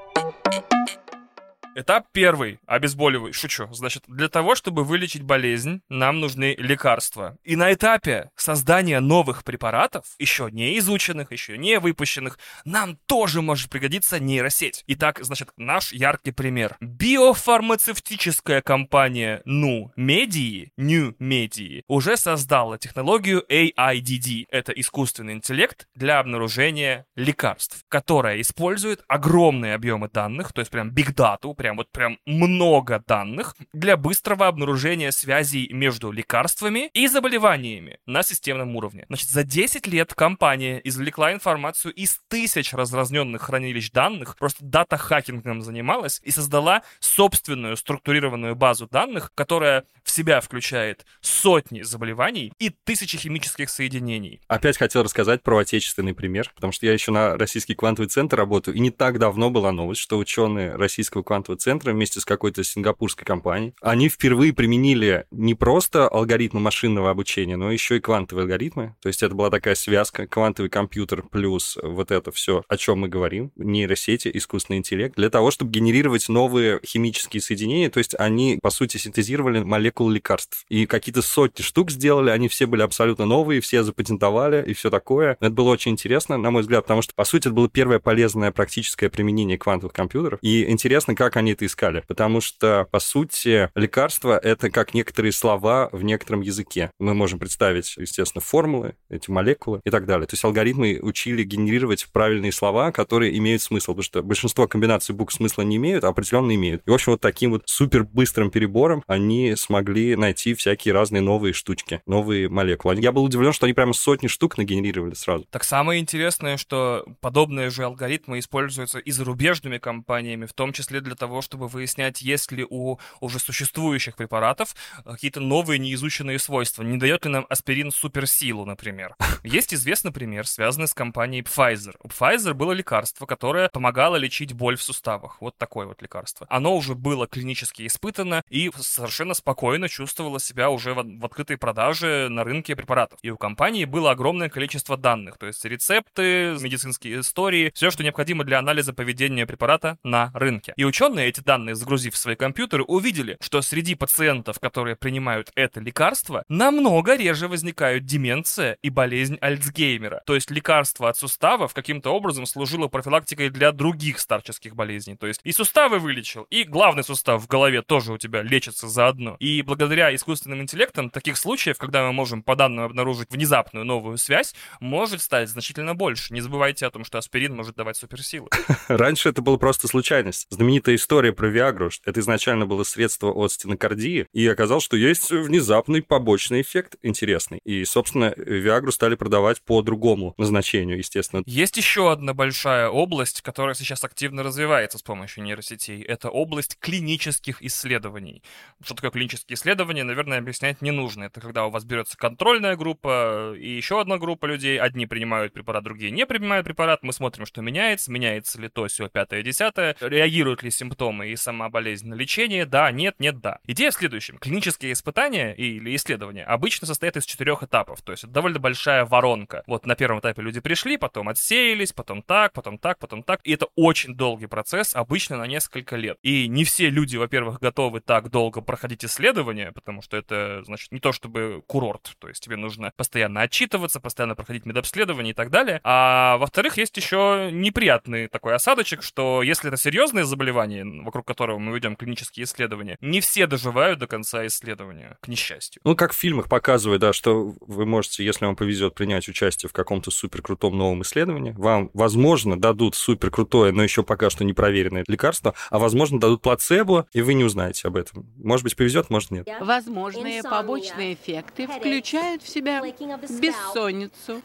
Этап 1.74 2.08
первый. 2.12 2.60
Обезболивающий. 2.66 3.40
Шучу. 3.40 3.68
Значит, 3.72 4.04
для 4.08 4.28
того, 4.28 4.56
чтобы 4.56 4.84
вылечить 4.84 5.24
болезнь, 5.24 5.82
нам 5.88 6.20
нужны 6.20 6.56
лекарства. 6.58 7.38
И 7.44 7.56
на 7.56 7.72
этапе 7.72 8.30
создания 8.36 9.00
новых 9.00 9.46
препаратов, 9.46 10.04
еще 10.20 10.50
не 10.52 10.78
изученных, 10.80 11.32
еще 11.32 11.58
не 11.58 11.80
выпущенных, 11.80 12.40
нам 12.66 12.98
тоже 13.06 13.42
может 13.42 13.70
пригодиться 13.70 14.20
нейросеть. 14.20 14.84
Итак, 14.88 15.20
значит, 15.22 15.50
наш 15.56 15.94
яркий 15.94 16.32
пример. 16.32 16.76
Биофармацевтическая 16.82 18.62
компания 18.62 19.42
Ну 19.46 19.94
Медии, 19.96 20.74
New 20.76 21.16
Медии, 21.20 21.84
уже 21.88 22.18
создала 22.18 22.78
технологию 22.78 23.46
AIDD. 23.50 24.46
Это 24.50 24.74
искусственный 24.74 25.34
интеллект 25.34 25.88
для 25.96 26.20
обнаружения 26.20 27.06
лекарств, 27.16 27.86
которая 27.88 28.42
использует 28.42 29.04
огромные 29.08 29.74
объемы 29.74 30.10
данных, 30.10 30.52
то 30.52 30.60
есть 30.60 30.70
прям 30.72 30.90
data, 30.90 31.61
прям 31.62 31.78
вот 31.78 31.91
прям 31.91 32.17
много 32.26 33.04
данных 33.06 33.56
для 33.71 33.95
быстрого 33.95 34.47
обнаружения 34.47 35.12
связей 35.12 35.71
между 35.71 36.12
лекарствами 36.12 36.89
и 36.95 37.08
заболеваниями 37.08 38.00
на 38.08 38.24
системном 38.24 38.76
уровне. 38.76 39.06
Значит, 39.10 39.30
за 39.30 39.43
10 39.43 39.86
лет 39.86 40.15
компания 40.15 40.82
извлекла 40.84 41.32
информацию 41.34 41.93
из 41.93 42.19
тысяч 42.30 42.74
разразненных 42.74 43.43
хранилищ 43.43 43.91
данных, 43.91 44.38
просто 44.39 44.65
дата-хакингом 44.65 45.62
занималась 45.62 46.19
и 46.24 46.32
создала 46.32 46.82
собственную 47.00 47.78
структурированную 47.78 48.56
базу 48.56 48.88
данных, 48.88 49.32
которая 49.36 49.84
в 50.04 50.10
себя 50.10 50.41
включает 50.41 51.06
сотни 51.21 51.84
заболеваний 51.84 52.54
и 52.58 52.71
тысячи 52.84 53.19
химических 53.19 53.69
соединений. 53.69 54.41
Опять 54.47 54.80
хотел 54.80 55.04
рассказать 55.04 55.43
про 55.43 55.60
отечественный 55.60 56.15
пример, 56.15 56.52
потому 56.56 56.74
что 56.74 56.88
я 56.88 56.93
еще 56.93 57.12
на 57.12 57.38
Российский 57.38 57.76
квантовый 57.76 58.10
центр 58.10 58.38
работаю, 58.38 58.76
и 58.76 58.80
не 58.80 58.89
так 58.89 59.19
давно 59.19 59.52
была 59.52 59.71
новость, 59.71 60.02
что 60.02 60.17
ученые 60.17 60.76
Российского 60.76 61.21
квантового 61.21 61.51
квантового 61.52 61.58
центра 61.58 61.92
вместе 61.92 62.20
с 62.20 62.26
какой-то 62.26 62.64
сингапурской 62.64 63.26
компанией. 63.26 63.74
Они 63.82 64.10
впервые 64.10 64.54
применили 64.54 65.26
не 65.32 65.56
просто 65.56 66.08
алгоритмы 66.08 66.60
машинного 66.60 67.10
обучения, 67.10 67.58
но 67.58 67.72
еще 67.72 67.98
и 67.98 68.00
квантовые 68.00 68.44
алгоритмы. 68.44 68.96
То 69.02 69.08
есть 69.08 69.24
это 69.24 69.36
была 69.36 69.50
такая 69.50 69.76
связка 69.76 70.28
квантовый 70.28 70.70
компьютер 70.70 71.24
плюс 71.24 71.78
вот 71.82 72.12
это 72.12 72.32
все, 72.32 72.64
о 72.68 72.78
чем 72.78 73.00
мы 73.00 73.10
говорим, 73.10 73.52
нейросети, 73.56 74.30
искусственный 74.34 74.78
интеллект, 74.80 75.16
для 75.16 75.30
того, 75.30 75.52
чтобы 75.52 75.72
генерировать 75.72 76.30
новые 76.30 76.80
химические 76.86 77.42
соединения. 77.42 77.90
То 77.90 78.00
есть 78.00 78.16
они, 78.18 78.60
по 78.62 78.70
сути, 78.70 78.98
синтезировали 78.98 79.64
молекулы 79.64 80.16
лекарств. 80.16 80.66
И 80.70 80.86
какие-то 80.86 81.22
сотни 81.22 81.64
штук 81.64 81.92
сделали, 81.92 82.30
они 82.30 82.48
все 82.48 82.66
были 82.66 82.82
абсолютно 82.82 83.26
новые, 83.26 83.62
все 83.62 83.84
запатентовали 83.84 84.64
и 84.68 84.74
все 84.74 84.90
такое. 84.90 85.38
Это 85.40 85.52
было 85.52 85.70
очень 85.70 85.92
интересно, 85.92 86.38
на 86.38 86.52
мой 86.52 86.62
взгляд, 86.62 86.84
потому 86.84 87.02
что, 87.02 87.14
по 87.14 87.26
сути, 87.26 87.48
это 87.48 87.56
было 87.56 87.70
первое 87.70 88.00
полезное 88.00 88.52
практическое 88.52 89.10
применение 89.10 89.58
квантовых 89.58 89.94
компьютеров. 89.94 90.40
И 90.42 90.70
интересно, 90.70 91.16
как 91.16 91.38
они 91.38 91.40
это 91.49 91.65
искали? 91.65 92.04
Потому 92.08 92.39
что, 92.39 92.88
по 92.91 92.99
сути, 92.99 93.69
лекарство— 93.75 94.38
это 94.43 94.69
как 94.69 94.93
некоторые 94.93 95.32
слова 95.32 95.89
в 95.91 96.04
некотором 96.04 96.41
языке. 96.41 96.91
Мы 96.99 97.15
можем 97.15 97.39
представить, 97.39 97.97
естественно, 97.97 98.41
формулы, 98.41 98.95
эти 99.10 99.32
молекулы 99.32 99.82
и 99.84 99.89
так 99.89 100.06
далее. 100.06 100.27
То 100.27 100.36
есть 100.36 100.45
алгоритмы 100.45 100.99
учили 101.01 101.43
генерировать 101.43 102.08
правильные 102.13 102.51
слова, 102.51 102.91
которые 102.91 103.36
имеют 103.39 103.63
смысл, 103.63 103.93
потому 103.93 104.04
что 104.04 104.21
большинство 104.21 104.67
комбинаций 104.67 105.15
букв 105.15 105.34
смысла 105.34 105.63
не 105.63 105.77
имеют, 105.77 106.04
а 106.04 106.10
определенно 106.10 106.54
имеют. 106.54 106.84
И, 106.86 106.89
в 106.89 106.93
общем, 106.93 107.13
вот 107.13 107.21
таким 107.21 107.51
вот 107.51 107.63
супер 107.65 108.04
быстрым 108.04 108.51
перебором 108.51 109.04
они 109.08 109.56
смогли 109.56 110.15
найти 110.15 110.54
всякие 110.54 110.93
разные 110.93 111.21
новые 111.21 111.54
штучки, 111.54 112.01
новые 112.06 112.49
молекулы. 112.49 112.99
Я 112.99 113.12
был 113.12 113.23
удивлен, 113.23 113.54
что 113.54 113.65
они 113.65 113.73
прямо 113.73 113.93
сотни 113.93 114.27
штук 114.27 114.58
нагенерировали 114.58 115.13
сразу. 115.13 115.45
Так 115.49 115.63
самое 115.63 115.99
интересное, 115.99 116.58
что 116.58 117.06
подобные 117.21 117.69
же 117.69 117.84
алгоритмы 117.84 118.39
используются 118.39 118.99
и 118.99 119.12
зарубежными 119.12 119.77
компаниями, 119.77 120.45
в 120.45 120.54
том 120.54 120.73
числе 120.73 121.01
для 121.01 121.15
того, 121.15 121.31
чтобы 121.39 121.70
выяснять, 121.70 122.22
есть 122.22 122.52
ли 122.52 122.65
у 122.70 122.98
уже 123.22 123.39
существующих 123.39 124.15
препаратов 124.15 124.76
какие-то 125.06 125.39
новые 125.39 125.80
неизученные 125.80 126.39
свойства. 126.39 126.84
Не 126.84 126.98
дает 126.98 127.26
ли 127.26 127.32
нам 127.32 127.46
аспирин 127.50 127.91
суперсилу, 127.91 128.65
например. 128.65 129.15
Есть 129.44 129.74
известный 129.74 130.12
пример, 130.12 130.48
связанный 130.48 130.88
с 130.88 130.94
компанией 130.94 131.44
Pfizer. 131.44 131.96
У 132.02 132.08
Pfizer 132.08 132.54
было 132.54 132.72
лекарство, 132.72 133.26
которое 133.26 133.70
помогало 133.70 134.15
лечить 134.15 134.54
боль 134.54 134.78
в 134.78 134.84
суставах. 134.84 135.38
Вот 135.41 135.58
такое 135.58 135.86
вот 135.86 136.02
лекарство. 136.02 136.48
Оно 136.50 136.76
уже 136.76 136.96
было 136.96 137.28
клинически 137.28 137.86
испытано 137.88 138.44
и 138.50 138.72
совершенно 138.78 139.34
спокойно 139.34 139.88
чувствовало 139.88 140.39
себя 140.39 140.70
уже 140.70 140.94
в, 140.94 141.04
в 141.04 141.26
открытой 141.26 141.58
продаже 141.58 142.28
на 142.30 142.44
рынке 142.44 142.76
препаратов. 142.76 143.20
И 143.22 143.30
у 143.30 143.38
компании 143.38 143.86
было 143.86 144.12
огромное 144.12 144.50
количество 144.50 144.98
данных, 144.98 145.38
то 145.38 145.46
есть 145.46 145.63
рецепты, 145.65 146.58
медицинские 146.60 147.20
истории, 147.20 147.72
все, 147.76 147.91
что 147.91 148.04
необходимо 148.04 148.44
для 148.44 148.60
анализа 148.60 148.94
поведения 148.94 149.46
препарата 149.46 149.98
на 150.04 150.32
рынке. 150.34 150.74
И 150.78 150.84
ученые 150.84 151.21
эти 151.30 151.42
данные, 151.42 151.76
загрузив 151.76 152.14
в 152.14 152.18
свои 152.18 152.36
компьютеры, 152.36 152.84
увидели, 152.84 153.38
что 153.42 153.62
среди 153.62 153.96
пациентов, 153.96 154.60
которые 154.60 154.96
принимают 154.96 155.52
это 155.56 155.80
лекарство, 155.80 156.44
намного 156.50 157.16
реже 157.16 157.48
возникают 157.48 158.06
деменция 158.06 158.78
и 158.82 158.90
болезнь 158.90 159.38
Альцгеймера. 159.42 160.22
То 160.26 160.36
есть 160.36 160.52
лекарство 160.52 161.10
от 161.10 161.18
суставов 161.18 161.74
каким-то 161.74 162.12
образом 162.12 162.46
служило 162.46 162.88
профилактикой 162.88 163.50
для 163.50 163.72
других 163.72 164.20
старческих 164.20 164.76
болезней. 164.76 165.16
То 165.16 165.28
есть 165.28 165.42
и 165.44 165.52
суставы 165.52 166.00
вылечил, 166.00 166.44
и 166.50 166.64
главный 166.64 167.04
сустав 167.04 167.44
в 167.44 167.48
голове 167.48 167.82
тоже 167.82 168.14
у 168.14 168.18
тебя 168.18 168.42
лечится 168.42 168.88
заодно. 168.88 169.36
И 169.40 169.62
благодаря 169.62 170.14
искусственным 170.16 170.62
интеллектам 170.62 171.10
таких 171.10 171.38
случаев, 171.38 171.78
когда 171.78 172.04
мы 172.04 172.14
можем 172.14 172.44
по 172.44 172.56
данным 172.56 172.86
обнаружить 172.86 173.32
внезапную 173.32 173.86
новую 173.86 174.18
связь, 174.18 174.54
может 174.80 175.22
стать 175.22 175.50
значительно 175.50 175.96
больше. 175.96 176.34
Не 176.34 176.42
забывайте 176.42 176.86
о 176.86 176.92
том, 176.92 177.04
что 177.04 177.18
аспирин 177.18 177.56
может 177.56 177.76
давать 177.76 177.98
суперсилы. 177.98 178.50
Раньше 178.88 179.30
это 179.30 179.42
была 179.42 179.58
просто 179.58 179.88
случайность. 179.88 180.48
Знаменитая 180.50 180.96
история 180.96 181.11
про 181.12 181.47
Виагру. 181.47 181.89
Это 182.06 182.21
изначально 182.21 182.65
было 182.65 182.84
средство 182.84 183.32
от 183.34 183.52
стенокардии, 183.52 184.28
и 184.32 184.47
оказалось, 184.47 184.86
что 184.86 184.95
есть 184.95 185.30
внезапный 185.30 186.02
побочный 186.02 186.62
эффект 186.62 186.95
интересный. 187.02 187.60
И, 187.65 187.84
собственно, 187.84 188.34
Виагру 188.38 188.93
стали 188.93 189.15
продавать 189.15 189.62
по 189.62 189.82
другому 189.82 190.34
назначению, 190.38 190.97
естественно. 190.97 191.43
Есть 191.45 191.76
еще 191.76 192.13
одна 192.13 192.34
большая 192.34 192.88
область, 192.88 193.41
которая 193.41 193.76
сейчас 193.76 194.06
активно 194.06 194.41
развивается 194.41 195.00
с 195.00 195.02
помощью 195.02 195.43
нейросетей. 195.43 196.02
Это 196.02 196.30
область 196.30 196.78
клинических 196.80 197.62
исследований. 197.62 198.41
Что 198.82 198.95
такое 198.95 199.12
клинические 199.12 199.56
исследования, 199.56 200.06
наверное, 200.06 200.38
объяснять 200.38 200.82
не 200.82 200.91
нужно. 200.91 201.26
Это 201.26 201.41
когда 201.41 201.65
у 201.65 201.71
вас 201.71 201.84
берется 201.84 202.15
контрольная 202.15 202.78
группа 202.78 203.54
и 203.58 203.69
еще 203.69 204.00
одна 204.00 204.17
группа 204.17 204.45
людей. 204.45 204.80
Одни 204.80 205.08
принимают 205.08 205.52
препарат, 205.52 205.84
другие 205.84 206.12
не 206.12 206.26
принимают 206.26 206.65
препарат. 206.65 207.04
Мы 207.04 207.12
смотрим, 207.12 207.45
что 207.45 207.62
меняется, 207.62 208.10
меняется 208.12 208.62
ли 208.62 208.69
то, 208.69 208.88
все, 208.88 209.10
пятое, 209.10 209.43
десятое, 209.43 209.97
реагируют 210.00 210.63
ли 210.63 210.71
симптомы 210.71 211.01
и 211.10 211.36
сама 211.36 211.70
болезнь 211.70 212.08
на 212.08 212.14
лечение, 212.14 212.66
да, 212.66 212.92
нет, 212.92 213.16
нет, 213.20 213.40
да. 213.40 213.60
Идея 213.66 213.90
в 213.92 213.96
следующем. 213.96 214.38
Клинические 214.38 214.94
испытания 214.94 215.54
или 215.54 215.96
исследования 215.96 216.44
обычно 216.44 216.86
состоят 216.86 217.18
из 217.18 217.26
четырех 217.26 217.64
этапов, 217.64 218.02
то 218.02 218.12
есть 218.12 218.24
это 218.24 218.34
довольно 218.34 218.60
большая 218.60 219.06
воронка. 219.06 219.64
Вот 219.66 219.86
на 219.86 219.96
первом 219.96 220.20
этапе 220.20 220.42
люди 220.42 220.60
пришли, 220.60 220.98
потом 220.98 221.30
отсеялись, 221.30 221.92
потом 221.92 222.22
так, 222.22 222.54
потом 222.54 222.78
так, 222.78 223.00
потом 223.00 223.24
так. 223.24 223.42
И 223.44 223.54
это 223.54 223.68
очень 223.76 224.16
долгий 224.16 224.48
процесс, 224.48 224.96
обычно 224.96 225.38
на 225.38 225.48
несколько 225.48 225.96
лет. 225.96 226.18
И 226.22 226.48
не 226.48 226.64
все 226.66 226.90
люди, 226.90 227.18
во-первых, 227.18 227.60
готовы 227.60 228.00
так 228.00 228.30
долго 228.30 228.62
проходить 228.62 229.04
исследования, 229.04 229.72
потому 229.72 230.02
что 230.02 230.18
это, 230.18 230.62
значит, 230.66 230.92
не 230.92 231.00
то 231.00 231.12
чтобы 231.12 231.64
курорт, 231.68 232.16
то 232.20 232.28
есть 232.28 232.44
тебе 232.44 232.58
нужно 232.58 232.92
постоянно 232.96 233.42
отчитываться, 233.42 234.00
постоянно 234.00 234.36
проходить 234.36 234.66
медобследования 234.66 235.32
и 235.32 235.34
так 235.34 235.50
далее. 235.50 235.82
А 235.84 236.38
во-вторых, 236.38 236.78
есть 236.78 236.96
еще 236.98 237.50
неприятный 237.52 238.28
такой 238.28 238.56
осадочек, 238.56 239.04
что 239.04 239.42
если 239.42 239.70
это 239.70 239.78
серьезное 239.78 240.24
заболевание, 240.24 240.81
вокруг 240.84 241.26
которого 241.26 241.58
мы 241.60 241.76
ведем 241.76 241.96
клинические 241.96 242.46
исследования, 242.46 242.98
не 243.02 243.22
все 243.22 243.48
доживают 243.48 244.00
до 244.00 244.08
конца 244.08 244.46
исследования, 244.48 245.17
к 245.22 245.28
несчастью. 245.28 245.82
Ну, 245.84 245.96
как 245.96 246.13
в 246.13 246.17
фильмах 246.17 246.50
показывают, 246.50 247.02
да, 247.02 247.13
что 247.13 247.56
вы 247.62 247.86
можете, 247.86 248.24
если 248.24 248.46
вам 248.46 248.56
повезет, 248.56 248.96
принять 248.96 249.28
участие 249.28 249.70
в 249.70 249.74
каком-то 249.74 250.12
суперкрутом 250.12 250.78
новом 250.78 251.02
исследовании, 251.04 251.54
вам, 251.58 251.89
возможно, 251.94 252.60
дадут 252.60 252.96
суперкрутое, 252.96 253.72
но 253.72 253.84
еще 253.84 254.04
пока 254.04 254.30
что 254.30 254.44
не 254.44 254.54
проверенное 254.54 255.04
лекарство, 255.08 255.54
а, 255.70 255.80
возможно, 255.80 256.20
дадут 256.20 256.41
плацебо, 256.41 257.08
и 257.13 257.22
вы 257.22 257.34
не 257.34 257.44
узнаете 257.44 257.88
об 257.88 257.96
этом. 257.96 258.30
Может 258.38 258.63
быть, 258.63 258.76
повезет, 258.76 259.10
может, 259.10 259.32
нет. 259.32 259.48
Возможные 259.60 260.44
побочные 260.44 261.13
эффекты 261.13 261.67
включают 261.67 262.44
в 262.44 262.50
себя 262.50 262.82
бессонницу, 262.82 264.41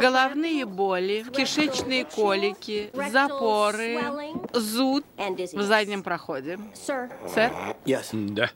головные 0.00 0.64
боли, 0.64 1.24
кишечные 1.34 2.04
колики, 2.04 2.90
запоры, 2.92 4.00
зуд 4.52 5.04
в 5.16 5.62
заднем 5.76 6.02
проходе. 6.02 6.58
Сэр, 6.74 7.10
Да. 7.84 8.50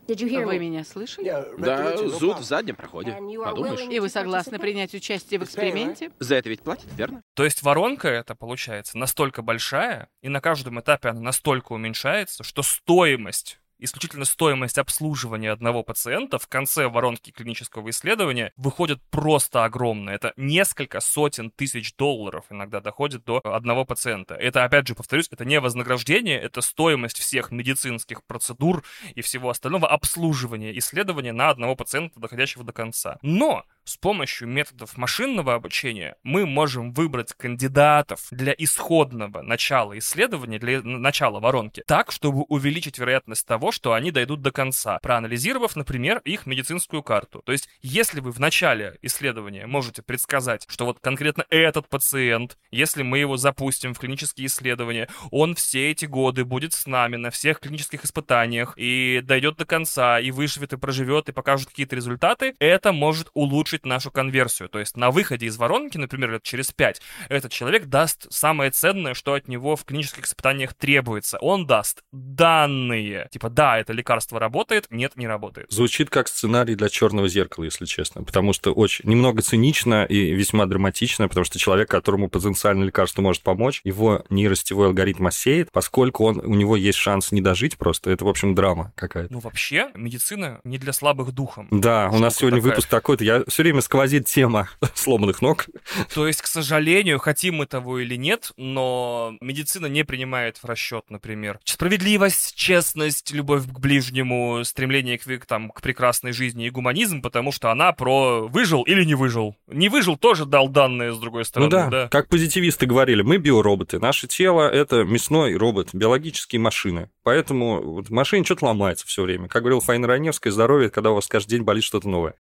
вы 0.47 0.59
меня 0.59 0.85
слышали? 0.85 1.35
Да, 1.59 1.97
зуд 1.97 2.39
в 2.39 2.43
заднем 2.45 2.77
проходе. 2.77 3.13
Подумаешь. 3.13 3.81
И 3.91 4.01
вы 4.01 4.09
согласны 4.09 4.59
принять 4.59 4.95
участие 4.95 5.39
в 5.41 5.45
эксперименте? 5.45 6.11
За 6.19 6.37
это 6.37 6.49
ведь 6.49 6.63
платят, 6.63 6.89
верно? 6.97 7.23
То 7.35 7.45
есть 7.45 7.63
воронка 7.63 8.09
эта 8.09 8.35
получается 8.35 8.97
настолько 8.97 9.43
большая, 9.43 10.09
и 10.23 10.29
на 10.29 10.41
каждом 10.41 10.81
этапе 10.81 11.11
она 11.11 11.21
настолько 11.21 11.73
уменьшается, 11.73 12.43
что 12.43 12.63
стоимость 12.63 13.59
исключительно 13.81 14.25
стоимость 14.25 14.79
обслуживания 14.79 15.51
одного 15.51 15.83
пациента 15.83 16.38
в 16.38 16.47
конце 16.47 16.88
воронки 16.88 17.31
клинического 17.31 17.90
исследования 17.90 18.53
выходит 18.57 19.01
просто 19.11 19.64
огромная. 19.64 20.14
Это 20.14 20.33
несколько 20.37 21.01
сотен 21.01 21.51
тысяч 21.51 21.95
долларов 21.97 22.45
иногда 22.51 22.81
доходит 22.81 23.25
до 23.25 23.40
одного 23.43 23.85
пациента. 23.85 24.35
Это, 24.35 24.64
опять 24.64 24.87
же, 24.87 24.95
повторюсь, 24.95 25.29
это 25.31 25.45
не 25.45 25.61
вознаграждение, 25.61 26.38
это 26.38 26.61
стоимость 26.61 27.19
всех 27.19 27.51
медицинских 27.51 28.25
процедур 28.25 28.85
и 29.14 29.23
всего 29.23 29.51
остального 29.51 29.88
обслуживания 29.88 30.77
исследования 30.79 31.33
на 31.33 31.51
одного 31.51 31.77
пациента, 31.77 32.21
доходящего 32.21 32.64
до 32.64 32.73
конца. 32.73 33.19
Но 33.23 33.64
с 33.90 33.96
помощью 33.96 34.46
методов 34.46 34.96
машинного 34.96 35.55
обучения 35.55 36.14
мы 36.22 36.46
можем 36.46 36.92
выбрать 36.92 37.33
кандидатов 37.33 38.29
для 38.31 38.55
исходного 38.57 39.42
начала 39.42 39.98
исследования, 39.98 40.61
для 40.61 40.81
начала 40.83 41.40
воронки, 41.40 41.83
так, 41.88 42.12
чтобы 42.12 42.42
увеличить 42.42 42.98
вероятность 42.98 43.44
того, 43.44 43.72
что 43.72 43.92
они 43.92 44.12
дойдут 44.12 44.42
до 44.42 44.53
конца, 44.53 45.00
проанализировав, 45.03 45.74
например, 45.74 46.20
их 46.24 46.46
медицинскую 46.46 47.03
карту. 47.03 47.42
То 47.44 47.50
есть, 47.50 47.68
если 47.83 48.20
вы 48.20 48.31
в 48.31 48.38
начале 48.38 48.96
исследования 49.03 49.66
можете 49.66 50.03
предсказать, 50.03 50.66
что 50.68 50.85
вот 50.85 51.00
конкретно 51.00 51.44
этот 51.50 51.88
пациент, 51.88 52.59
если 52.70 53.03
мы 53.03 53.18
его 53.18 53.37
запустим 53.37 53.92
в 53.92 53.98
клинические 53.98 54.46
исследования, 54.46 55.09
он 55.33 55.57
все 55.57 55.90
эти 55.90 56.05
годы 56.05 56.44
будет 56.44 56.74
с 56.74 56.87
нами 56.87 57.16
на 57.16 57.31
всех 57.31 57.59
клинических 57.59 58.05
испытаниях 58.05 58.74
и 58.76 59.20
дойдет 59.24 59.57
до 59.57 59.64
конца, 59.64 60.20
и 60.20 60.31
выживет, 60.31 60.74
и 60.74 60.76
проживет, 60.76 61.29
и 61.29 61.33
покажет 61.33 61.70
какие-то 61.70 61.96
результаты, 61.96 62.55
это 62.61 62.92
может 62.92 63.31
улучшить 63.35 63.80
нашу 63.85 64.11
конверсию. 64.11 64.69
То 64.69 64.79
есть 64.79 64.97
на 64.97 65.11
выходе 65.11 65.47
из 65.47 65.57
воронки, 65.57 65.99
например, 65.99 66.33
лет 66.33 66.43
через 66.43 66.73
5, 66.73 67.01
этот 67.29 67.53
человек 67.53 67.87
даст 67.87 68.27
самое 68.31 68.71
ценное, 68.71 69.14
что 69.14 69.35
от 69.35 69.49
него 69.49 69.77
в 69.77 69.85
клинических 69.85 70.25
испытаниях 70.25 70.75
требуется. 70.75 71.38
Он 71.38 71.66
даст 71.66 72.03
данные. 72.12 73.29
Типа, 73.31 73.51
да, 73.51 73.79
это 73.79 73.93
лекарство 73.93 74.38
работает, 74.38 74.87
нет, 74.90 75.16
не 75.16 75.27
работает. 75.27 75.71
Звучит 75.71 76.11
как 76.11 76.29
сценарий 76.29 76.75
для 76.75 76.88
черного 76.88 77.29
зеркала, 77.29 77.64
если 77.64 77.85
честно. 77.85 78.23
Потому 78.23 78.53
что 78.53 78.73
очень 78.73 79.09
немного 79.09 79.43
цинично 79.43 80.05
и 80.05 80.33
весьма 80.33 80.66
драматично, 80.66 81.29
потому 81.29 81.45
что 81.45 81.59
человек, 81.59 81.90
которому 81.90 82.29
потенциально 82.29 82.85
лекарство 82.85 83.23
может 83.23 83.43
помочь, 83.43 83.81
его 83.85 84.25
нейросетевой 84.31 84.87
алгоритм 84.87 85.27
осеет, 85.27 85.71
поскольку 85.73 86.25
он, 86.25 86.40
у 86.40 86.55
него 86.55 86.77
есть 86.77 86.99
шанс 86.99 87.33
не 87.33 87.40
дожить 87.40 87.77
просто. 87.79 88.11
Это, 88.11 88.25
в 88.25 88.29
общем, 88.29 88.55
драма 88.55 88.93
какая-то. 88.97 89.33
Ну, 89.33 89.40
вообще, 89.40 89.90
медицина 89.95 90.61
не 90.64 90.79
для 90.79 90.93
слабых 90.93 91.33
духом. 91.33 91.69
Да, 91.71 92.09
у 92.12 92.19
нас 92.19 92.37
сегодня 92.37 92.59
такая. 92.59 92.71
выпуск 92.71 92.88
такой-то. 92.88 93.25
Я 93.25 93.45
все 93.61 93.64
время 93.64 93.83
сквозит 93.83 94.25
тема 94.25 94.70
сломанных 94.94 95.42
ног. 95.42 95.66
То 96.14 96.27
есть, 96.27 96.40
к 96.40 96.46
сожалению, 96.46 97.18
хотим 97.18 97.57
мы 97.57 97.66
того 97.66 97.99
или 97.99 98.14
нет, 98.14 98.53
но 98.57 99.35
медицина 99.42 99.85
не 99.85 100.03
принимает 100.03 100.57
в 100.57 100.64
расчет, 100.64 101.05
например, 101.11 101.61
справедливость, 101.64 102.55
честность, 102.55 103.33
любовь 103.33 103.66
к 103.66 103.79
ближнему, 103.79 104.64
стремление 104.64 105.18
к, 105.18 105.44
там, 105.44 105.68
к 105.68 105.83
прекрасной 105.83 106.33
жизни 106.33 106.68
и 106.68 106.70
гуманизм, 106.70 107.20
потому 107.20 107.53
что 107.53 107.70
она 107.70 107.92
про 107.92 108.49
выжил 108.49 108.83
или 108.85 109.05
не 109.05 109.14
выжил. 109.14 109.55
Не 109.66 109.90
выжил, 109.90 110.16
тоже 110.16 110.46
дал 110.46 110.70
данные, 110.70 111.12
с 111.12 111.18
другой 111.18 111.44
стороны. 111.44 111.70
Ну 111.70 111.77
да, 111.77 111.90
да. 111.90 112.09
как 112.09 112.29
позитивисты 112.31 112.87
говорили, 112.87 113.20
мы 113.20 113.37
биороботы. 113.37 113.99
Наше 113.99 114.27
тело— 114.27 114.70
это 114.73 115.05
мясной 115.05 115.55
робот, 115.55 115.90
биологические 115.92 116.61
машины. 116.61 117.11
Поэтому 117.23 117.83
вот 117.83 118.11
машине 118.11 118.45
что-то 118.45 118.67
ломается 118.67 119.07
все 119.07 119.23
время. 119.23 119.49
Как 119.49 119.63
говорил 119.63 119.81
Фаина 119.81 120.07
Раневская, 120.07 120.53
здоровье, 120.53 120.91
когда 120.91 121.11
у 121.11 121.15
вас 121.15 121.27
каждый 121.27 121.51
день 121.51 121.63
болит 121.63 121.85
что-то 121.85 122.09
новое. 122.09 122.35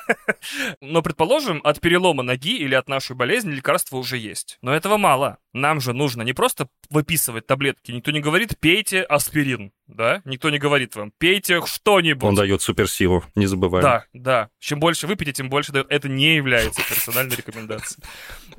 Но, 0.80 1.02
предположим, 1.02 1.60
от 1.62 1.80
перелома 1.80 2.22
ноги 2.22 2.56
или 2.56 2.74
от 2.74 2.88
нашей 2.88 3.14
болезни 3.14 3.52
лекарства 3.52 3.96
уже 3.96 4.16
есть. 4.16 4.58
Но 4.62 4.74
этого 4.74 4.96
мало. 4.96 5.38
Нам 5.52 5.80
же 5.80 5.92
нужно 5.92 6.22
не 6.22 6.32
просто 6.32 6.68
выписывать 6.90 7.46
таблетки. 7.46 7.90
Никто 7.90 8.10
не 8.10 8.20
говорит 8.20 8.58
«пейте 8.58 9.02
аспирин», 9.02 9.72
да? 9.88 10.22
Никто 10.24 10.50
не 10.50 10.58
говорит 10.58 10.94
вам 10.94 11.12
«пейте 11.18 11.60
что-нибудь». 11.66 12.28
Он 12.28 12.34
дает 12.34 12.62
суперсилу, 12.62 13.24
не 13.34 13.46
забываем. 13.46 13.82
Да, 13.82 14.04
да. 14.12 14.48
Чем 14.60 14.78
больше 14.80 15.06
выпьете, 15.06 15.32
тем 15.32 15.50
больше 15.50 15.72
дает. 15.72 15.86
Это 15.90 16.08
не 16.08 16.36
является 16.36 16.80
персональной 16.88 17.36
рекомендацией. 17.36 18.02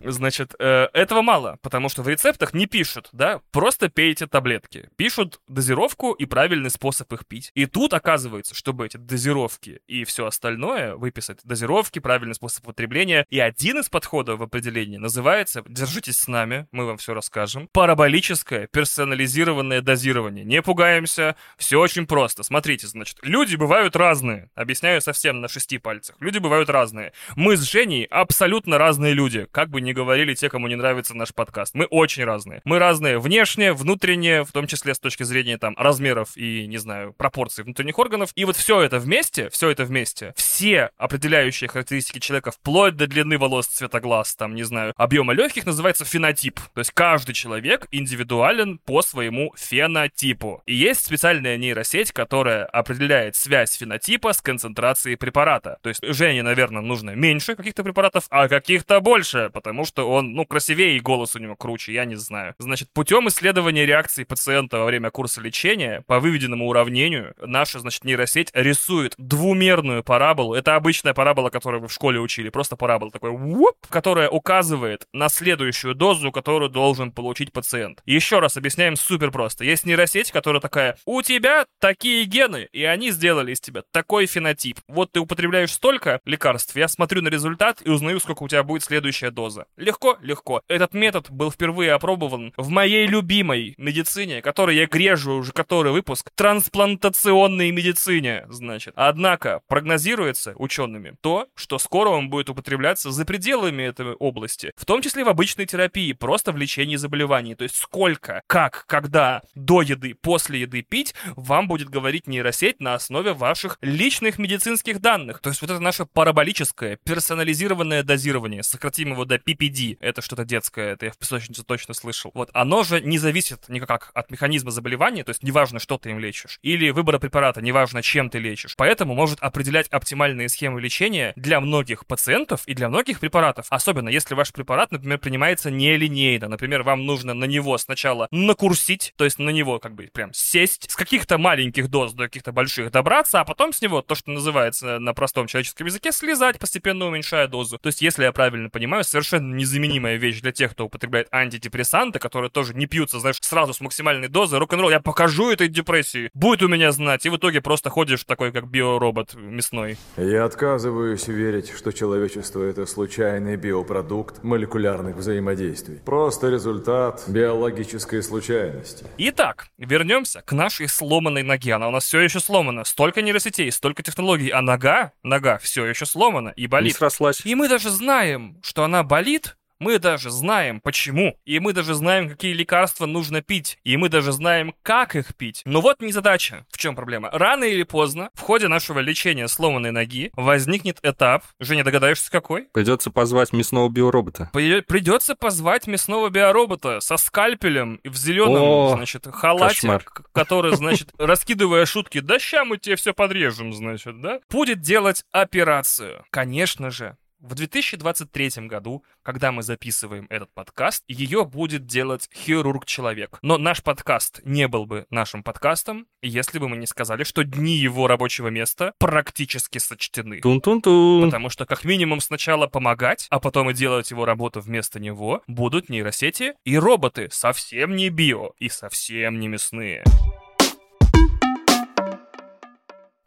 Значит, 0.03 0.53
э, 0.59 0.87
этого 0.93 1.21
мало, 1.21 1.57
потому 1.61 1.87
что 1.89 2.01
в 2.01 2.07
рецептах 2.07 2.53
не 2.53 2.65
пишут, 2.65 3.09
да, 3.11 3.41
просто 3.51 3.89
пейте 3.89 4.27
таблетки. 4.27 4.89
Пишут 4.95 5.39
дозировку 5.47 6.13
и 6.13 6.25
правильный 6.25 6.69
способ 6.69 7.11
их 7.13 7.25
пить. 7.27 7.51
И 7.53 7.65
тут 7.65 7.93
оказывается, 7.93 8.55
чтобы 8.55 8.85
эти 8.85 8.97
дозировки 8.97 9.81
и 9.87 10.03
все 10.03 10.25
остальное 10.25 10.95
выписать, 10.95 11.39
дозировки, 11.43 11.99
правильный 11.99 12.35
способ 12.35 12.65
потребления, 12.65 13.25
и 13.29 13.39
один 13.39 13.79
из 13.79 13.89
подходов 13.89 14.39
в 14.39 14.43
определении 14.43 14.97
называется, 14.97 15.63
держитесь 15.67 16.17
с 16.17 16.27
нами, 16.27 16.67
мы 16.71 16.80
вам 16.85 16.97
все 16.97 17.13
расскажем, 17.13 17.69
параболическое 17.71 18.67
персонализированное 18.67 19.81
дозирование. 19.81 20.45
Не 20.45 20.61
пугаемся, 20.61 21.35
все 21.57 21.79
очень 21.79 22.05
просто. 22.05 22.43
Смотрите, 22.43 22.87
значит, 22.87 23.17
люди 23.21 23.55
бывают 23.55 23.95
разные. 23.95 24.49
Объясняю 24.55 25.01
совсем 25.01 25.41
на 25.41 25.47
шести 25.47 25.77
пальцах. 25.77 26.15
Люди 26.19 26.37
бывают 26.37 26.69
разные. 26.69 27.13
Мы 27.35 27.57
с 27.57 27.61
Женей 27.61 28.05
абсолютно 28.05 28.77
разные 28.77 29.13
люди, 29.13 29.47
как 29.51 29.69
бы 29.69 29.81
ни 29.81 29.93
говорили 29.93 30.33
те, 30.33 30.49
кому 30.49 30.67
не 30.67 30.75
нравится 30.75 31.15
наш 31.15 31.33
подкаст. 31.33 31.73
Мы 31.75 31.85
очень 31.85 32.23
разные. 32.23 32.61
Мы 32.65 32.79
разные 32.79 33.19
внешне, 33.19 33.73
внутренне, 33.73 34.43
в 34.43 34.51
том 34.51 34.67
числе 34.67 34.93
с 34.93 34.99
точки 34.99 35.23
зрения 35.23 35.57
там 35.57 35.75
размеров 35.77 36.35
и, 36.35 36.67
не 36.67 36.77
знаю, 36.77 37.13
пропорций 37.13 37.63
внутренних 37.63 37.99
органов. 37.99 38.31
И 38.35 38.45
вот 38.45 38.55
все 38.55 38.81
это 38.81 38.99
вместе, 38.99 39.49
все 39.49 39.69
это 39.69 39.85
вместе, 39.85 40.33
все 40.35 40.91
определяющие 40.97 41.67
характеристики 41.67 42.19
человека, 42.19 42.51
вплоть 42.51 42.95
до 42.95 43.07
длины 43.07 43.37
волос, 43.37 43.67
цвета 43.67 43.99
глаз, 43.99 44.35
там, 44.35 44.55
не 44.55 44.63
знаю, 44.63 44.93
объема 44.97 45.33
легких, 45.33 45.65
называется 45.65 46.05
фенотип. 46.05 46.59
То 46.73 46.79
есть 46.79 46.91
каждый 46.91 47.33
человек 47.33 47.87
индивидуален 47.91 48.77
по 48.79 49.01
своему 49.01 49.53
фенотипу. 49.57 50.63
И 50.65 50.73
есть 50.73 51.05
специальная 51.05 51.57
нейросеть, 51.57 52.11
которая 52.11 52.65
определяет 52.65 53.35
связь 53.35 53.77
фенотипа 53.77 54.33
с 54.33 54.41
концентрацией 54.41 55.17
препарата. 55.17 55.77
То 55.81 55.89
есть 55.89 56.01
Жене, 56.03 56.43
наверное, 56.43 56.81
нужно 56.81 57.11
меньше 57.11 57.55
каких-то 57.55 57.83
препаратов, 57.83 58.25
а 58.29 58.47
каких-то 58.47 58.99
больше, 58.99 59.49
потому 59.53 59.85
что 59.85 60.09
он, 60.09 60.33
ну, 60.33 60.45
красивее 60.45 60.97
и 60.97 60.99
голос 60.99 61.35
у 61.35 61.39
него 61.39 61.55
круче, 61.55 61.93
я 61.93 62.05
не 62.05 62.15
знаю. 62.15 62.55
Значит, 62.59 62.89
путем 62.93 63.27
исследования 63.27 63.85
реакции 63.85 64.23
пациента 64.23 64.77
во 64.79 64.85
время 64.85 65.11
курса 65.11 65.41
лечения 65.41 66.03
по 66.07 66.19
выведенному 66.19 66.67
уравнению 66.67 67.33
наша, 67.39 67.79
значит, 67.79 68.03
нейросеть 68.03 68.49
рисует 68.53 69.13
двумерную 69.17 70.03
параболу. 70.03 70.53
Это 70.53 70.75
обычная 70.75 71.13
парабола, 71.13 71.49
которую 71.49 71.81
вы 71.81 71.87
в 71.87 71.93
школе 71.93 72.19
учили, 72.19 72.49
просто 72.49 72.75
парабола 72.75 73.11
такой, 73.11 73.31
вуп, 73.31 73.75
которая 73.89 74.29
указывает 74.29 75.07
на 75.13 75.29
следующую 75.29 75.95
дозу, 75.95 76.31
которую 76.61 76.69
должен 76.69 77.11
получить 77.11 77.51
пациент. 77.51 78.01
Еще 78.05 78.39
раз 78.39 78.55
объясняем 78.55 78.95
супер 78.95 79.31
просто. 79.31 79.63
Есть 79.63 79.85
нейросеть, 79.85 80.31
которая 80.31 80.61
такая, 80.61 80.95
у 81.05 81.23
тебя 81.23 81.65
такие 81.79 82.25
гены, 82.25 82.67
и 82.71 82.83
они 82.83 83.09
сделали 83.09 83.53
из 83.53 83.59
тебя 83.59 83.81
такой 83.91 84.27
фенотип. 84.27 84.79
Вот 84.87 85.11
ты 85.11 85.19
употребляешь 85.19 85.71
столько 85.71 86.19
лекарств, 86.25 86.75
я 86.75 86.87
смотрю 86.87 87.23
на 87.23 87.29
результат 87.29 87.81
и 87.83 87.89
узнаю, 87.89 88.19
сколько 88.19 88.43
у 88.43 88.47
тебя 88.47 88.63
будет 88.63 88.83
следующая 88.83 89.31
доза. 89.31 89.65
Легко? 89.75 90.17
Легко. 90.21 90.61
Этот 90.67 90.93
метод 90.93 91.31
был 91.31 91.51
впервые 91.51 91.93
опробован 91.93 92.53
в 92.57 92.69
моей 92.69 93.07
любимой 93.07 93.73
медицине, 93.77 94.41
которой 94.41 94.75
я 94.75 94.85
грежу 94.85 95.37
уже 95.37 95.53
который 95.53 95.91
выпуск, 95.91 96.29
трансплантационной 96.35 97.71
медицине, 97.71 98.45
значит. 98.49 98.93
Однако 98.95 99.61
прогнозируется 99.67 100.53
учеными 100.57 101.15
то, 101.21 101.47
что 101.55 101.79
скоро 101.79 102.09
он 102.09 102.29
будет 102.29 102.49
употребляться 102.49 103.09
за 103.09 103.25
пределами 103.25 103.83
этой 103.83 104.13
области, 104.13 104.71
в 104.75 104.85
том 104.85 105.01
числе 105.01 105.23
в 105.23 105.29
обычной 105.29 105.65
терапии, 105.65 106.13
просто 106.13 106.50
в 106.51 106.57
лечении 106.57 106.95
заболеваний. 106.95 107.55
То 107.55 107.63
есть 107.63 107.75
сколько, 107.75 108.41
как, 108.47 108.85
когда, 108.87 109.41
до 109.55 109.81
еды, 109.81 110.15
после 110.15 110.61
еды 110.61 110.81
пить, 110.81 111.13
вам 111.35 111.67
будет 111.67 111.89
говорить 111.89 112.27
нейросеть 112.27 112.79
на 112.79 112.93
основе 112.95 113.33
ваших 113.33 113.77
личных 113.81 114.37
медицинских 114.37 114.99
данных. 114.99 115.39
То 115.39 115.49
есть 115.49 115.61
вот 115.61 115.71
это 115.71 115.79
наше 115.79 116.05
параболическое, 116.05 116.97
персонализированное 117.03 118.03
дозирование, 118.03 118.63
сократим 118.63 119.11
его 119.11 119.25
до 119.25 119.35
PPD, 119.35 119.97
это 119.99 120.21
что-то 120.21 120.45
детское, 120.45 120.93
это 120.93 121.07
я 121.07 121.11
в 121.11 121.17
песочнице 121.17 121.63
точно 121.63 121.93
слышал. 121.93 122.31
Вот, 122.33 122.49
оно 122.53 122.83
же 122.83 123.01
не 123.01 123.17
зависит 123.17 123.69
никак 123.69 124.11
от 124.13 124.31
механизма 124.31 124.71
заболевания, 124.71 125.23
то 125.23 125.29
есть 125.29 125.43
неважно, 125.43 125.79
что 125.79 125.97
ты 125.97 126.11
им 126.11 126.19
лечишь, 126.19 126.59
или 126.61 126.89
выбора 126.89 127.19
препарата, 127.19 127.61
неважно, 127.61 128.01
чем 128.01 128.29
ты 128.29 128.39
лечишь. 128.39 128.75
Поэтому 128.75 129.13
может 129.13 129.39
определять 129.39 129.87
оптимальные 129.87 130.49
схемы 130.49 130.81
лечения 130.81 131.33
для 131.35 131.59
многих 131.59 132.05
пациентов 132.05 132.61
и 132.65 132.73
для 132.73 132.89
многих 132.89 133.19
препаратов. 133.19 133.67
Особенно 133.69 134.09
если 134.09 134.35
ваш 134.35 134.51
препарат, 134.51 134.91
например, 134.91 135.19
принимается 135.19 135.71
нелинейно. 135.71 136.40
Например, 136.47 136.83
вам 136.83 137.05
нужно 137.05 137.33
на 137.33 137.45
него 137.45 137.77
сначала 137.77 138.27
накурсить, 138.31 139.13
то 139.15 139.23
есть 139.23 139.39
на 139.39 139.49
него 139.49 139.79
как 139.79 139.95
бы 139.95 140.09
прям 140.11 140.31
сесть, 140.33 140.89
с 140.89 140.95
каких-то 140.95 141.37
маленьких 141.37 141.89
доз 141.89 142.13
до 142.13 142.23
каких-то 142.23 142.51
больших 142.51 142.91
добраться, 142.91 143.39
а 143.39 143.45
потом 143.45 143.73
с 143.73 143.81
него 143.81 144.01
то, 144.01 144.15
что 144.15 144.31
называется 144.31 144.99
на 144.99 145.13
простом 145.13 145.47
человеческом 145.47 145.87
языке, 145.87 146.11
слезать, 146.11 146.59
постепенно 146.59 147.05
уменьшая 147.05 147.47
дозу. 147.47 147.77
То 147.77 147.87
есть, 147.87 148.01
если 148.01 148.23
я 148.23 148.31
правильно 148.31 148.69
понимаю, 148.69 149.03
совершенно 149.03 149.53
незаменимая 149.53 150.17
вещь 150.17 150.41
для 150.41 150.51
тех, 150.51 150.71
кто 150.71 150.85
употребляет 150.85 151.27
антидепрессанты, 151.31 152.19
которые 152.19 152.49
тоже 152.49 152.73
не 152.73 152.85
пьются, 152.85 153.19
знаешь, 153.19 153.37
сразу 153.41 153.73
с 153.73 153.81
максимальной 153.81 154.27
дозой. 154.27 154.59
Рок-н-ролл, 154.59 154.89
я 154.89 154.99
покажу 154.99 155.51
этой 155.51 155.67
депрессии, 155.67 156.29
будет 156.33 156.63
у 156.63 156.67
меня 156.67 156.91
знать, 156.91 157.25
и 157.25 157.29
в 157.29 157.37
итоге 157.37 157.61
просто 157.61 157.89
ходишь 157.89 158.23
такой, 158.23 158.51
как 158.51 158.67
биоробот 158.67 159.33
мясной. 159.35 159.97
Я 160.17 160.45
отказываюсь 160.45 161.27
верить, 161.27 161.71
что 161.71 161.91
человечество— 161.91 162.63
это 162.63 162.85
случайный 162.85 163.55
биопродукт 163.57 164.43
молекулярных 164.43 165.17
взаимодействий. 165.17 165.99
Просто 166.05 166.30
результат 166.43 167.23
биологической 167.27 168.23
случайности. 168.23 169.05
Итак, 169.17 169.67
вернемся 169.77 170.41
к 170.41 170.51
нашей 170.51 170.87
сломанной 170.87 171.43
ноге. 171.43 171.73
Она 171.73 171.87
у 171.87 171.91
нас 171.91 172.05
все 172.05 172.19
еще 172.21 172.39
сломана. 172.39 172.83
Столько 172.83 173.21
нейросетей, 173.21 173.71
столько 173.71 174.03
технологий, 174.03 174.49
а 174.49 174.61
нога, 174.61 175.13
нога 175.23 175.57
все 175.57 175.85
еще 175.85 176.05
сломана 176.05 176.49
и 176.49 176.67
болит. 176.67 176.93
Не 176.93 176.97
срослась. 176.97 177.41
И 177.45 177.55
мы 177.55 177.67
даже 177.67 177.89
знаем, 177.89 178.57
что 178.63 178.83
она 178.83 179.03
болит, 179.03 179.57
мы 179.81 179.97
даже 179.97 180.29
знаем, 180.29 180.79
почему. 180.79 181.35
И 181.43 181.59
мы 181.59 181.73
даже 181.73 181.95
знаем, 181.95 182.29
какие 182.29 182.53
лекарства 182.53 183.07
нужно 183.07 183.41
пить. 183.41 183.79
И 183.83 183.97
мы 183.97 184.09
даже 184.09 184.31
знаем, 184.31 184.75
как 184.83 185.15
их 185.15 185.35
пить. 185.35 185.63
Но 185.65 185.81
вот 185.81 186.01
не 186.01 186.11
задача. 186.11 186.67
В 186.71 186.77
чем 186.77 186.95
проблема? 186.95 187.29
Рано 187.31 187.63
или 187.63 187.81
поздно, 187.81 188.29
в 188.35 188.41
ходе 188.41 188.67
нашего 188.67 188.99
лечения 188.99 189.47
сломанной 189.47 189.89
ноги, 189.91 190.29
возникнет 190.35 190.99
этап, 191.01 191.43
Женя, 191.59 191.83
догадаешься, 191.83 192.29
какой? 192.29 192.65
Придется 192.71 193.09
позвать 193.09 193.53
мясного 193.53 193.89
биоробота. 193.89 194.51
При- 194.53 194.81
Придется 194.81 195.35
позвать 195.35 195.87
мясного 195.87 196.29
биоробота 196.29 196.99
со 196.99 197.17
скальпелем 197.17 197.95
и 198.03 198.09
в 198.09 198.15
зеленом, 198.15 198.61
О, 198.61 198.93
значит, 198.95 199.25
халате, 199.31 199.73
кошмар. 199.73 200.05
который, 200.31 200.75
значит, 200.75 201.09
раскидывая 201.17 201.87
шутки, 201.87 202.19
да 202.19 202.37
ща 202.37 202.65
мы 202.65 202.77
тебе 202.77 202.95
все 202.97 203.13
подрежем, 203.13 203.73
значит, 203.73 204.21
да? 204.21 204.41
Будет 204.51 204.81
делать 204.81 205.23
операцию. 205.31 206.23
Конечно 206.29 206.91
же, 206.91 207.17
в 207.41 207.55
2023 207.55 208.67
году, 208.67 209.03
когда 209.23 209.51
мы 209.51 209.63
записываем 209.63 210.27
этот 210.29 210.53
подкаст, 210.53 211.03
ее 211.07 211.43
будет 211.43 211.85
делать 211.85 212.29
хирург-человек. 212.33 213.39
Но 213.41 213.57
наш 213.57 213.81
подкаст 213.81 214.41
не 214.43 214.67
был 214.67 214.85
бы 214.85 215.07
нашим 215.09 215.43
подкастом, 215.43 216.05
если 216.21 216.59
бы 216.59 216.69
мы 216.69 216.77
не 216.77 216.85
сказали, 216.85 217.23
что 217.23 217.43
дни 217.43 217.75
его 217.75 218.07
рабочего 218.07 218.49
места 218.49 218.93
практически 218.99 219.79
сочтены. 219.79 220.39
Тун-тун-тун. 220.39 221.25
Потому 221.25 221.49
что 221.49 221.65
как 221.65 221.83
минимум 221.83 222.21
сначала 222.21 222.67
помогать, 222.67 223.25
а 223.31 223.39
потом 223.39 223.71
и 223.71 223.73
делать 223.73 224.11
его 224.11 224.25
работу 224.25 224.61
вместо 224.61 224.99
него 224.99 225.41
будут 225.47 225.89
нейросети 225.89 226.53
и 226.63 226.77
роботы, 226.77 227.27
совсем 227.31 227.95
не 227.95 228.09
био 228.09 228.51
и 228.59 228.69
совсем 228.69 229.39
не 229.39 229.47
мясные. 229.47 230.03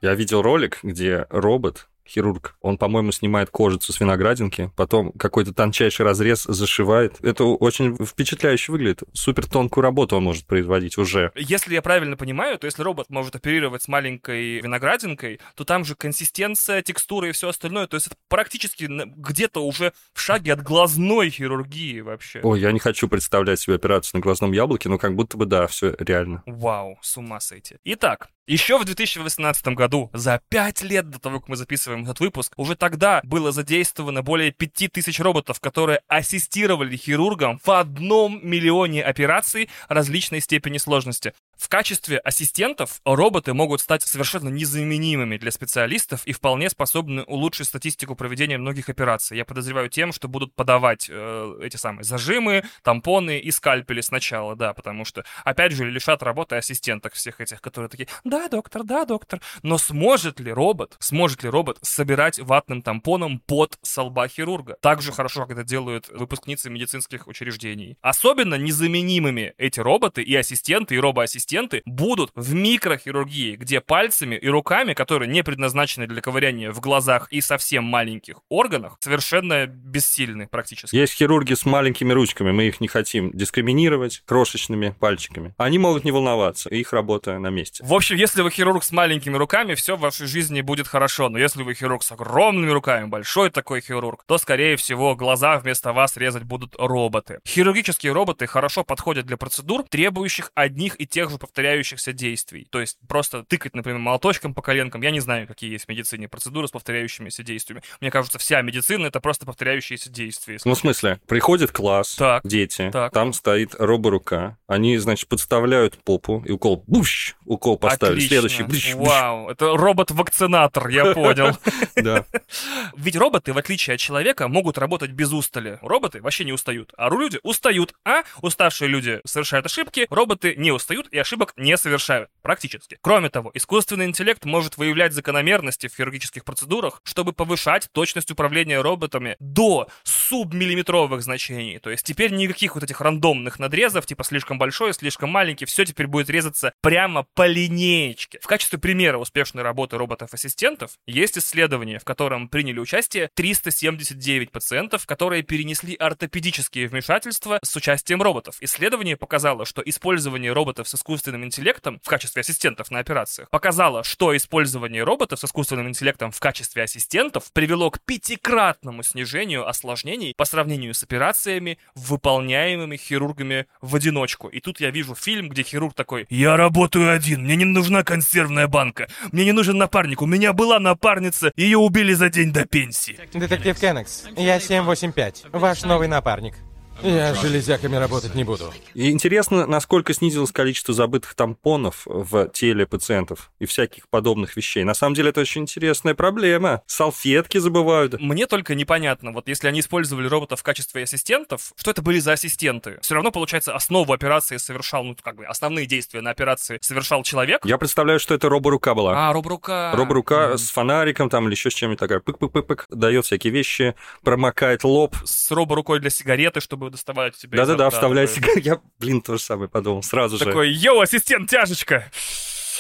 Я 0.00 0.14
видел 0.14 0.42
ролик, 0.42 0.80
где 0.82 1.26
робот 1.30 1.88
хирург. 2.06 2.56
Он, 2.60 2.78
по-моему, 2.78 3.12
снимает 3.12 3.50
кожицу 3.50 3.92
с 3.92 4.00
виноградинки, 4.00 4.70
потом 4.76 5.12
какой-то 5.12 5.52
тончайший 5.54 6.04
разрез 6.04 6.44
зашивает. 6.44 7.16
Это 7.22 7.44
очень 7.44 7.96
впечатляюще 8.04 8.72
выглядит. 8.72 9.02
Супер 9.12 9.46
тонкую 9.46 9.82
работу 9.82 10.16
он 10.16 10.24
может 10.24 10.46
производить 10.46 10.98
уже. 10.98 11.32
Если 11.34 11.74
я 11.74 11.82
правильно 11.82 12.16
понимаю, 12.16 12.58
то 12.58 12.66
если 12.66 12.82
робот 12.82 13.10
может 13.10 13.34
оперировать 13.34 13.82
с 13.82 13.88
маленькой 13.88 14.60
виноградинкой, 14.60 15.40
то 15.54 15.64
там 15.64 15.84
же 15.84 15.94
консистенция, 15.94 16.82
текстура 16.82 17.28
и 17.28 17.32
все 17.32 17.48
остальное. 17.48 17.86
То 17.86 17.96
есть 17.96 18.08
это 18.08 18.16
практически 18.28 18.88
где-то 18.88 19.64
уже 19.64 19.92
в 20.12 20.20
шаге 20.20 20.52
от 20.52 20.62
глазной 20.62 21.30
хирургии 21.30 22.00
вообще. 22.00 22.40
Ой, 22.42 22.60
я 22.60 22.72
не 22.72 22.78
хочу 22.78 23.08
представлять 23.08 23.60
себе 23.60 23.76
операцию 23.76 24.18
на 24.18 24.22
глазном 24.22 24.52
яблоке, 24.52 24.88
но 24.88 24.98
как 24.98 25.14
будто 25.14 25.36
бы 25.36 25.46
да, 25.46 25.66
все 25.66 25.94
реально. 25.98 26.42
Вау, 26.46 26.98
с 27.02 27.16
ума 27.16 27.40
сойти. 27.40 27.76
Итак, 27.84 28.28
еще 28.46 28.78
в 28.78 28.84
2018 28.84 29.68
году, 29.68 30.10
за 30.12 30.40
пять 30.50 30.82
лет 30.82 31.08
до 31.08 31.18
того, 31.18 31.40
как 31.40 31.48
мы 31.48 31.56
записываем 31.56 32.04
этот 32.04 32.20
выпуск, 32.20 32.52
уже 32.56 32.76
тогда 32.76 33.20
было 33.24 33.52
задействовано 33.52 34.22
более 34.22 34.50
5000 34.50 35.18
роботов, 35.20 35.60
которые 35.60 36.00
ассистировали 36.08 36.96
хирургам 36.96 37.58
в 37.64 37.70
одном 37.70 38.40
миллионе 38.46 39.02
операций 39.02 39.70
различной 39.88 40.40
степени 40.40 40.76
сложности. 40.76 41.32
В 41.56 41.68
качестве 41.68 42.18
ассистентов 42.18 43.00
роботы 43.04 43.54
могут 43.54 43.80
стать 43.80 44.02
совершенно 44.02 44.48
незаменимыми 44.48 45.36
для 45.36 45.50
специалистов 45.50 46.26
и 46.26 46.32
вполне 46.32 46.68
способны 46.68 47.22
улучшить 47.22 47.68
статистику 47.68 48.16
проведения 48.16 48.58
многих 48.58 48.88
операций. 48.88 49.36
Я 49.36 49.44
подозреваю 49.44 49.88
тем, 49.88 50.12
что 50.12 50.28
будут 50.28 50.54
подавать 50.54 51.06
э, 51.08 51.58
эти 51.62 51.76
самые 51.76 52.04
зажимы, 52.04 52.64
тампоны 52.82 53.38
и 53.38 53.50
скальпели 53.50 54.00
сначала, 54.00 54.56
да, 54.56 54.74
потому 54.74 55.04
что, 55.04 55.24
опять 55.44 55.72
же, 55.72 55.88
лишат 55.88 56.22
работы 56.22 56.56
ассистенток 56.56 57.14
всех 57.14 57.40
этих, 57.40 57.60
которые 57.60 57.88
такие, 57.88 58.08
да, 58.24 58.48
доктор, 58.48 58.82
да, 58.84 59.04
доктор. 59.04 59.40
Но 59.62 59.78
сможет 59.78 60.40
ли 60.40 60.52
робот, 60.52 60.96
сможет 60.98 61.42
ли 61.44 61.48
робот 61.48 61.78
собирать 61.82 62.38
ватным 62.38 62.82
тампоном 62.82 63.38
под 63.38 63.78
солба 63.82 64.28
хирурга? 64.28 64.76
Так 64.80 65.02
же 65.02 65.12
хорошо, 65.12 65.42
как 65.42 65.52
это 65.52 65.64
делают 65.64 66.08
выпускницы 66.08 66.68
медицинских 66.70 67.26
учреждений. 67.26 67.96
Особенно 68.00 68.56
незаменимыми 68.56 69.54
эти 69.56 69.80
роботы 69.80 70.22
и 70.22 70.34
ассистенты, 70.34 70.96
и 70.96 70.98
робоассистенты 70.98 71.43
ассистенты 71.44 71.82
будут 71.84 72.30
в 72.34 72.54
микрохирургии, 72.54 73.56
где 73.56 73.80
пальцами 73.80 74.36
и 74.36 74.48
руками, 74.48 74.94
которые 74.94 75.28
не 75.30 75.42
предназначены 75.42 76.06
для 76.06 76.20
ковыряния 76.20 76.72
в 76.72 76.80
глазах 76.80 77.28
и 77.30 77.40
совсем 77.40 77.84
маленьких 77.84 78.36
органах, 78.48 78.96
совершенно 79.00 79.66
бессильны 79.66 80.48
практически. 80.48 80.96
Есть 80.96 81.14
хирурги 81.14 81.54
с 81.54 81.66
маленькими 81.66 82.12
ручками, 82.12 82.52
мы 82.52 82.64
их 82.64 82.80
не 82.80 82.88
хотим 82.88 83.30
дискриминировать 83.32 84.22
крошечными 84.26 84.94
пальчиками. 84.98 85.54
Они 85.58 85.78
могут 85.78 86.04
не 86.04 86.12
волноваться, 86.12 86.70
их 86.70 86.92
работа 86.92 87.38
на 87.38 87.48
месте. 87.48 87.84
В 87.84 87.92
общем, 87.92 88.16
если 88.16 88.42
вы 88.42 88.50
хирург 88.50 88.82
с 88.82 88.92
маленькими 88.92 89.36
руками, 89.36 89.74
все 89.74 89.96
в 89.96 90.00
вашей 90.00 90.26
жизни 90.26 90.62
будет 90.62 90.88
хорошо, 90.88 91.28
но 91.28 91.38
если 91.38 91.62
вы 91.62 91.74
хирург 91.74 92.02
с 92.02 92.12
огромными 92.12 92.70
руками, 92.70 93.06
большой 93.06 93.50
такой 93.50 93.80
хирург, 93.80 94.24
то, 94.26 94.38
скорее 94.38 94.76
всего, 94.76 95.14
глаза 95.14 95.58
вместо 95.58 95.92
вас 95.92 96.16
резать 96.16 96.44
будут 96.44 96.74
роботы. 96.78 97.40
Хирургические 97.46 98.12
роботы 98.12 98.46
хорошо 98.46 98.84
подходят 98.84 99.26
для 99.26 99.36
процедур, 99.36 99.82
требующих 99.82 100.50
одних 100.54 101.00
и 101.00 101.06
тех 101.06 101.30
же 101.30 101.33
повторяющихся 101.38 102.12
действий. 102.12 102.66
То 102.70 102.80
есть 102.80 102.98
просто 103.08 103.44
тыкать, 103.44 103.74
например, 103.74 103.98
молоточком 103.98 104.54
по 104.54 104.62
коленкам. 104.62 105.02
Я 105.02 105.10
не 105.10 105.20
знаю, 105.20 105.46
какие 105.46 105.70
есть 105.70 105.86
в 105.86 105.88
медицине 105.88 106.28
процедуры 106.28 106.68
с 106.68 106.70
повторяющимися 106.70 107.42
действиями. 107.42 107.82
Мне 108.00 108.10
кажется, 108.10 108.38
вся 108.38 108.62
медицина— 108.62 109.06
это 109.08 109.20
просто 109.20 109.46
повторяющиеся 109.46 110.10
действия. 110.10 110.58
Ну, 110.64 110.74
в 110.74 110.78
смысле, 110.78 111.20
приходит 111.26 111.72
класс, 111.72 112.14
так, 112.14 112.42
дети, 112.44 112.90
так. 112.92 113.12
там 113.12 113.32
стоит 113.32 113.74
роборука, 113.78 114.58
они, 114.66 114.96
значит, 114.98 115.28
подставляют 115.28 115.98
попу, 116.04 116.42
и 116.46 116.52
укол, 116.52 116.84
буш, 116.86 117.36
укол 117.44 117.78
поставили, 117.78 118.16
Отлично. 118.16 118.28
следующий, 118.28 118.62
буш, 118.62 118.94
Вау, 118.94 119.48
это 119.50 119.76
робот-вакцинатор, 119.76 120.88
я 120.88 121.12
понял. 121.12 121.56
Да. 121.96 122.24
Ведь 122.96 123.16
роботы, 123.16 123.52
в 123.52 123.58
отличие 123.58 123.94
от 123.94 124.00
человека, 124.00 124.48
могут 124.48 124.78
работать 124.78 125.10
без 125.10 125.32
устали. 125.32 125.78
Роботы 125.80 126.20
вообще 126.20 126.44
не 126.44 126.52
устают, 126.52 126.92
а 126.96 127.08
люди 127.08 127.38
устают, 127.42 127.94
а 128.04 128.22
уставшие 128.42 128.88
люди 128.88 129.20
совершают 129.24 129.66
ошибки, 129.66 130.06
роботы 130.10 130.54
не 130.56 130.72
устают 130.72 131.08
и 131.10 131.18
ошибок 131.24 131.54
не 131.56 131.76
совершают. 131.76 132.28
Практически. 132.42 132.98
Кроме 133.00 133.30
того, 133.30 133.50
искусственный 133.54 134.04
интеллект 134.04 134.44
может 134.44 134.76
выявлять 134.76 135.14
закономерности 135.14 135.88
в 135.88 135.96
хирургических 135.96 136.44
процедурах, 136.44 137.00
чтобы 137.02 137.32
повышать 137.32 137.88
точность 137.92 138.30
управления 138.30 138.82
роботами 138.82 139.36
до 139.40 139.88
субмиллиметровых 140.02 141.22
значений. 141.22 141.78
То 141.78 141.88
есть 141.88 142.04
теперь 142.04 142.32
никаких 142.32 142.74
вот 142.74 142.84
этих 142.84 143.00
рандомных 143.00 143.58
надрезов, 143.58 144.04
типа 144.04 144.22
слишком 144.22 144.58
большой, 144.58 144.92
слишком 144.92 145.30
маленький, 145.30 145.64
все 145.64 145.86
теперь 145.86 146.06
будет 146.06 146.28
резаться 146.28 146.74
прямо 146.82 147.26
по 147.34 147.46
линеечке. 147.46 148.38
В 148.42 148.46
качестве 148.46 148.78
примера 148.78 149.16
успешной 149.16 149.62
работы 149.62 149.96
роботов-ассистентов 149.96 150.92
есть 151.06 151.38
исследование, 151.38 151.98
в 151.98 152.04
котором 152.04 152.48
приняли 152.48 152.78
участие 152.78 153.30
379 153.34 154.50
пациентов, 154.50 155.06
которые 155.06 155.42
перенесли 155.42 155.94
ортопедические 155.94 156.86
вмешательства 156.88 157.58
с 157.62 157.74
участием 157.74 158.20
роботов. 158.20 158.56
Исследование 158.60 159.16
показало, 159.16 159.64
что 159.64 159.80
использование 159.82 160.52
роботов 160.52 160.86
с 160.86 160.94
искусственным 160.94 161.13
интеллектом 161.44 162.00
в 162.02 162.08
качестве 162.08 162.40
ассистентов 162.40 162.90
на 162.90 162.98
операциях 162.98 163.50
показало, 163.50 164.04
что 164.04 164.36
использование 164.36 165.02
роботов 165.02 165.40
с 165.40 165.44
искусственным 165.44 165.88
интеллектом 165.88 166.30
в 166.30 166.40
качестве 166.40 166.82
ассистентов 166.82 167.52
привело 167.52 167.90
к 167.90 168.00
пятикратному 168.00 169.02
снижению 169.02 169.68
осложнений 169.68 170.34
по 170.36 170.44
сравнению 170.44 170.94
с 170.94 171.02
операциями, 171.02 171.78
выполняемыми 171.94 172.96
хирургами 172.96 173.66
в 173.80 173.94
одиночку. 173.96 174.48
И 174.48 174.60
тут 174.60 174.80
я 174.80 174.90
вижу 174.90 175.14
фильм, 175.14 175.48
где 175.48 175.62
хирург 175.62 175.94
такой, 175.94 176.26
я 176.30 176.56
работаю 176.56 177.12
один, 177.12 177.42
мне 177.42 177.56
не 177.56 177.64
нужна 177.64 178.02
консервная 178.02 178.66
банка, 178.66 179.08
мне 179.32 179.44
не 179.44 179.52
нужен 179.52 179.78
напарник, 179.78 180.22
у 180.22 180.26
меня 180.26 180.52
была 180.52 180.80
напарница, 180.80 181.52
ее 181.56 181.78
убили 181.78 182.12
за 182.12 182.30
день 182.30 182.52
до 182.52 182.66
пенсии. 182.66 183.18
Детектив 183.32 183.78
Кеннекс, 183.78 184.24
я 184.36 184.60
785, 184.60 185.44
ваш 185.52 185.82
новый 185.82 186.08
напарник. 186.08 186.54
Я 187.02 187.34
с 187.34 187.40
железяками 187.40 187.96
работать 187.96 188.34
не 188.34 188.44
буду. 188.44 188.72
И 188.94 189.10
интересно, 189.10 189.66
насколько 189.66 190.14
снизилось 190.14 190.52
количество 190.52 190.94
забытых 190.94 191.34
тампонов 191.34 192.02
в 192.06 192.48
теле 192.48 192.86
пациентов 192.86 193.50
и 193.58 193.66
всяких 193.66 194.08
подобных 194.08 194.56
вещей. 194.56 194.84
На 194.84 194.94
самом 194.94 195.14
деле 195.14 195.30
это 195.30 195.40
очень 195.40 195.62
интересная 195.62 196.14
проблема. 196.14 196.82
Салфетки 196.86 197.58
забывают. 197.58 198.20
Мне 198.20 198.46
только 198.46 198.74
непонятно, 198.74 199.32
вот 199.32 199.48
если 199.48 199.68
они 199.68 199.80
использовали 199.80 200.28
роботов 200.28 200.60
в 200.60 200.62
качестве 200.62 201.02
ассистентов, 201.02 201.72
что 201.76 201.90
это 201.90 202.02
были 202.02 202.18
за 202.18 202.32
ассистенты? 202.32 202.98
Все 203.02 203.14
равно, 203.14 203.30
получается, 203.30 203.74
основу 203.74 204.12
операции 204.12 204.56
совершал, 204.56 205.04
ну, 205.04 205.16
как 205.20 205.36
бы, 205.36 205.44
основные 205.44 205.86
действия 205.86 206.20
на 206.20 206.30
операции 206.30 206.78
совершал 206.80 207.22
человек? 207.22 207.64
Я 207.64 207.78
представляю, 207.78 208.18
что 208.20 208.34
это 208.34 208.48
роборука 208.48 208.94
была. 208.94 209.28
А, 209.28 209.32
роборука. 209.32 209.92
Роборука 209.94 210.52
mm. 210.52 210.58
с 210.58 210.70
фонариком 210.70 211.28
там 211.28 211.46
или 211.46 211.54
еще 211.54 211.70
с 211.70 211.74
чем-нибудь 211.74 211.98
такая. 211.98 212.20
Пык-пык-пык, 212.20 212.86
дает 212.88 213.24
всякие 213.24 213.52
вещи, 213.52 213.94
промокает 214.22 214.84
лоб. 214.84 215.16
С 215.24 215.50
роборукой 215.50 216.00
для 216.00 216.10
сигареты, 216.10 216.60
чтобы 216.60 216.83
доставать 216.90 217.36
тебе. 217.36 217.58
Да-да-да, 217.58 217.90
вставляй 217.90 218.28
сигарету. 218.28 218.60
Я, 218.64 218.80
блин, 218.98 219.20
то 219.20 219.36
же 219.36 219.42
самое 219.42 219.68
подумал 219.68 220.02
сразу 220.02 220.38
же. 220.38 220.44
Такой, 220.44 220.70
йоу, 220.70 221.00
ассистент, 221.00 221.50
тяжечка! 221.50 222.10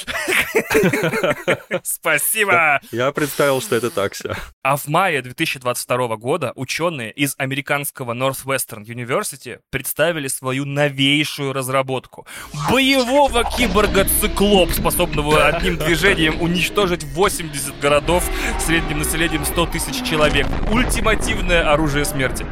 Спасибо! 1.82 2.80
Я 2.90 3.12
представил, 3.12 3.60
что 3.60 3.76
это 3.76 3.90
такси. 3.90 4.30
А 4.62 4.76
в 4.76 4.86
мае 4.88 5.22
2022 5.22 6.16
года 6.16 6.52
ученые 6.56 7.12
из 7.12 7.34
американского 7.38 8.12
Northwestern 8.14 8.84
University 8.84 9.60
представили 9.70 10.28
свою 10.28 10.64
новейшую 10.64 11.52
разработку. 11.52 12.26
Боевого 12.70 13.44
киборга-циклоп, 13.44 14.72
способного 14.72 15.46
одним 15.46 15.76
движением 15.76 16.40
уничтожить 16.40 17.04
80 17.04 17.78
городов 17.80 18.24
средним 18.58 18.98
населением 18.98 19.44
100 19.44 19.66
тысяч 19.66 20.08
человек. 20.08 20.46
Ультимативное 20.70 21.70
оружие 21.72 22.04
смерти 22.04 22.46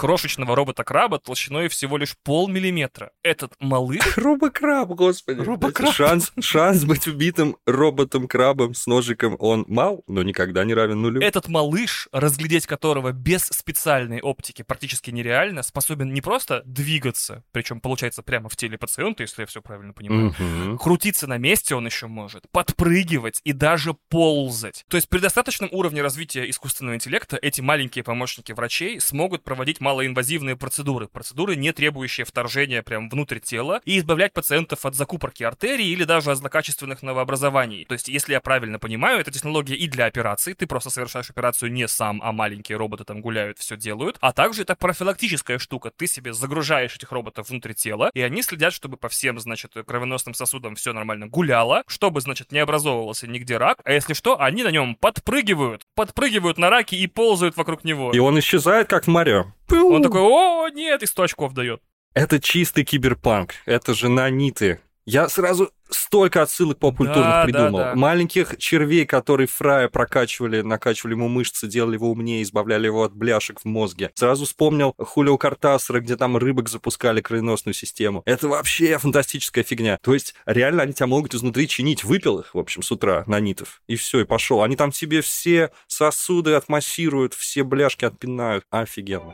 крошечного 0.00 0.56
робота-краба 0.56 1.18
толщиной 1.18 1.68
всего 1.68 1.98
лишь 1.98 2.16
полмиллиметра. 2.24 3.12
Этот 3.22 3.52
малыш... 3.60 4.00
Робокраб, 4.16 4.88
господи. 4.88 5.42
Робокраб. 5.42 5.92
Шанс, 5.92 6.32
шанс 6.40 6.84
быть 6.84 7.06
убитым 7.06 7.58
роботом-крабом 7.66 8.72
с 8.72 8.86
ножиком, 8.86 9.36
он 9.38 9.66
мал, 9.68 10.02
но 10.06 10.22
никогда 10.22 10.64
не 10.64 10.72
равен 10.72 11.02
нулю. 11.02 11.20
Этот 11.20 11.48
малыш, 11.48 12.08
разглядеть 12.12 12.66
которого 12.66 13.12
без 13.12 13.42
специальной 13.42 14.22
оптики 14.22 14.62
практически 14.62 15.10
нереально, 15.10 15.62
способен 15.62 16.14
не 16.14 16.22
просто 16.22 16.62
двигаться, 16.64 17.44
причем 17.52 17.82
получается 17.82 18.22
прямо 18.22 18.48
в 18.48 18.56
теле 18.56 18.78
пациента, 18.78 19.22
если 19.22 19.42
я 19.42 19.46
все 19.46 19.60
правильно 19.60 19.92
понимаю, 19.92 20.30
Угу. 20.30 20.78
крутиться 20.78 21.26
на 21.26 21.36
месте 21.36 21.74
он 21.74 21.84
еще 21.84 22.06
может, 22.06 22.44
подпрыгивать 22.50 23.42
и 23.44 23.52
даже 23.52 23.94
ползать. 24.08 24.86
То 24.88 24.96
есть 24.96 25.10
при 25.10 25.18
достаточном 25.18 25.68
уровне 25.72 26.00
развития 26.00 26.48
искусственного 26.48 26.94
интеллекта 26.94 27.38
эти 27.42 27.60
маленькие 27.60 28.02
помощники 28.02 28.52
врачей 28.52 28.98
смогут 28.98 29.44
проводить 29.44 29.80
малоинвазивные 29.90 30.56
процедуры. 30.56 31.08
Процедуры, 31.08 31.56
не 31.56 31.72
требующие 31.72 32.24
вторжения 32.24 32.82
прям 32.82 33.10
внутрь 33.10 33.40
тела, 33.40 33.80
и 33.84 33.98
избавлять 33.98 34.32
пациентов 34.32 34.86
от 34.86 34.94
закупорки 34.94 35.42
артерий 35.42 35.92
или 35.92 36.04
даже 36.04 36.30
от 36.30 36.38
злокачественных 36.38 37.02
новообразований. 37.02 37.84
То 37.86 37.94
есть, 37.94 38.08
если 38.08 38.32
я 38.32 38.40
правильно 38.40 38.78
понимаю, 38.78 39.20
эта 39.20 39.32
технология 39.32 39.74
и 39.74 39.88
для 39.88 40.06
операций, 40.06 40.54
ты 40.54 40.66
просто 40.66 40.90
совершаешь 40.90 41.28
операцию 41.30 41.72
не 41.72 41.88
сам, 41.88 42.20
а 42.22 42.32
маленькие 42.32 42.78
роботы 42.78 43.04
там 43.04 43.20
гуляют, 43.20 43.58
все 43.58 43.76
делают, 43.76 44.16
а 44.20 44.32
также 44.32 44.62
это 44.62 44.76
профилактическая 44.76 45.58
штука. 45.58 45.90
Ты 45.96 46.06
себе 46.06 46.32
загружаешь 46.32 46.94
этих 46.94 47.10
роботов 47.10 47.50
внутрь 47.50 47.72
тела, 47.72 48.10
и 48.14 48.20
они 48.20 48.42
следят, 48.42 48.72
чтобы 48.72 48.96
по 48.96 49.08
всем, 49.08 49.40
значит, 49.40 49.72
кровеносным 49.86 50.34
сосудам 50.34 50.76
все 50.76 50.92
нормально 50.92 51.26
гуляло, 51.26 51.82
чтобы, 51.88 52.20
значит, 52.20 52.52
не 52.52 52.60
образовывался 52.60 53.26
нигде 53.26 53.56
рак, 53.56 53.80
а 53.84 53.92
если 53.92 54.14
что, 54.14 54.40
они 54.40 54.62
на 54.62 54.70
нем 54.70 54.94
подпрыгивают, 54.94 55.82
подпрыгивают 55.96 56.58
на 56.58 56.70
раке 56.70 56.96
и 56.96 57.08
ползают 57.08 57.56
вокруг 57.56 57.82
него. 57.82 58.12
И 58.12 58.18
он 58.18 58.38
исчезает, 58.38 58.88
как 58.88 59.04
в 59.04 59.08
Марио. 59.08 59.52
Он 59.72 60.02
такой, 60.02 60.20
о, 60.20 60.68
нет, 60.68 61.02
и 61.02 61.06
100 61.06 61.22
очков 61.22 61.52
дает. 61.54 61.82
Это 62.14 62.40
чистый 62.40 62.84
киберпанк. 62.84 63.54
Это 63.66 63.94
же 63.94 64.08
наниты. 64.08 64.80
Я 65.06 65.28
сразу 65.28 65.70
столько 65.88 66.42
отсылок 66.42 66.78
поп-культурных 66.78 67.24
Да, 67.24 67.44
придумал. 67.44 67.78
да, 67.78 67.90
да. 67.90 67.94
Маленьких 67.96 68.56
червей, 68.58 69.06
которые 69.06 69.46
Фрая 69.48 69.88
прокачивали, 69.88 70.60
накачивали 70.60 71.14
ему 71.14 71.28
мышцы, 71.28 71.66
делали 71.66 71.94
его 71.94 72.10
умнее, 72.10 72.42
избавляли 72.42 72.86
его 72.86 73.02
от 73.02 73.14
бляшек 73.14 73.60
в 73.60 73.64
мозге. 73.64 74.10
Сразу 74.14 74.44
вспомнил 74.44 74.94
Хулио 74.98 75.36
Картасера, 75.38 76.00
где 76.00 76.16
там 76.16 76.36
рыбок 76.36 76.68
запускали 76.68 77.20
кровеносную 77.20 77.74
систему. 77.74 78.22
Это 78.24 78.46
вообще 78.48 78.98
фантастическая 78.98 79.64
фигня. 79.64 79.98
То 80.02 80.14
есть 80.14 80.34
реально 80.46 80.82
они 80.82 80.92
тебя 80.92 81.06
могут 81.06 81.34
изнутри 81.34 81.66
чинить. 81.66 82.04
Выпил 82.04 82.38
их, 82.40 82.54
в 82.54 82.58
общем, 82.58 82.82
с 82.82 82.92
утра 82.92 83.24
нанитов. 83.26 83.80
И 83.88 83.96
все, 83.96 84.20
и 84.20 84.24
пошел. 84.24 84.62
Они 84.62 84.76
там 84.76 84.92
себе 84.92 85.22
все 85.22 85.70
сосуды 85.86 86.52
отмассируют, 86.52 87.34
все 87.34 87.64
бляшки 87.64 88.04
отпинают. 88.04 88.64
Офигенно. 88.70 89.32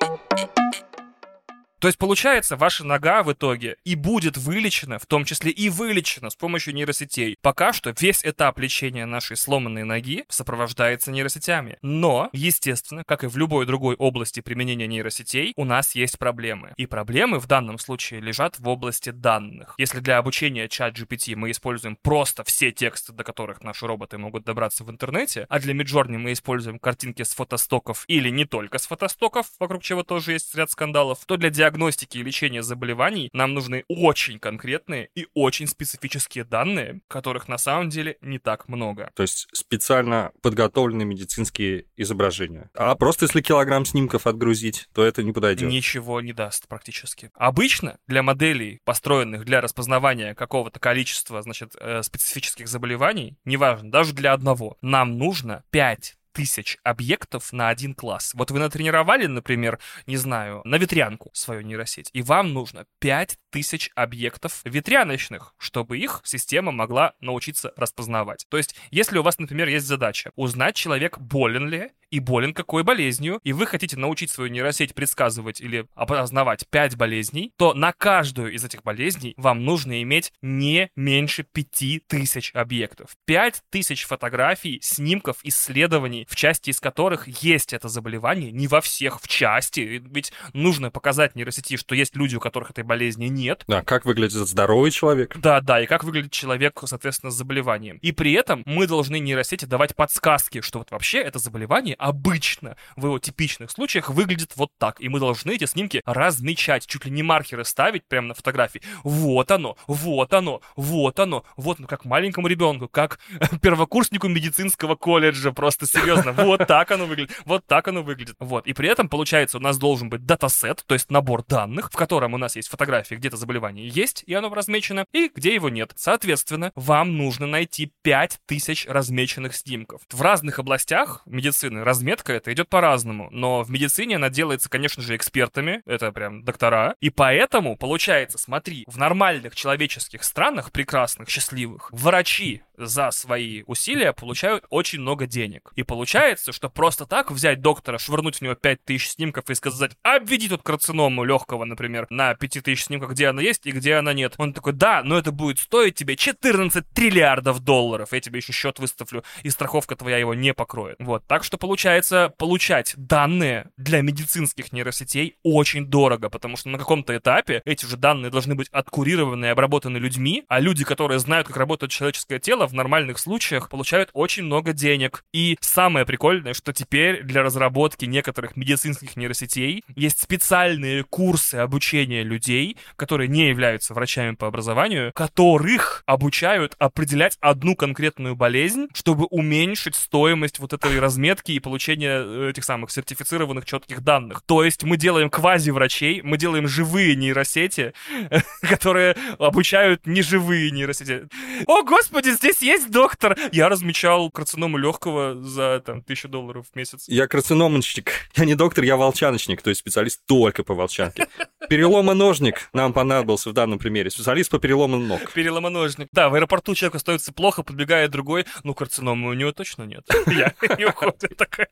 То 1.87 1.89
есть, 1.89 2.01
получается, 2.01 2.57
ваша 2.57 2.85
нога 2.85 3.23
в 3.23 3.33
итоге 3.33 3.77
и 3.85 3.95
будет 3.95 4.37
вылечена, 4.37 4.99
в 4.99 5.07
том 5.07 5.25
числе 5.25 5.53
и 5.53 5.69
вылечена 5.69 6.31
с 6.31 6.35
помощью 6.35 6.75
нейросетей. 6.75 7.37
Пока 7.43 7.73
что 7.73 7.95
весь 8.01 8.25
этап 8.25 8.59
лечения 8.59 9.07
нашей 9.07 9.37
сломанной 9.37 9.85
ноги 9.85 10.25
сопровождается 10.29 11.13
нейросетями. 11.13 11.79
Но, 11.83 12.29
естественно, 12.33 13.05
как 13.07 13.23
и 13.23 13.29
в 13.29 13.37
любой 13.37 13.67
другой 13.67 13.95
области 13.95 14.41
применения 14.41 14.89
нейросетей, 14.89 15.53
у 15.55 15.65
нас 15.65 15.95
есть 15.95 16.19
проблемы. 16.19 16.73
И 16.77 16.87
проблемы 16.87 17.39
в 17.39 17.47
данном 17.47 17.79
случае 17.79 18.19
лежат 18.19 18.59
в 18.59 18.67
области 18.67 19.11
данных. 19.11 19.77
Если 19.79 20.01
для 20.01 20.19
обучения 20.19 20.67
чат 20.67 20.99
GPT 20.99 21.37
мы 21.37 21.53
используем 21.53 21.95
просто 22.03 22.43
все 22.43 22.73
тексты, 22.73 23.13
до 23.13 23.23
которых 23.23 23.63
наши 23.63 23.87
роботы 23.87 24.19
могут 24.19 24.43
добраться 24.43 24.83
в 24.83 24.91
интернете, 24.91 25.47
а 25.49 25.61
для 25.61 25.73
Midjourney 25.73 26.19
мы 26.19 26.33
используем 26.33 26.81
картинки 26.81 27.23
с 27.23 27.33
фотостоков 27.33 28.03
или 28.09 28.29
не 28.29 28.45
только 28.45 28.79
с 28.79 28.89
фотостоков, 28.89 29.47
вокруг 29.61 29.85
чего 29.85 30.03
тоже 30.03 30.33
есть 30.33 30.53
ряд 30.57 30.69
скандалов, 30.73 31.21
то 31.27 31.37
для 31.37 31.51
диагностики 31.51 31.76
и 31.77 32.23
лечения 32.23 32.63
заболеваний 32.63 33.29
нам 33.33 33.55
нужны 33.55 33.85
очень 33.89 34.39
конкретные 34.39 35.11
и 35.15 35.27
очень 35.35 35.67
специфические 35.67 36.45
данные, 36.45 37.01
которых 37.09 37.49
на 37.49 37.59
самом 37.59 37.89
деле 37.89 38.17
не 38.21 38.39
так 38.39 38.69
много. 38.69 39.11
То 39.15 39.23
есть 39.23 39.49
специально 39.53 40.33
подготовленные 40.43 41.07
медицинские 41.07 41.87
изображения. 41.97 42.71
А 42.75 42.95
просто 42.95 43.27
если 43.27 43.41
килограмм 43.41 43.85
снимков 43.85 44.27
отгрузить, 44.27 44.89
то 44.95 45.05
это 45.05 45.23
не 45.23 45.33
подойдет. 45.33 45.71
Ничего 45.71 46.21
не 46.21 46.33
даст 46.33 46.69
практически. 46.69 47.31
Обычно 47.35 47.99
для 48.07 48.23
моделей, 48.23 48.81
построенных 48.85 49.45
для 49.45 49.61
распознавания 49.61 50.35
какого-то 50.35 50.81
количества, 50.81 51.43
значит, 51.43 51.75
э, 51.79 52.03
специфических 52.03 52.69
заболеваний, 52.69 53.37
неважно, 53.45 53.91
даже 53.91 54.13
для 54.13 54.33
одного, 54.33 54.77
нам 54.81 55.19
нужно 55.19 55.65
5 55.71 56.17
тысяч 56.37 56.77
объектов 56.83 57.51
на 57.55 57.71
один 57.71 57.95
класс. 57.95 58.33
Вот 58.35 58.51
вы 58.51 58.59
натренировали, 58.59 59.25
например, 59.25 59.79
не 60.07 60.19
знаю, 60.19 60.61
на 60.67 60.77
ветрянку 60.77 61.31
свою 61.33 61.63
нейросеть, 61.63 62.11
и 62.13 62.21
вам 62.21 62.53
нужно 62.53 62.85
5 62.99 63.39
тысяч 63.57 63.91
объектов 63.95 64.61
ветряночных, 64.65 65.55
чтобы 65.57 65.97
их 65.97 66.21
система 66.25 66.73
могла 66.73 67.15
научиться 67.23 67.73
распознавать. 67.75 68.45
То 68.51 68.59
есть, 68.59 68.77
если 68.91 69.17
у 69.17 69.23
вас, 69.23 69.39
например, 69.39 69.69
есть 69.69 69.87
задача 69.87 70.31
узнать, 70.37 70.77
человек 70.77 71.19
болен 71.19 71.67
ли 71.67 71.93
и 72.11 72.21
болен 72.21 72.53
какой 72.53 72.83
болезнью, 72.83 73.41
и 73.45 73.53
вы 73.53 73.67
хотите 73.67 73.97
научить 73.97 74.31
свою 74.31 74.51
нейросеть 74.51 74.95
предсказывать 74.95 75.61
или 75.61 75.87
опознавать 75.95 76.69
5 76.69 76.97
болезней, 76.97 77.53
то 77.57 77.73
на 77.73 77.93
каждую 77.93 78.53
из 78.53 78.63
этих 78.63 78.83
болезней 78.83 79.35
вам 79.39 79.65
нужно 79.65 80.03
иметь 80.03 80.33
не 80.43 80.91
меньше 80.95 81.43
5000 81.43 82.53
объектов. 82.55 83.17
5000 83.25 84.05
фотографий, 84.05 84.81
снимков, 84.83 85.39
исследований, 85.43 86.27
в 86.29 86.37
части 86.37 86.71
из 86.71 86.81
которых 86.81 87.27
есть 87.43 87.73
это 87.73 87.89
заболевание, 87.89 88.53
не 88.53 88.69
во 88.69 88.83
всех 88.83 89.21
в 89.21 89.27
части, 89.27 89.81
ведь 89.81 90.33
нужно 90.53 90.91
показать 90.91 91.35
нейросети, 91.35 91.77
что 91.77 91.95
есть 91.95 92.15
люди, 92.17 92.37
у 92.37 92.41
которых 92.41 92.71
этой 92.71 92.85
болезни 92.85 93.27
нет, 93.27 93.46
Да, 93.67 93.83
как 93.83 94.05
выглядит 94.05 94.49
здоровый 94.49 94.91
человек. 94.91 95.37
да, 95.37 95.61
да, 95.61 95.81
и 95.83 95.87
как 95.87 96.05
выглядит 96.05 96.33
человек, 96.33 96.81
соответственно, 96.85 97.31
с 97.31 97.35
заболеванием. 97.35 97.99
И 97.99 98.13
при 98.13 98.33
этом 98.33 98.63
мы 98.67 98.87
должны 98.87 99.19
нейросети 99.19 99.65
давать 99.65 99.95
подсказки, 99.95 100.61
что 100.61 100.79
вот 100.79 100.91
вообще 100.91 101.21
это 101.21 101.39
заболевание 101.39 101.95
обычно 101.99 102.77
в 102.97 103.07
его 103.07 103.19
типичных 103.19 103.71
случаях 103.71 104.11
выглядит 104.11 104.53
вот 104.57 104.71
так. 104.79 105.01
И 105.01 105.09
мы 105.09 105.21
должны 105.21 105.53
эти 105.53 105.67
снимки 105.67 106.03
размечать, 106.05 106.87
чуть 106.87 107.05
ли 107.05 107.11
не 107.11 107.23
маркеры 107.23 107.65
ставить 107.65 108.07
прямо 108.07 108.29
на 108.29 108.35
фотографии. 108.35 108.83
Вот 109.03 109.51
оно, 109.51 109.77
вот 109.87 110.33
оно, 110.33 110.61
вот 110.77 111.21
оно, 111.21 111.45
вот, 111.57 111.79
ну 111.79 111.87
как 111.87 112.05
маленькому 112.05 112.49
ребенку, 112.49 112.89
как 112.89 113.19
первокурснику 113.63 114.29
медицинского 114.29 114.97
колледжа, 114.97 115.53
просто 115.53 115.87
серьезно. 115.87 116.35
Вот 116.47 116.67
так 116.69 116.91
оно 116.93 117.07
выглядит, 117.07 117.37
вот 117.45 117.67
так 117.67 117.89
оно 117.89 118.03
выглядит. 118.03 118.37
Вот, 118.39 118.67
и 118.67 118.73
при 118.73 118.89
этом, 118.89 119.09
получается, 119.09 119.59
у 119.59 119.61
нас 119.61 119.79
должен 119.79 120.09
быть 120.09 120.25
датасет, 120.25 120.85
то 120.87 120.95
есть 120.95 121.11
набор 121.11 121.45
данных, 121.45 121.91
в 121.93 121.97
котором 121.97 122.35
у 122.35 122.39
нас 122.39 122.57
есть 122.57 122.69
фотографии, 122.69 123.17
где-то 123.27 123.37
заболевание 123.37 123.89
есть, 123.89 124.23
и 124.27 124.35
оно 124.35 124.53
размечено, 124.55 125.05
и 125.13 125.29
где 125.35 125.53
его 125.53 125.69
нет. 125.69 125.93
Соответственно, 125.97 126.71
вам 126.77 127.17
нужно 127.17 127.47
найти 127.47 127.93
5000 128.03 128.87
размеченных 128.87 129.57
снимков. 129.57 130.03
В 130.11 130.23
разных 130.23 130.61
областях 130.61 131.23
медицины 131.27 131.83
разметка 131.83 132.33
это 132.33 132.53
идет 132.53 132.69
по-разному, 132.69 133.29
но 133.33 133.63
в 133.63 133.71
медицине 133.71 134.17
она 134.17 134.31
делается, 134.31 134.71
конечно 134.71 135.03
же, 135.03 135.17
экспертами, 135.17 135.83
это 135.87 136.13
прям 136.13 136.45
доктора, 136.45 136.95
и 137.01 137.11
поэтому, 137.11 137.77
получается, 137.77 138.39
смотри, 138.39 138.85
в 138.87 138.97
нормальных 138.97 139.57
человеческих 139.57 140.23
странах, 140.23 140.71
прекрасных, 140.71 141.29
счастливых, 141.29 141.91
врачи 141.91 142.63
за 142.77 143.11
свои 143.11 143.63
усилия 143.67 144.13
получают 144.13 144.65
очень 144.71 145.01
много 145.01 145.27
денег. 145.27 145.73
И 145.75 145.83
получается, 145.83 146.53
что 146.53 146.69
просто 146.69 147.07
так 147.07 147.31
взять 147.31 147.61
доктора, 147.61 147.99
швырнуть 147.99 148.39
в 148.39 148.43
него 148.43 148.55
5000 148.55 149.09
снимков 149.09 149.49
и 149.51 149.55
сказать, 149.55 149.93
обведи 150.03 150.49
тут 150.49 150.63
карциному 150.63 151.25
легкого, 151.25 151.65
например, 151.65 152.07
на 152.11 152.35
5000 152.35 152.85
снимках, 152.85 153.11
где 153.13 153.29
она 153.29 153.43
есть 153.43 153.67
и 153.67 153.73
где 153.73 153.95
она 153.95 154.13
нет. 154.13 154.35
Он 154.39 154.53
такой, 154.53 154.73
да, 154.73 155.03
но 155.05 155.19
это 155.19 155.33
будет 155.33 155.59
стоить 155.59 155.95
тебе 155.95 156.17
14 156.17 156.85
триллиардов 156.91 157.61
долларов. 157.61 158.13
Я 158.13 158.21
тебе 158.21 158.39
еще 158.39 158.53
счет 158.53 158.79
выставлю, 158.79 159.25
и 159.43 159.51
страховка 159.51 159.97
твоя 159.97 160.19
его 160.19 160.35
не 160.35 160.55
покроет. 160.55 160.97
Вот, 160.99 161.27
так 161.27 161.45
что 161.45 161.59
получается, 161.59 162.33
получать 162.39 162.95
данные 162.97 163.71
для 163.77 164.03
медицинских 164.03 164.73
нейросетей 164.73 165.37
очень 165.43 165.87
дорого, 165.87 166.31
потому 166.31 166.57
что 166.57 166.69
на 166.69 166.79
каком-то 166.79 167.17
этапе 167.17 167.63
эти 167.65 167.87
же 167.87 167.97
данные 167.97 168.31
должны 168.31 168.55
быть 168.55 168.69
откурированы 168.71 169.47
и 169.47 169.49
обработаны 169.49 169.99
людьми, 169.99 170.45
а 170.49 170.61
люди, 170.61 170.85
которые 170.85 171.19
знают, 171.19 171.47
как 171.47 171.57
работает 171.57 171.93
человеческое 171.93 172.39
тело, 172.39 172.66
в 172.67 172.75
нормальных 172.75 173.19
случаях 173.19 173.69
получают 173.69 174.11
очень 174.13 174.45
много 174.45 174.73
денег. 174.73 175.25
И 175.33 175.57
самое 175.61 176.07
прикольное, 176.07 176.55
что 176.55 176.73
теперь 176.73 177.23
для 177.23 177.43
разработки 177.43 178.05
некоторых 178.05 178.57
медицинских 178.57 179.17
нейросетей 179.17 179.85
есть 179.95 180.21
специальные 180.21 181.05
курсы 181.05 181.57
обучения 181.57 182.23
людей, 182.23 182.77
которые 182.97 183.29
не 183.29 183.49
являются 183.49 183.95
врачами 183.95 184.35
по 184.35 184.47
образованию, 184.47 185.13
которых 185.15 186.03
обучают 186.07 186.75
определять 186.79 187.37
одну 187.41 187.77
конкретную 187.77 188.37
болезнь, 188.37 188.89
чтобы 188.95 189.27
уменьшить 189.27 189.95
стоимость 189.95 190.59
вот 190.59 190.73
этой 190.73 190.99
разметки 190.99 191.53
и 191.53 191.61
получения 191.61 192.23
э, 192.23 192.51
этих 192.51 192.65
самых 192.65 192.91
сертифицированных 192.91 193.65
четких 193.65 194.03
данных. 194.03 194.43
То 194.47 194.65
есть 194.65 194.85
мы 194.85 194.97
делаем 194.97 195.31
квази-врачей, 195.31 196.23
мы 196.23 196.37
делаем 196.37 196.69
живые 196.69 197.17
нейросети, 197.17 197.93
которые 198.63 199.17
обучают 199.39 200.07
неживые 200.07 200.71
нейросети. 200.71 201.29
О, 201.67 201.83
господи, 201.83 202.31
здесь 202.31 202.56
есть 202.63 202.91
доктор! 202.91 203.37
Я 203.53 203.69
размечал 203.69 204.31
карциному 204.31 204.79
легкого 204.79 205.41
за 205.43 205.83
там 205.85 206.03
тысячу 206.03 206.29
долларов 206.29 206.67
в 206.73 206.77
месяц. 206.77 207.05
Я 207.09 207.27
карциноманщик. 207.27 208.11
Я 208.35 208.45
не 208.45 208.55
доктор, 208.55 208.85
я 208.85 208.97
волчаночник, 208.97 209.63
то 209.63 209.71
есть 209.71 209.81
специалист 209.81 210.25
только 210.27 210.65
по 210.65 210.75
волчанке. 210.75 211.29
Переломоножник 211.69 212.69
нам 212.73 212.93
понадобился 212.93 213.51
в 213.51 213.53
данном 213.53 213.79
примере. 213.79 214.11
Специалист 214.11 214.51
по 214.51 214.59
перелому 214.59 214.99
ног. 214.99 215.33
Переломоножник. 215.33 216.09
Да, 216.13 216.29
в 216.29 216.35
аэропорту 216.35 216.75
человек 216.75 216.97
остается 216.97 217.33
плохо, 217.33 217.63
подбегает 217.63 218.11
другой. 218.11 218.47
Ну, 218.63 218.75
карциномы 218.75 219.31
у 219.31 219.33
него 219.35 219.53
точно 219.53 219.85
нет. 219.85 220.07
Я 220.27 220.55
не 220.79 220.85
уходит 220.85 221.37
такая. 221.37 221.69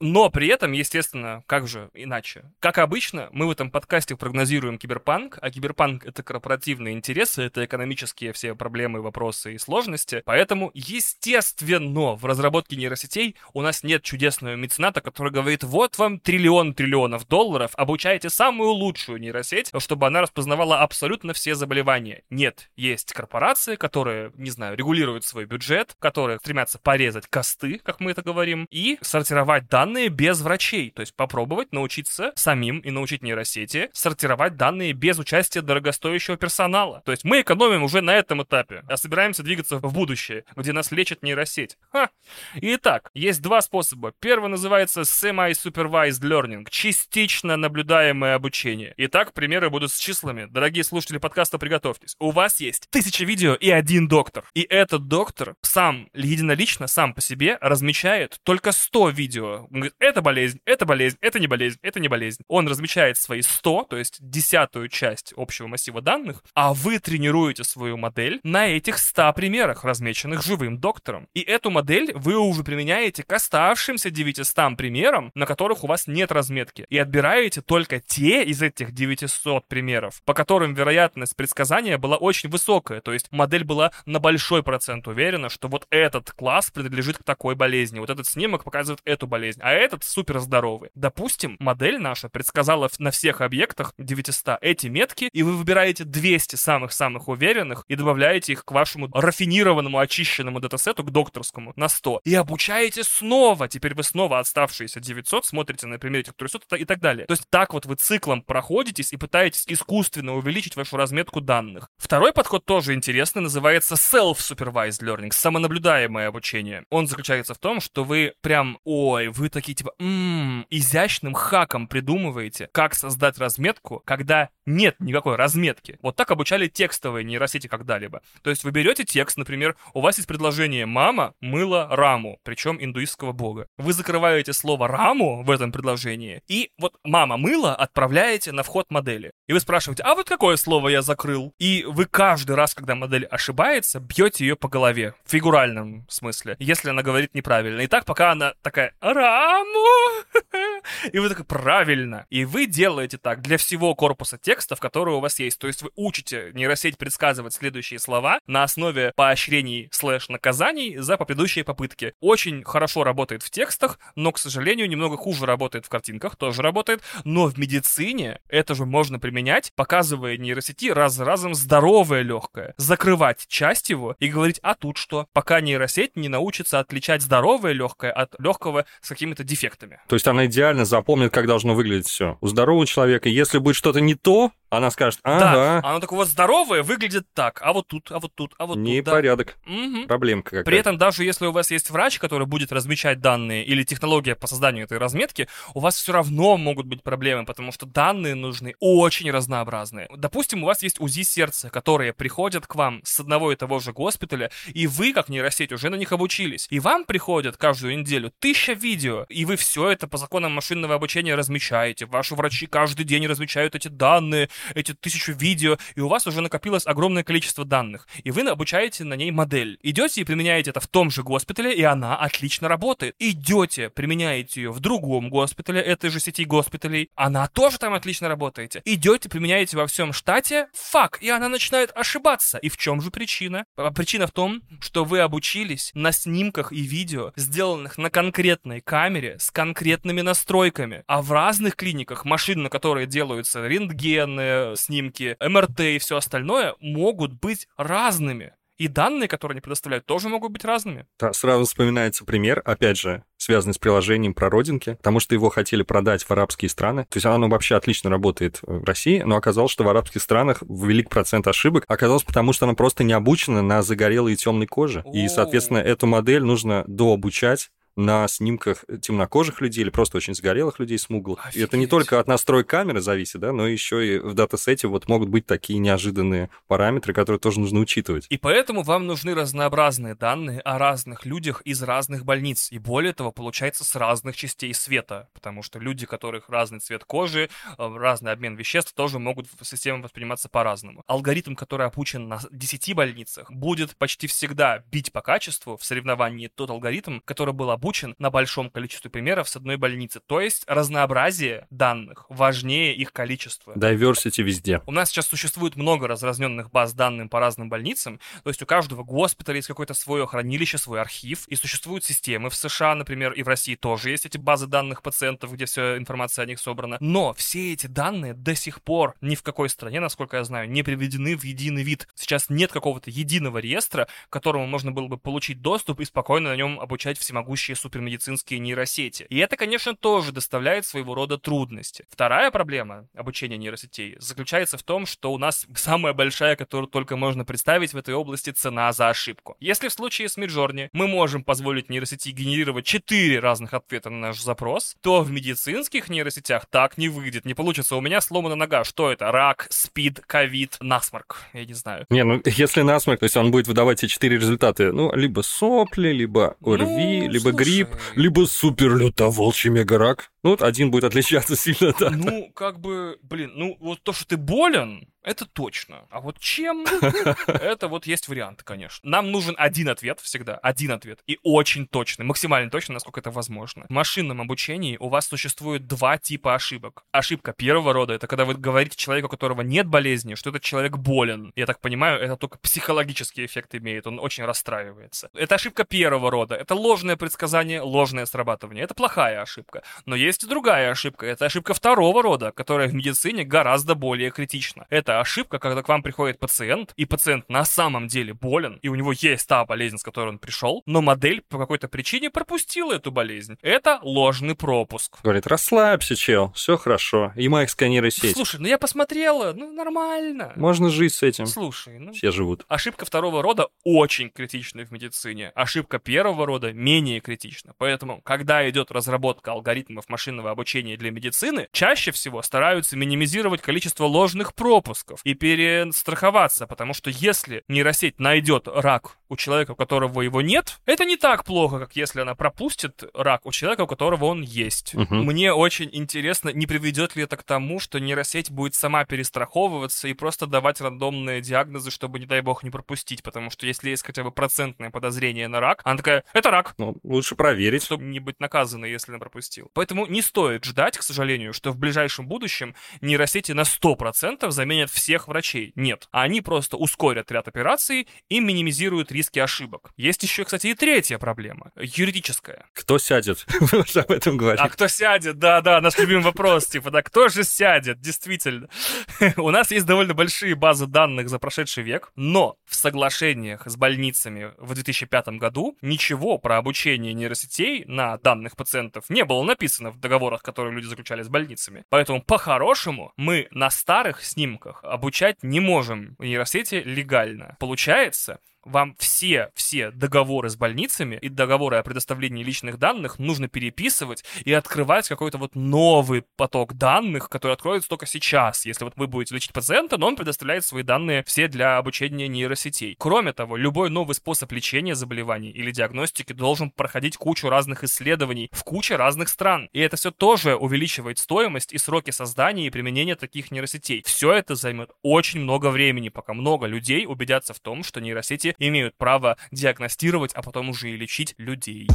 Но 0.00 0.30
при 0.30 0.48
этом, 0.48 0.72
естественно, 0.72 1.42
как 1.46 1.68
же 1.68 1.90
иначе? 1.94 2.50
Как 2.60 2.78
обычно, 2.78 3.28
мы 3.32 3.46
в 3.46 3.50
этом 3.50 3.70
подкасте 3.70 4.16
прогнозируем 4.16 4.78
киберпанк, 4.78 5.38
а 5.40 5.50
киберпанк— 5.50 6.04
это 6.06 6.22
корпоративные 6.22 6.94
интересы, 6.94 7.42
это 7.42 7.64
экономические 7.64 8.32
все 8.32 8.54
проблемы, 8.54 9.00
вопросы 9.00 9.45
и 9.54 9.58
сложности. 9.58 10.22
Поэтому, 10.24 10.70
естественно, 10.74 12.14
в 12.14 12.24
разработке 12.24 12.76
нейросетей 12.76 13.36
у 13.52 13.62
нас 13.62 13.82
нет 13.82 14.02
чудесного 14.02 14.54
мецената, 14.54 15.00
который 15.00 15.32
говорит, 15.32 15.64
вот 15.64 15.98
вам 15.98 16.20
триллион 16.20 16.74
триллионов 16.74 17.26
долларов, 17.26 17.72
обучайте 17.74 18.30
самую 18.30 18.70
лучшую 18.70 19.20
нейросеть, 19.20 19.70
чтобы 19.78 20.06
она 20.06 20.22
распознавала 20.22 20.80
абсолютно 20.80 21.32
все 21.32 21.54
заболевания. 21.54 22.22
Нет, 22.30 22.70
есть 22.76 23.12
корпорации, 23.12 23.76
которые, 23.76 24.32
не 24.36 24.50
знаю, 24.50 24.76
регулируют 24.76 25.24
свой 25.24 25.44
бюджет, 25.44 25.96
которые 25.98 26.38
стремятся 26.38 26.78
порезать 26.78 27.26
косты, 27.28 27.78
как 27.78 28.00
мы 28.00 28.12
это 28.12 28.22
говорим, 28.22 28.66
и 28.70 28.98
сортировать 29.00 29.68
данные 29.68 30.08
без 30.08 30.40
врачей. 30.40 30.90
То 30.90 31.00
есть 31.00 31.14
попробовать 31.14 31.72
научиться 31.72 32.32
самим 32.34 32.78
и 32.80 32.90
научить 32.90 33.22
нейросети 33.22 33.90
сортировать 33.92 34.56
данные 34.56 34.92
без 34.92 35.18
участия 35.18 35.62
дорогостоящего 35.62 36.36
персонала. 36.36 37.02
То 37.04 37.12
есть 37.12 37.24
мы 37.24 37.40
экономим 37.40 37.82
уже 37.82 38.00
на 38.00 38.14
этом 38.14 38.42
этапе, 38.42 38.82
а 38.88 38.96
собираемся 38.96 39.35
двигаться 39.42 39.78
в 39.78 39.92
будущее, 39.92 40.44
где 40.54 40.72
нас 40.72 40.90
лечит 40.92 41.22
нейросеть. 41.22 41.76
Ха! 41.92 42.10
Итак, 42.54 43.10
есть 43.14 43.42
два 43.42 43.60
способа. 43.62 44.12
Первый 44.20 44.48
называется 44.48 45.02
Semi-Supervised 45.02 46.22
Learning, 46.22 46.66
частично 46.70 47.56
наблюдаемое 47.56 48.34
обучение. 48.34 48.94
Итак, 48.96 49.32
примеры 49.32 49.70
будут 49.70 49.92
с 49.92 49.98
числами. 49.98 50.46
Дорогие 50.50 50.84
слушатели 50.84 51.18
подкаста, 51.18 51.58
приготовьтесь. 51.58 52.16
У 52.18 52.30
вас 52.30 52.60
есть 52.60 52.88
тысяча 52.90 53.24
видео 53.24 53.54
и 53.54 53.70
один 53.70 54.08
доктор. 54.08 54.44
И 54.54 54.62
этот 54.62 55.08
доктор 55.08 55.54
сам, 55.62 56.08
единолично, 56.14 56.86
сам 56.86 57.14
по 57.14 57.20
себе 57.20 57.58
размечает 57.60 58.38
только 58.42 58.72
100 58.72 59.10
видео. 59.10 59.66
Он 59.70 59.80
говорит, 59.80 59.94
это 59.98 60.22
болезнь, 60.22 60.60
это 60.64 60.86
болезнь, 60.86 61.16
это 61.20 61.38
не 61.38 61.46
болезнь, 61.46 61.78
это 61.82 62.00
не 62.00 62.08
болезнь. 62.08 62.42
Он 62.48 62.68
размечает 62.68 63.18
свои 63.18 63.42
100, 63.42 63.86
то 63.90 63.96
есть 63.96 64.18
десятую 64.20 64.88
часть 64.88 65.32
общего 65.36 65.66
массива 65.66 66.00
данных, 66.00 66.42
а 66.54 66.74
вы 66.74 66.98
тренируете 66.98 67.64
свою 67.64 67.96
модель 67.96 68.40
на 68.42 68.68
этих 68.68 68.98
100 68.98 69.25
примерах, 69.32 69.84
размеченных 69.84 70.42
живым 70.42 70.78
доктором. 70.78 71.28
И 71.34 71.40
эту 71.40 71.70
модель 71.70 72.12
вы 72.14 72.36
уже 72.36 72.64
применяете 72.64 73.22
к 73.22 73.32
оставшимся 73.32 74.10
900 74.10 74.76
примерам, 74.76 75.30
на 75.34 75.46
которых 75.46 75.84
у 75.84 75.86
вас 75.86 76.06
нет 76.06 76.32
разметки. 76.32 76.86
И 76.88 76.98
отбираете 76.98 77.62
только 77.62 78.00
те 78.00 78.42
из 78.42 78.62
этих 78.62 78.92
900 78.92 79.66
примеров, 79.68 80.22
по 80.24 80.34
которым 80.34 80.74
вероятность 80.74 81.36
предсказания 81.36 81.98
была 81.98 82.16
очень 82.16 82.48
высокая. 82.48 83.00
То 83.00 83.12
есть 83.12 83.30
модель 83.30 83.64
была 83.64 83.92
на 84.04 84.20
большой 84.20 84.62
процент 84.62 85.08
уверена, 85.08 85.48
что 85.48 85.68
вот 85.68 85.86
этот 85.90 86.32
класс 86.32 86.70
принадлежит 86.70 87.18
к 87.18 87.22
такой 87.22 87.54
болезни. 87.54 87.98
Вот 87.98 88.10
этот 88.10 88.26
снимок 88.26 88.64
показывает 88.64 89.00
эту 89.04 89.26
болезнь, 89.26 89.60
а 89.62 89.72
этот 89.72 90.04
супер 90.04 90.38
здоровый. 90.38 90.90
Допустим, 90.94 91.56
модель 91.60 91.98
наша 91.98 92.28
предсказала 92.28 92.88
на 92.98 93.10
всех 93.10 93.40
объектах 93.40 93.92
900 93.98 94.58
эти 94.60 94.86
метки, 94.86 95.28
и 95.32 95.42
вы 95.42 95.56
выбираете 95.56 96.04
200 96.04 96.56
самых-самых 96.56 97.28
уверенных 97.28 97.84
и 97.88 97.96
добавляете 97.96 98.52
их 98.52 98.64
к 98.64 98.72
вашему 98.72 99.08
рафинированному, 99.20 99.98
очищенному 99.98 100.60
датасету, 100.60 101.02
к 101.04 101.10
докторскому, 101.10 101.72
на 101.76 101.88
100. 101.88 102.20
И 102.24 102.34
обучаете 102.34 103.02
снова. 103.04 103.68
Теперь 103.68 103.94
вы 103.94 104.02
снова 104.02 104.38
отставшиеся 104.38 105.00
900 105.00 105.46
смотрите 105.46 105.86
на 105.86 105.98
примере 105.98 106.22
этих 106.22 106.34
300 106.34 106.76
и 106.76 106.84
так 106.84 107.00
далее. 107.00 107.26
То 107.26 107.32
есть 107.32 107.44
так 107.50 107.72
вот 107.72 107.86
вы 107.86 107.94
циклом 107.96 108.42
проходитесь 108.42 109.12
и 109.12 109.16
пытаетесь 109.16 109.64
искусственно 109.66 110.34
увеличить 110.34 110.76
вашу 110.76 110.96
разметку 110.96 111.40
данных. 111.40 111.88
Второй 111.96 112.32
подход 112.32 112.64
тоже 112.64 112.94
интересный, 112.94 113.42
называется 113.42 113.94
Self-Supervised 113.94 115.02
Learning, 115.02 115.32
самонаблюдаемое 115.32 116.28
обучение. 116.28 116.84
Он 116.90 117.06
заключается 117.06 117.54
в 117.54 117.58
том, 117.58 117.80
что 117.80 118.04
вы 118.04 118.34
прям, 118.42 118.78
ой, 118.84 119.28
вы 119.28 119.48
такие 119.48 119.74
типа, 119.74 119.92
ммм, 119.98 120.66
изящным 120.70 121.34
хаком 121.34 121.88
придумываете, 121.88 122.68
как 122.72 122.94
создать 122.94 123.38
разметку, 123.38 124.02
когда 124.04 124.50
нет 124.66 124.96
никакой 124.98 125.36
разметки. 125.36 125.98
Вот 126.02 126.16
так 126.16 126.30
обучали 126.30 126.68
текстовые 126.68 127.24
нейросети 127.24 127.68
когда-либо. 127.68 128.22
То 128.42 128.50
есть 128.50 128.64
вы 128.64 128.70
берете 128.70 128.95
текст, 129.04 129.36
например, 129.36 129.76
у 129.94 130.00
вас 130.00 130.16
есть 130.16 130.28
предложение 130.28 130.86
«мама 130.86 131.34
мыла 131.40 131.88
раму», 131.90 132.38
причем 132.42 132.78
индуистского 132.80 133.32
бога. 133.32 133.66
Вы 133.78 133.92
закрываете 133.92 134.52
слово 134.52 134.88
«раму» 134.88 135.42
в 135.42 135.50
этом 135.50 135.72
предложении, 135.72 136.42
и 136.48 136.70
вот 136.78 136.94
«мама 137.04 137.36
мыла» 137.36 137.74
отправляете 137.74 138.52
на 138.52 138.62
вход 138.62 138.90
модели. 138.90 139.32
И 139.46 139.52
вы 139.52 139.60
спрашиваете, 139.60 140.02
а 140.02 140.14
вот 140.14 140.28
какое 140.28 140.56
слово 140.56 140.88
я 140.88 141.02
закрыл? 141.02 141.52
И 141.58 141.84
вы 141.86 142.06
каждый 142.06 142.56
раз, 142.56 142.74
когда 142.74 142.94
модель 142.94 143.26
ошибается, 143.26 144.00
бьете 144.00 144.46
ее 144.46 144.56
по 144.56 144.68
голове. 144.68 145.14
В 145.24 145.30
фигуральном 145.30 146.06
смысле. 146.08 146.56
Если 146.58 146.90
она 146.90 147.02
говорит 147.02 147.34
неправильно. 147.34 147.80
И 147.80 147.86
так, 147.86 148.04
пока 148.04 148.32
она 148.32 148.54
такая 148.62 148.94
«раму», 149.00 150.24
и 151.12 151.18
вы 151.18 151.28
такой 151.28 151.44
«правильно». 151.44 152.26
И 152.30 152.44
вы 152.44 152.66
делаете 152.66 153.18
так 153.18 153.42
для 153.42 153.58
всего 153.58 153.94
корпуса 153.94 154.38
текстов, 154.38 154.80
которые 154.80 155.16
у 155.16 155.20
вас 155.20 155.38
есть. 155.38 155.58
То 155.58 155.66
есть 155.66 155.82
вы 155.82 155.90
учите 155.94 156.50
нейросеть 156.54 156.98
предсказывать 156.98 157.54
следующие 157.54 157.98
слова 157.98 158.40
на 158.46 158.62
основе 158.62 158.85
поощрений 159.14 159.88
слэш 159.90 160.28
наказаний 160.28 160.96
за 160.98 161.16
предыдущие 161.16 161.64
попытки. 161.64 162.14
Очень 162.20 162.64
хорошо 162.64 163.04
работает 163.04 163.42
в 163.42 163.50
текстах, 163.50 163.98
но, 164.14 164.32
к 164.32 164.38
сожалению, 164.38 164.88
немного 164.88 165.16
хуже 165.16 165.46
работает 165.46 165.86
в 165.86 165.88
картинках, 165.88 166.36
тоже 166.36 166.62
работает. 166.62 167.02
Но 167.24 167.46
в 167.46 167.58
медицине 167.58 168.40
это 168.48 168.74
же 168.74 168.84
можно 168.84 169.18
применять, 169.18 169.72
показывая 169.74 170.36
нейросети 170.36 170.90
раз 170.90 171.14
за 171.14 171.24
разом 171.24 171.54
здоровое 171.54 172.22
легкое. 172.22 172.74
Закрывать 172.76 173.46
часть 173.48 173.90
его 173.90 174.16
и 174.18 174.28
говорить, 174.28 174.58
а 174.62 174.74
тут 174.74 174.96
что? 174.96 175.26
Пока 175.32 175.60
нейросеть 175.60 176.16
не 176.16 176.28
научится 176.28 176.78
отличать 176.78 177.22
здоровое 177.22 177.72
легкое 177.72 178.12
от 178.12 178.34
легкого 178.38 178.86
с 179.00 179.08
какими-то 179.08 179.44
дефектами. 179.44 180.00
То 180.08 180.16
есть 180.16 180.26
она 180.26 180.46
идеально 180.46 180.84
запомнит, 180.84 181.32
как 181.32 181.46
должно 181.46 181.74
выглядеть 181.74 182.08
все. 182.08 182.38
У 182.40 182.48
здорового 182.48 182.86
человека, 182.86 183.28
если 183.28 183.58
будет 183.58 183.76
что-то 183.76 184.00
не 184.00 184.14
то, 184.14 184.52
она 184.68 184.90
скажет, 184.90 185.20
ага. 185.22 185.80
Да, 185.82 185.88
оно 185.88 186.00
такое 186.00 186.18
вот 186.20 186.28
здоровое 186.28 186.82
выглядит 186.82 187.26
так, 187.34 187.60
а 187.62 187.72
вот 187.72 187.86
тут, 187.86 188.10
а 188.10 188.18
вот 188.18 188.34
тут, 188.34 188.54
а 188.58 188.66
вот 188.66 188.78
Непорядок. 188.78 189.58
тут. 189.64 189.72
Непорядок. 189.72 190.00
Угу. 190.00 190.06
Проблемка 190.08 190.50
какая-то. 190.50 190.66
При 190.66 190.78
этом 190.78 190.98
даже 190.98 191.24
если 191.24 191.46
у 191.46 191.52
вас 191.52 191.70
есть 191.70 191.90
врач, 191.90 192.18
который 192.18 192.46
будет 192.46 192.72
размечать 192.72 193.20
данные 193.20 193.64
или 193.64 193.84
технология 193.84 194.34
по 194.34 194.46
созданию 194.46 194.84
этой 194.84 194.98
разметки, 194.98 195.48
у 195.74 195.80
вас 195.80 195.96
все 195.96 196.12
равно 196.12 196.56
могут 196.56 196.86
быть 196.86 197.02
проблемы, 197.02 197.44
потому 197.44 197.72
что 197.72 197.86
данные 197.86 198.34
нужны 198.34 198.74
очень 198.80 199.30
разнообразные. 199.30 200.08
Допустим, 200.16 200.62
у 200.62 200.66
вас 200.66 200.82
есть 200.82 201.00
УЗИ 201.00 201.22
сердца, 201.22 201.70
которые 201.70 202.12
приходят 202.12 202.66
к 202.66 202.74
вам 202.74 203.00
с 203.04 203.20
одного 203.20 203.52
и 203.52 203.56
того 203.56 203.78
же 203.78 203.92
госпиталя, 203.92 204.50
и 204.72 204.86
вы, 204.86 205.12
как 205.12 205.28
нейросеть, 205.28 205.72
уже 205.72 205.90
на 205.90 205.96
них 205.96 206.12
обучились. 206.12 206.66
И 206.70 206.80
вам 206.80 207.04
приходят 207.04 207.56
каждую 207.56 207.98
неделю 207.98 208.32
тысяча 208.38 208.72
видео, 208.72 209.26
и 209.28 209.44
вы 209.44 209.56
все 209.56 209.90
это 209.90 210.08
по 210.08 210.18
законам 210.18 210.52
машинного 210.52 210.94
обучения 210.94 211.34
размечаете. 211.34 212.06
Ваши 212.06 212.34
врачи 212.34 212.66
каждый 212.66 213.04
день 213.04 213.26
размечают 213.26 213.74
эти 213.74 213.88
данные, 213.88 214.48
эти 214.74 214.94
тысячу 214.94 215.32
видео, 215.32 215.78
и 215.94 216.00
у 216.00 216.08
вас 216.08 216.26
уже 216.26 216.40
накопилось 216.40 216.86
огромное 216.86 217.24
количество 217.24 217.64
данных, 217.64 218.08
и 218.22 218.30
вы 218.30 218.42
обучаете 218.42 219.04
на 219.04 219.14
ней 219.14 219.30
модель. 219.30 219.78
Идете 219.82 220.20
и 220.20 220.24
применяете 220.24 220.70
это 220.70 220.80
в 220.80 220.86
том 220.86 221.10
же 221.10 221.22
госпитале, 221.22 221.74
и 221.74 221.82
она 221.82 222.16
отлично 222.16 222.68
работает. 222.68 223.14
Идете, 223.18 223.90
применяете 223.90 224.62
ее 224.62 224.72
в 224.72 224.80
другом 224.80 225.30
госпитале, 225.30 225.80
этой 225.80 226.10
же 226.10 226.20
сети 226.20 226.44
госпиталей, 226.44 227.10
она 227.14 227.48
тоже 227.48 227.78
там 227.78 227.94
отлично 227.94 228.28
работает. 228.28 228.76
Идете, 228.84 229.28
применяете 229.28 229.76
во 229.76 229.86
всем 229.86 230.12
штате, 230.12 230.68
фак, 230.72 231.18
и 231.20 231.28
она 231.28 231.48
начинает 231.48 231.90
ошибаться. 231.94 232.58
И 232.58 232.68
в 232.68 232.76
чем 232.76 233.00
же 233.02 233.10
причина? 233.10 233.64
А 233.76 233.90
Причина 233.90 234.26
в 234.26 234.30
том, 234.30 234.62
что 234.80 235.04
вы 235.04 235.20
обучились 235.20 235.90
на 235.94 236.12
снимках 236.12 236.72
и 236.72 236.82
видео, 236.82 237.32
сделанных 237.34 237.98
на 237.98 238.10
конкретной 238.10 238.80
камере 238.80 239.36
с 239.40 239.50
конкретными 239.50 240.20
настройками. 240.20 241.02
А 241.06 241.22
в 241.22 241.32
разных 241.32 241.76
клиниках 241.76 242.24
машин, 242.24 242.62
на 242.62 242.68
которые 242.68 243.06
делаются 243.06 243.66
рентгены, 243.66 244.45
снимки, 244.76 245.36
МРТ 245.40 245.80
и 245.80 245.98
все 245.98 246.16
остальное, 246.16 246.74
могут 246.80 247.32
быть 247.32 247.68
разными. 247.76 248.52
И 248.78 248.88
данные, 248.88 249.26
которые 249.26 249.54
они 249.54 249.62
предоставляют, 249.62 250.04
тоже 250.04 250.28
могут 250.28 250.52
быть 250.52 250.64
разными. 250.64 251.06
Да, 251.18 251.32
сразу 251.32 251.64
вспоминается 251.64 252.26
пример, 252.26 252.60
опять 252.64 252.98
же, 252.98 253.22
связанный 253.38 253.72
с 253.72 253.78
приложением 253.78 254.34
про 254.34 254.50
родинки, 254.50 254.94
потому 254.94 255.18
что 255.18 255.34
его 255.34 255.48
хотели 255.48 255.82
продать 255.82 256.22
в 256.22 256.30
арабские 256.30 256.68
страны. 256.68 257.04
То 257.08 257.16
есть 257.16 257.24
оно 257.24 257.48
вообще 257.48 257.76
отлично 257.76 258.10
работает 258.10 258.58
в 258.62 258.84
России, 258.84 259.22
но 259.22 259.36
оказалось, 259.36 259.72
что 259.72 259.84
в 259.84 259.88
арабских 259.88 260.20
странах 260.20 260.62
велик 260.68 261.08
процент 261.08 261.48
ошибок. 261.48 261.84
Оказалось, 261.88 262.24
потому 262.24 262.52
что 262.52 262.66
она 262.66 262.74
просто 262.74 263.02
не 263.02 263.14
обучена 263.14 263.62
на 263.62 263.80
загорелой 263.80 264.34
и 264.34 264.36
темной 264.36 264.66
коже. 264.66 265.02
И, 265.10 265.26
соответственно, 265.28 265.78
эту 265.78 266.06
модель 266.06 266.42
нужно 266.42 266.84
дообучать 266.86 267.70
на 267.96 268.28
снимках 268.28 268.84
темнокожих 269.00 269.60
людей 269.60 269.82
или 269.82 269.90
просто 269.90 270.18
очень 270.18 270.34
сгорелых 270.34 270.78
людей 270.78 270.98
смуглых. 270.98 271.54
И 271.56 271.60
это 271.60 271.76
не 271.76 271.86
только 271.86 272.20
от 272.20 272.26
настрой 272.26 272.62
камеры 272.62 273.00
зависит, 273.00 273.40
да, 273.40 273.52
но 273.52 273.66
еще 273.66 274.06
и 274.06 274.18
в 274.18 274.34
датасете 274.34 274.86
вот 274.86 275.08
могут 275.08 275.30
быть 275.30 275.46
такие 275.46 275.78
неожиданные 275.78 276.50
параметры, 276.66 277.14
которые 277.14 277.40
тоже 277.40 277.60
нужно 277.60 277.80
учитывать. 277.80 278.26
И 278.28 278.36
поэтому 278.36 278.82
вам 278.82 279.06
нужны 279.06 279.34
разнообразные 279.34 280.14
данные 280.14 280.60
о 280.60 280.78
разных 280.78 281.24
людях 281.24 281.62
из 281.62 281.82
разных 281.82 282.24
больниц. 282.24 282.70
И 282.70 282.78
более 282.78 283.14
того, 283.14 283.32
получается 283.32 283.84
с 283.84 283.94
разных 283.96 284.36
частей 284.36 284.74
света. 284.74 285.28
Потому 285.32 285.62
что 285.62 285.78
люди, 285.78 286.04
у 286.04 286.08
которых 286.08 286.48
разный 286.48 286.80
цвет 286.80 287.04
кожи, 287.04 287.48
э, 287.78 287.96
разный 287.96 288.32
обмен 288.32 288.56
веществ, 288.56 288.92
тоже 288.92 289.18
могут 289.18 289.46
в 289.58 289.64
системе 289.64 290.02
восприниматься 290.02 290.48
по-разному. 290.48 291.02
Алгоритм, 291.06 291.54
который 291.54 291.86
опущен 291.86 292.28
на 292.28 292.40
10 292.50 292.94
больницах, 292.94 293.50
будет 293.50 293.96
почти 293.96 294.26
всегда 294.26 294.82
бить 294.90 295.12
по 295.12 295.22
качеству 295.22 295.76
в 295.76 295.84
соревновании 295.84 296.48
тот 296.48 296.70
алгоритм, 296.70 297.20
который 297.24 297.54
был 297.54 297.70
обучен 297.70 297.85
на 298.18 298.30
большом 298.30 298.70
количестве 298.70 299.10
примеров 299.10 299.48
с 299.48 299.56
одной 299.56 299.76
больницы. 299.76 300.20
То 300.26 300.40
есть 300.40 300.64
разнообразие 300.66 301.66
данных 301.70 302.26
важнее 302.28 302.94
их 302.94 303.12
количества. 303.12 303.72
Diversity 303.74 304.42
везде. 304.42 304.82
У 304.86 304.92
нас 304.92 305.10
сейчас 305.10 305.26
существует 305.26 305.76
много 305.76 306.08
разразненных 306.08 306.70
баз 306.70 306.92
данных 306.92 307.30
по 307.30 307.40
разным 307.40 307.68
больницам. 307.68 308.20
То 308.42 308.50
есть 308.50 308.62
у 308.62 308.66
каждого 308.66 309.02
госпиталя 309.02 309.56
есть 309.56 309.68
какое-то 309.68 309.94
свое 309.94 310.26
хранилище, 310.26 310.78
свой 310.78 311.00
архив. 311.00 311.46
И 311.48 311.56
существуют 311.56 312.04
системы 312.04 312.50
в 312.50 312.56
США, 312.56 312.94
например, 312.94 313.32
и 313.32 313.42
в 313.42 313.48
России 313.48 313.74
тоже 313.74 314.10
есть 314.10 314.26
эти 314.26 314.36
базы 314.36 314.66
данных 314.66 315.02
пациентов, 315.02 315.52
где 315.52 315.66
вся 315.66 315.96
информация 315.96 316.44
о 316.44 316.46
них 316.46 316.58
собрана. 316.58 316.96
Но 317.00 317.34
все 317.34 317.72
эти 317.72 317.86
данные 317.86 318.34
до 318.34 318.54
сих 318.54 318.82
пор 318.82 319.14
ни 319.20 319.34
в 319.34 319.42
какой 319.42 319.68
стране, 319.68 320.00
насколько 320.00 320.36
я 320.36 320.44
знаю, 320.44 320.68
не 320.68 320.82
приведены 320.82 321.36
в 321.36 321.44
единый 321.44 321.82
вид. 321.82 322.08
Сейчас 322.14 322.50
нет 322.50 322.72
какого-то 322.72 323.10
единого 323.10 323.58
реестра, 323.58 324.08
к 324.28 324.32
которому 324.32 324.66
можно 324.66 324.92
было 324.92 325.06
бы 325.06 325.18
получить 325.18 325.62
доступ 325.62 326.00
и 326.00 326.04
спокойно 326.04 326.50
на 326.50 326.56
нем 326.56 326.80
обучать 326.80 327.18
всемогущие 327.18 327.75
супермедицинские 327.76 328.60
нейросети. 328.60 329.26
И 329.28 329.38
это, 329.38 329.56
конечно, 329.56 329.94
тоже 329.94 330.32
доставляет 330.32 330.86
своего 330.86 331.14
рода 331.14 331.38
трудности. 331.38 332.04
Вторая 332.10 332.50
проблема 332.50 333.08
обучения 333.14 333.56
нейросетей 333.56 334.16
заключается 334.18 334.78
в 334.78 334.82
том, 334.82 335.06
что 335.06 335.32
у 335.32 335.38
нас 335.38 335.66
самая 335.74 336.12
большая, 336.12 336.56
которую 336.56 336.88
только 336.88 337.16
можно 337.16 337.44
представить 337.44 337.92
в 337.92 337.96
этой 337.96 338.14
области, 338.14 338.50
цена 338.50 338.92
за 338.92 339.08
ошибку. 339.08 339.56
Если 339.60 339.88
в 339.88 339.92
случае 339.92 340.28
с 340.28 340.38
Midjourney 340.38 340.88
мы 340.92 341.06
можем 341.06 341.44
позволить 341.44 341.90
нейросети 341.90 342.30
генерировать 342.30 342.84
4 342.84 343.38
разных 343.40 343.74
ответа 343.74 344.10
на 344.10 344.28
наш 344.28 344.40
запрос, 344.40 344.96
то 345.00 345.22
в 345.22 345.30
медицинских 345.30 346.08
нейросетях 346.08 346.66
так 346.66 346.98
не 346.98 347.08
выйдет. 347.08 347.44
Не 347.44 347.54
получится. 347.54 347.96
У 347.96 348.00
меня 348.00 348.20
сломана 348.20 348.54
нога. 348.54 348.84
Что 348.84 349.10
это? 349.10 349.30
Рак, 349.30 349.66
спид, 349.70 350.20
ковид, 350.26 350.76
насморк. 350.80 351.42
Я 351.52 351.64
не 351.64 351.74
знаю. 351.74 352.06
Не, 352.10 352.24
ну 352.24 352.40
если 352.44 352.82
насморк, 352.82 353.20
то 353.20 353.24
есть 353.24 353.36
он 353.36 353.50
будет 353.50 353.66
выдавать 353.68 354.02
эти 354.02 354.10
четыре 354.10 354.36
результаты. 354.36 354.92
Ну, 354.92 355.14
либо 355.14 355.42
сопли, 355.42 356.08
либо 356.08 356.56
ОРВИ, 356.64 357.22
Ну, 357.22 357.30
либо 357.30 357.50
слушай. 357.50 357.56
Грипп, 357.66 357.88
либо 358.14 358.46
супер 358.46 358.96
лютоволчий 358.96 359.70
мегарак. 359.70 360.30
Ну, 360.46 360.50
вот 360.50 360.62
один 360.62 360.92
будет 360.92 361.02
отличаться 361.02 361.56
сильно, 361.56 361.92
да. 361.98 362.10
Ну, 362.10 362.52
как 362.54 362.78
бы, 362.78 363.18
блин, 363.22 363.50
ну 363.56 363.76
вот 363.80 364.00
то, 364.04 364.12
что 364.12 364.24
ты 364.26 364.36
болен, 364.36 365.08
это 365.26 365.44
точно. 365.44 366.06
А 366.10 366.20
вот 366.20 366.38
чем? 366.38 366.86
Это 367.48 367.88
вот 367.88 368.06
есть 368.06 368.28
варианты, 368.28 368.62
конечно. 368.62 369.10
Нам 369.10 369.32
нужен 369.32 369.56
один 369.58 369.88
ответ 369.88 370.20
всегда, 370.20 370.56
один 370.58 370.92
ответ. 370.92 371.18
И 371.26 371.40
очень 371.42 371.88
точный, 371.88 372.24
максимально 372.24 372.70
точный, 372.70 372.92
насколько 372.92 373.18
это 373.18 373.32
возможно. 373.32 373.86
В 373.88 373.90
машинном 373.90 374.40
обучении 374.40 374.96
у 375.00 375.08
вас 375.08 375.26
существует 375.26 375.88
два 375.88 376.16
типа 376.16 376.54
ошибок. 376.54 377.02
Ошибка 377.10 377.52
первого 377.52 377.92
рода— 377.92 378.14
это 378.14 378.28
когда 378.28 378.44
вы 378.44 378.54
говорите 378.54 378.96
человеку, 378.96 379.26
у 379.26 379.30
которого 379.30 379.62
нет 379.62 379.88
болезни, 379.88 380.36
что 380.36 380.50
этот 380.50 380.62
человек 380.62 380.96
болен. 380.96 381.52
Я 381.56 381.66
так 381.66 381.80
понимаю, 381.80 382.20
это 382.20 382.36
только 382.36 382.58
психологический 382.58 383.44
эффект 383.44 383.74
имеет, 383.74 384.06
он 384.06 384.20
очень 384.20 384.44
расстраивается. 384.44 385.28
Это 385.34 385.56
ошибка 385.56 385.82
первого 385.82 386.30
рода. 386.30 386.54
Это 386.54 386.76
ложное 386.76 387.16
предсказание, 387.16 387.80
ложное 387.80 388.26
срабатывание. 388.26 388.84
Это 388.84 388.94
плохая 388.94 389.42
ошибка. 389.42 389.82
Но 390.04 390.14
есть 390.14 390.35
и 390.44 390.46
другая 390.46 390.90
ошибка. 390.90 391.26
Это 391.26 391.46
ошибка 391.46 391.74
второго 391.74 392.22
рода, 392.22 392.52
которая 392.52 392.88
в 392.88 392.94
медицине 392.94 393.44
гораздо 393.44 393.94
более 393.94 394.30
критична. 394.30 394.86
Это 394.90 395.20
ошибка, 395.20 395.58
когда 395.58 395.82
к 395.82 395.88
вам 395.88 396.02
приходит 396.02 396.38
пациент, 396.38 396.92
и 396.96 397.04
пациент 397.04 397.48
на 397.48 397.64
самом 397.64 398.08
деле 398.08 398.34
болен, 398.34 398.78
и 398.82 398.88
у 398.88 398.94
него 398.94 399.12
есть 399.12 399.48
та 399.48 399.64
болезнь, 399.64 399.98
с 399.98 400.02
которой 400.02 400.30
он 400.30 400.38
пришел, 400.38 400.82
но 400.86 401.02
модель 401.02 401.42
по 401.48 401.58
какой-то 401.58 401.88
причине 401.88 402.30
пропустила 402.30 402.92
эту 402.94 403.10
болезнь. 403.10 403.56
Это 403.62 403.98
ложный 404.02 404.54
пропуск. 404.54 405.18
Говорит, 405.22 405.46
расслабься, 405.46 406.16
чел, 406.16 406.52
все 406.52 406.76
хорошо. 406.76 407.32
EMAX 407.36 407.86
нейросеть. 407.88 408.34
Слушай, 408.34 408.60
ну 408.60 408.68
я 408.68 408.78
посмотрела, 408.78 409.52
ну 409.52 409.72
нормально. 409.72 410.52
Можно 410.56 410.88
жить 410.88 411.14
с 411.14 411.22
этим. 411.22 411.46
Слушай, 411.46 411.98
ну... 411.98 412.12
Все 412.12 412.30
живут. 412.30 412.64
Ошибка 412.68 413.04
второго 413.04 413.42
рода 413.42 413.68
очень 413.84 414.30
критична 414.30 414.84
в 414.84 414.90
медицине. 414.90 415.52
Ошибка 415.54 415.98
первого 415.98 416.46
рода 416.46 416.72
менее 416.72 417.20
критична. 417.20 417.72
Поэтому, 417.78 418.20
когда 418.22 418.68
идет 418.68 418.90
разработка 418.90 419.52
алгоритмов 419.52 420.08
машинного 420.16 420.50
обучения 420.50 420.96
для 420.96 421.10
медицины, 421.10 421.68
чаще 421.72 422.10
всего 422.10 422.40
стараются 422.40 422.96
минимизировать 422.96 423.60
количество 423.60 424.04
ложных 424.06 424.54
пропусков 424.54 425.20
и 425.24 425.34
перестраховаться, 425.34 426.66
потому 426.66 426.94
что 426.94 427.10
если 427.10 427.62
нейросеть 427.68 428.18
найдет 428.18 428.66
рак 428.66 429.18
у 429.28 429.36
человека, 429.36 429.72
у 429.72 429.74
которого 429.74 430.22
его 430.22 430.40
нет, 430.40 430.78
это 430.86 431.04
не 431.04 431.16
так 431.18 431.44
плохо, 431.44 431.78
как 431.80 431.96
если 431.96 432.20
она 432.22 432.34
пропустит 432.34 433.04
рак 433.12 433.44
у 433.44 433.52
человека, 433.52 433.82
у 433.82 433.86
которого 433.86 434.24
он 434.24 434.40
есть. 434.40 434.94
Мгм. 434.94 435.24
Мне 435.24 435.52
очень 435.52 435.90
интересно, 435.92 436.48
не 436.48 436.66
приведет 436.66 437.14
ли 437.14 437.24
это 437.24 437.36
к 437.36 437.42
тому, 437.42 437.78
что 437.78 437.98
нейросеть 438.00 438.50
будет 438.50 438.74
сама 438.74 439.04
перестраховываться 439.04 440.08
и 440.08 440.14
просто 440.14 440.46
давать 440.46 440.80
рандомные 440.80 441.42
диагнозы, 441.42 441.90
чтобы, 441.90 442.18
не 442.20 442.26
дай 442.26 442.40
бог, 442.40 442.62
не 442.62 442.70
пропустить, 442.70 443.22
потому 443.22 443.50
что 443.50 443.66
если 443.66 443.90
есть 443.90 444.06
хотя 444.06 444.24
бы 444.24 444.30
процентное 444.30 444.88
подозрение 444.90 445.48
на 445.48 445.60
рак, 445.60 445.82
она 445.84 445.98
такая, 445.98 446.24
это 446.32 446.50
рак, 446.50 446.74
Ну, 446.78 446.96
лучше 447.02 447.34
проверить. 447.34 447.82
чтобы 447.84 448.04
не 448.04 448.20
быть 448.20 448.40
наказанной, 448.40 448.90
если 448.90 449.12
она 449.12 449.18
пропустил. 449.18 449.70
Поэтому 449.74 450.05
не 450.08 450.22
стоит 450.22 450.64
ждать, 450.64 450.98
к 450.98 451.02
сожалению, 451.02 451.52
что 451.52 451.70
в 451.72 451.78
ближайшем 451.78 452.26
будущем 452.26 452.74
нейросети 453.00 453.52
на 453.52 453.62
100% 453.62 454.50
заменят 454.50 454.90
всех 454.90 455.28
врачей. 455.28 455.72
Нет. 455.74 456.08
Они 456.10 456.40
просто 456.40 456.76
ускорят 456.76 457.30
ряд 457.30 457.48
операций 457.48 458.08
и 458.28 458.40
минимизируют 458.40 459.12
риски 459.12 459.38
ошибок. 459.38 459.90
Есть 459.96 460.22
еще, 460.22 460.44
кстати, 460.44 460.68
и 460.68 460.74
третья 460.74 461.18
проблема. 461.18 461.70
Юридическая. 461.76 462.66
Кто 462.72 462.98
сядет? 462.98 463.46
Мы 463.60 463.80
уже 463.80 464.00
об 464.00 464.10
этом 464.10 464.36
говорим. 464.36 464.62
А 464.62 464.68
кто 464.68 464.88
сядет? 464.88 465.38
Да-да, 465.38 465.80
наш 465.80 465.98
любимый 465.98 466.24
вопрос. 466.24 466.66
Типа, 466.66 466.90
да 466.90 467.02
кто 467.02 467.28
же 467.28 467.44
сядет? 467.44 468.00
Действительно. 468.00 468.68
У 469.36 469.50
нас 469.50 469.70
есть 469.70 469.86
довольно 469.86 470.14
большие 470.14 470.54
базы 470.54 470.86
данных 470.86 471.28
за 471.28 471.38
прошедший 471.38 471.82
век, 471.82 472.12
но 472.16 472.56
в 472.64 472.74
соглашениях 472.74 473.66
с 473.66 473.76
больницами 473.76 474.52
в 474.58 474.74
2005 474.74 475.28
году 475.38 475.76
ничего 475.82 476.38
про 476.38 476.58
обучение 476.58 477.14
нейросетей 477.14 477.84
на 477.86 478.18
данных 478.18 478.56
пациентов 478.56 479.04
не 479.08 479.24
было 479.24 479.42
написано 479.42 479.90
в 479.96 480.00
договорах, 480.00 480.42
которые 480.42 480.74
люди 480.74 480.86
заключали 480.86 481.22
с 481.22 481.28
больницами. 481.28 481.84
Поэтому, 481.88 482.22
по-хорошему, 482.22 483.12
мы 483.16 483.48
на 483.50 483.70
старых 483.70 484.24
снимках 484.24 484.84
обучать 484.84 485.42
не 485.42 485.60
можем 485.60 486.16
нейросети 486.18 486.82
легально. 486.84 487.56
Получается, 487.58 488.40
вам 488.66 488.96
все, 488.98 489.50
все 489.54 489.90
договоры 489.90 490.50
с 490.50 490.56
больницами 490.56 491.18
и 491.22 491.28
договоры 491.28 491.76
о 491.76 491.82
предоставлении 491.82 492.42
личных 492.42 492.78
данных 492.78 493.18
нужно 493.18 493.48
переписывать 493.48 494.24
и 494.44 494.52
открывать 494.52 495.08
какой-то 495.08 495.38
вот 495.38 495.54
новый 495.54 496.24
поток 496.36 496.74
данных, 496.74 497.30
который 497.30 497.52
откроется 497.52 497.88
только 497.88 498.06
сейчас. 498.06 498.66
Если 498.66 498.84
вот 498.84 498.94
вы 498.96 499.06
будете 499.06 499.34
лечить 499.34 499.52
пациента, 499.52 499.96
но 499.98 500.08
он 500.08 500.16
предоставляет 500.16 500.64
свои 500.64 500.82
данные 500.82 501.22
все 501.24 501.48
для 501.48 501.78
обучения 501.78 502.28
нейросетей. 502.28 502.96
Кроме 502.98 503.32
того, 503.32 503.56
любой 503.56 503.88
новый 503.88 504.14
способ 504.14 504.50
лечения 504.52 504.94
заболеваний 504.94 505.50
или 505.50 505.70
диагностики 505.70 506.32
должен 506.32 506.70
проходить 506.70 507.16
кучу 507.16 507.48
разных 507.48 507.84
исследований 507.84 508.48
в 508.52 508.64
куче 508.64 508.96
разных 508.96 509.28
стран. 509.28 509.68
И 509.72 509.80
это 509.80 509.96
все 509.96 510.10
тоже 510.10 510.56
увеличивает 510.56 511.18
стоимость 511.18 511.72
и 511.72 511.78
сроки 511.78 512.10
создания 512.10 512.66
и 512.66 512.70
применения 512.70 513.14
таких 513.14 513.50
нейросетей. 513.52 514.02
Все 514.04 514.32
это 514.32 514.56
займет 514.56 514.90
очень 515.02 515.40
много 515.40 515.70
времени, 515.70 516.08
пока 516.08 516.34
много 516.34 516.66
людей 516.66 517.06
убедятся 517.06 517.54
в 517.54 517.60
том, 517.60 517.84
что 517.84 518.00
нейросети 518.00 518.55
имеют 518.58 518.96
право 518.96 519.36
диагностировать, 519.50 520.32
а 520.34 520.42
потом 520.42 520.70
уже 520.70 520.90
и 520.90 520.96
лечить 520.96 521.34
людей. 521.38 521.88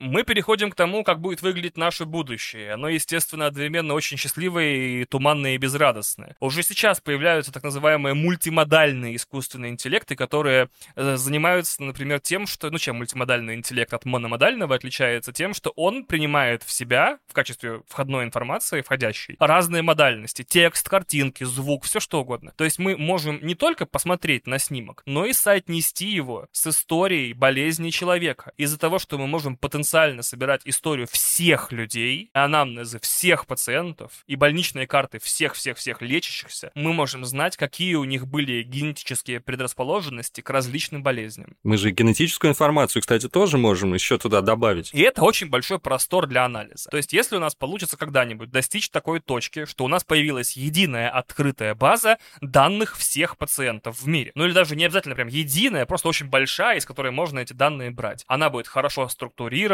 Мы 0.00 0.22
переходим 0.22 0.70
к 0.70 0.74
тому, 0.74 1.04
как 1.04 1.20
будет 1.20 1.42
выглядеть 1.42 1.76
наше 1.76 2.06
будущее. 2.06 2.72
Оно, 2.72 2.88
естественно, 2.88 3.44
одновременно 3.44 3.92
очень 3.92 4.16
счастливое 4.16 5.02
и 5.02 5.04
туманное 5.04 5.56
и 5.56 5.58
безрадостное. 5.58 6.36
Уже 6.40 6.62
сейчас 6.62 7.02
появляются 7.02 7.52
так 7.52 7.62
называемые 7.62 8.14
мультимодальные 8.14 9.16
искусственные 9.16 9.72
интеллекты, 9.72 10.16
которые 10.16 10.70
э, 10.96 11.16
занимаются, 11.16 11.82
например, 11.82 12.20
тем, 12.20 12.46
что... 12.46 12.70
Ну, 12.70 12.78
чем 12.78 12.96
мультимодальный 12.96 13.54
интеллект 13.54 13.92
от 13.92 14.06
мономодального 14.06 14.74
отличается? 14.74 15.34
Тем, 15.34 15.52
что 15.52 15.68
он 15.76 16.06
принимает 16.06 16.62
в 16.62 16.70
себя, 16.70 17.18
в 17.28 17.34
качестве 17.34 17.82
входной 17.86 18.24
информации, 18.24 18.80
входящей, 18.80 19.36
разные 19.38 19.82
модальности. 19.82 20.46
Текст, 20.48 20.88
картинки, 20.88 21.44
звук, 21.44 21.84
все 21.84 22.00
что 22.00 22.22
угодно. 22.22 22.54
То 22.56 22.64
есть 22.64 22.78
мы 22.78 22.96
можем 22.96 23.38
не 23.42 23.54
только 23.54 23.84
посмотреть 23.84 24.46
на 24.46 24.58
снимок, 24.58 25.02
но 25.04 25.26
и 25.26 25.34
соотнести 25.34 26.06
его 26.06 26.48
с 26.52 26.68
историей 26.68 27.34
болезни 27.34 27.90
человека. 27.90 28.52
Из-за 28.56 28.78
того, 28.78 28.98
что 28.98 29.18
мы 29.18 29.26
можем 29.26 29.58
потенциально 29.58 29.89
потенциально 29.90 30.22
собирать 30.22 30.60
историю 30.66 31.08
всех 31.10 31.72
людей, 31.72 32.30
анамнезы 32.32 33.00
всех 33.00 33.46
пациентов 33.46 34.22
и 34.28 34.36
больничные 34.36 34.86
карты 34.86 35.18
всех-всех-всех 35.18 36.00
лечащихся, 36.00 36.70
мы 36.76 36.92
можем 36.92 37.24
знать, 37.24 37.56
какие 37.56 37.96
у 37.96 38.04
них 38.04 38.28
были 38.28 38.62
генетические 38.62 39.40
предрасположенности 39.40 40.42
к 40.42 40.50
различным 40.50 41.02
болезням. 41.02 41.56
Мы 41.64 41.76
же 41.76 41.90
генетическую 41.90 42.52
информацию, 42.52 43.02
кстати, 43.02 43.28
тоже 43.28 43.58
можем 43.58 43.92
еще 43.92 44.16
туда 44.16 44.42
добавить. 44.42 44.94
И 44.94 45.00
это 45.00 45.22
очень 45.22 45.48
большой 45.48 45.80
простор 45.80 46.28
для 46.28 46.44
анализа. 46.44 46.88
То 46.88 46.96
есть, 46.96 47.12
если 47.12 47.34
у 47.34 47.40
нас 47.40 47.56
получится 47.56 47.96
когда-нибудь 47.96 48.50
достичь 48.50 48.90
такой 48.90 49.18
точки, 49.18 49.64
что 49.64 49.84
у 49.84 49.88
нас 49.88 50.04
появилась 50.04 50.56
единая 50.56 51.10
открытая 51.10 51.74
база 51.74 52.18
данных 52.40 52.96
всех 52.96 53.36
пациентов 53.36 54.00
в 54.00 54.06
мире, 54.06 54.30
ну 54.36 54.44
или 54.44 54.52
даже 54.52 54.76
не 54.76 54.84
обязательно 54.84 55.16
прям 55.16 55.28
единая, 55.28 55.84
просто 55.84 56.06
очень 56.06 56.28
большая, 56.28 56.78
из 56.78 56.84
которой 56.84 57.10
можно 57.10 57.40
эти 57.40 57.54
данные 57.54 57.90
брать. 57.90 58.24
Она 58.28 58.50
будет 58.50 58.68
хорошо 58.68 59.02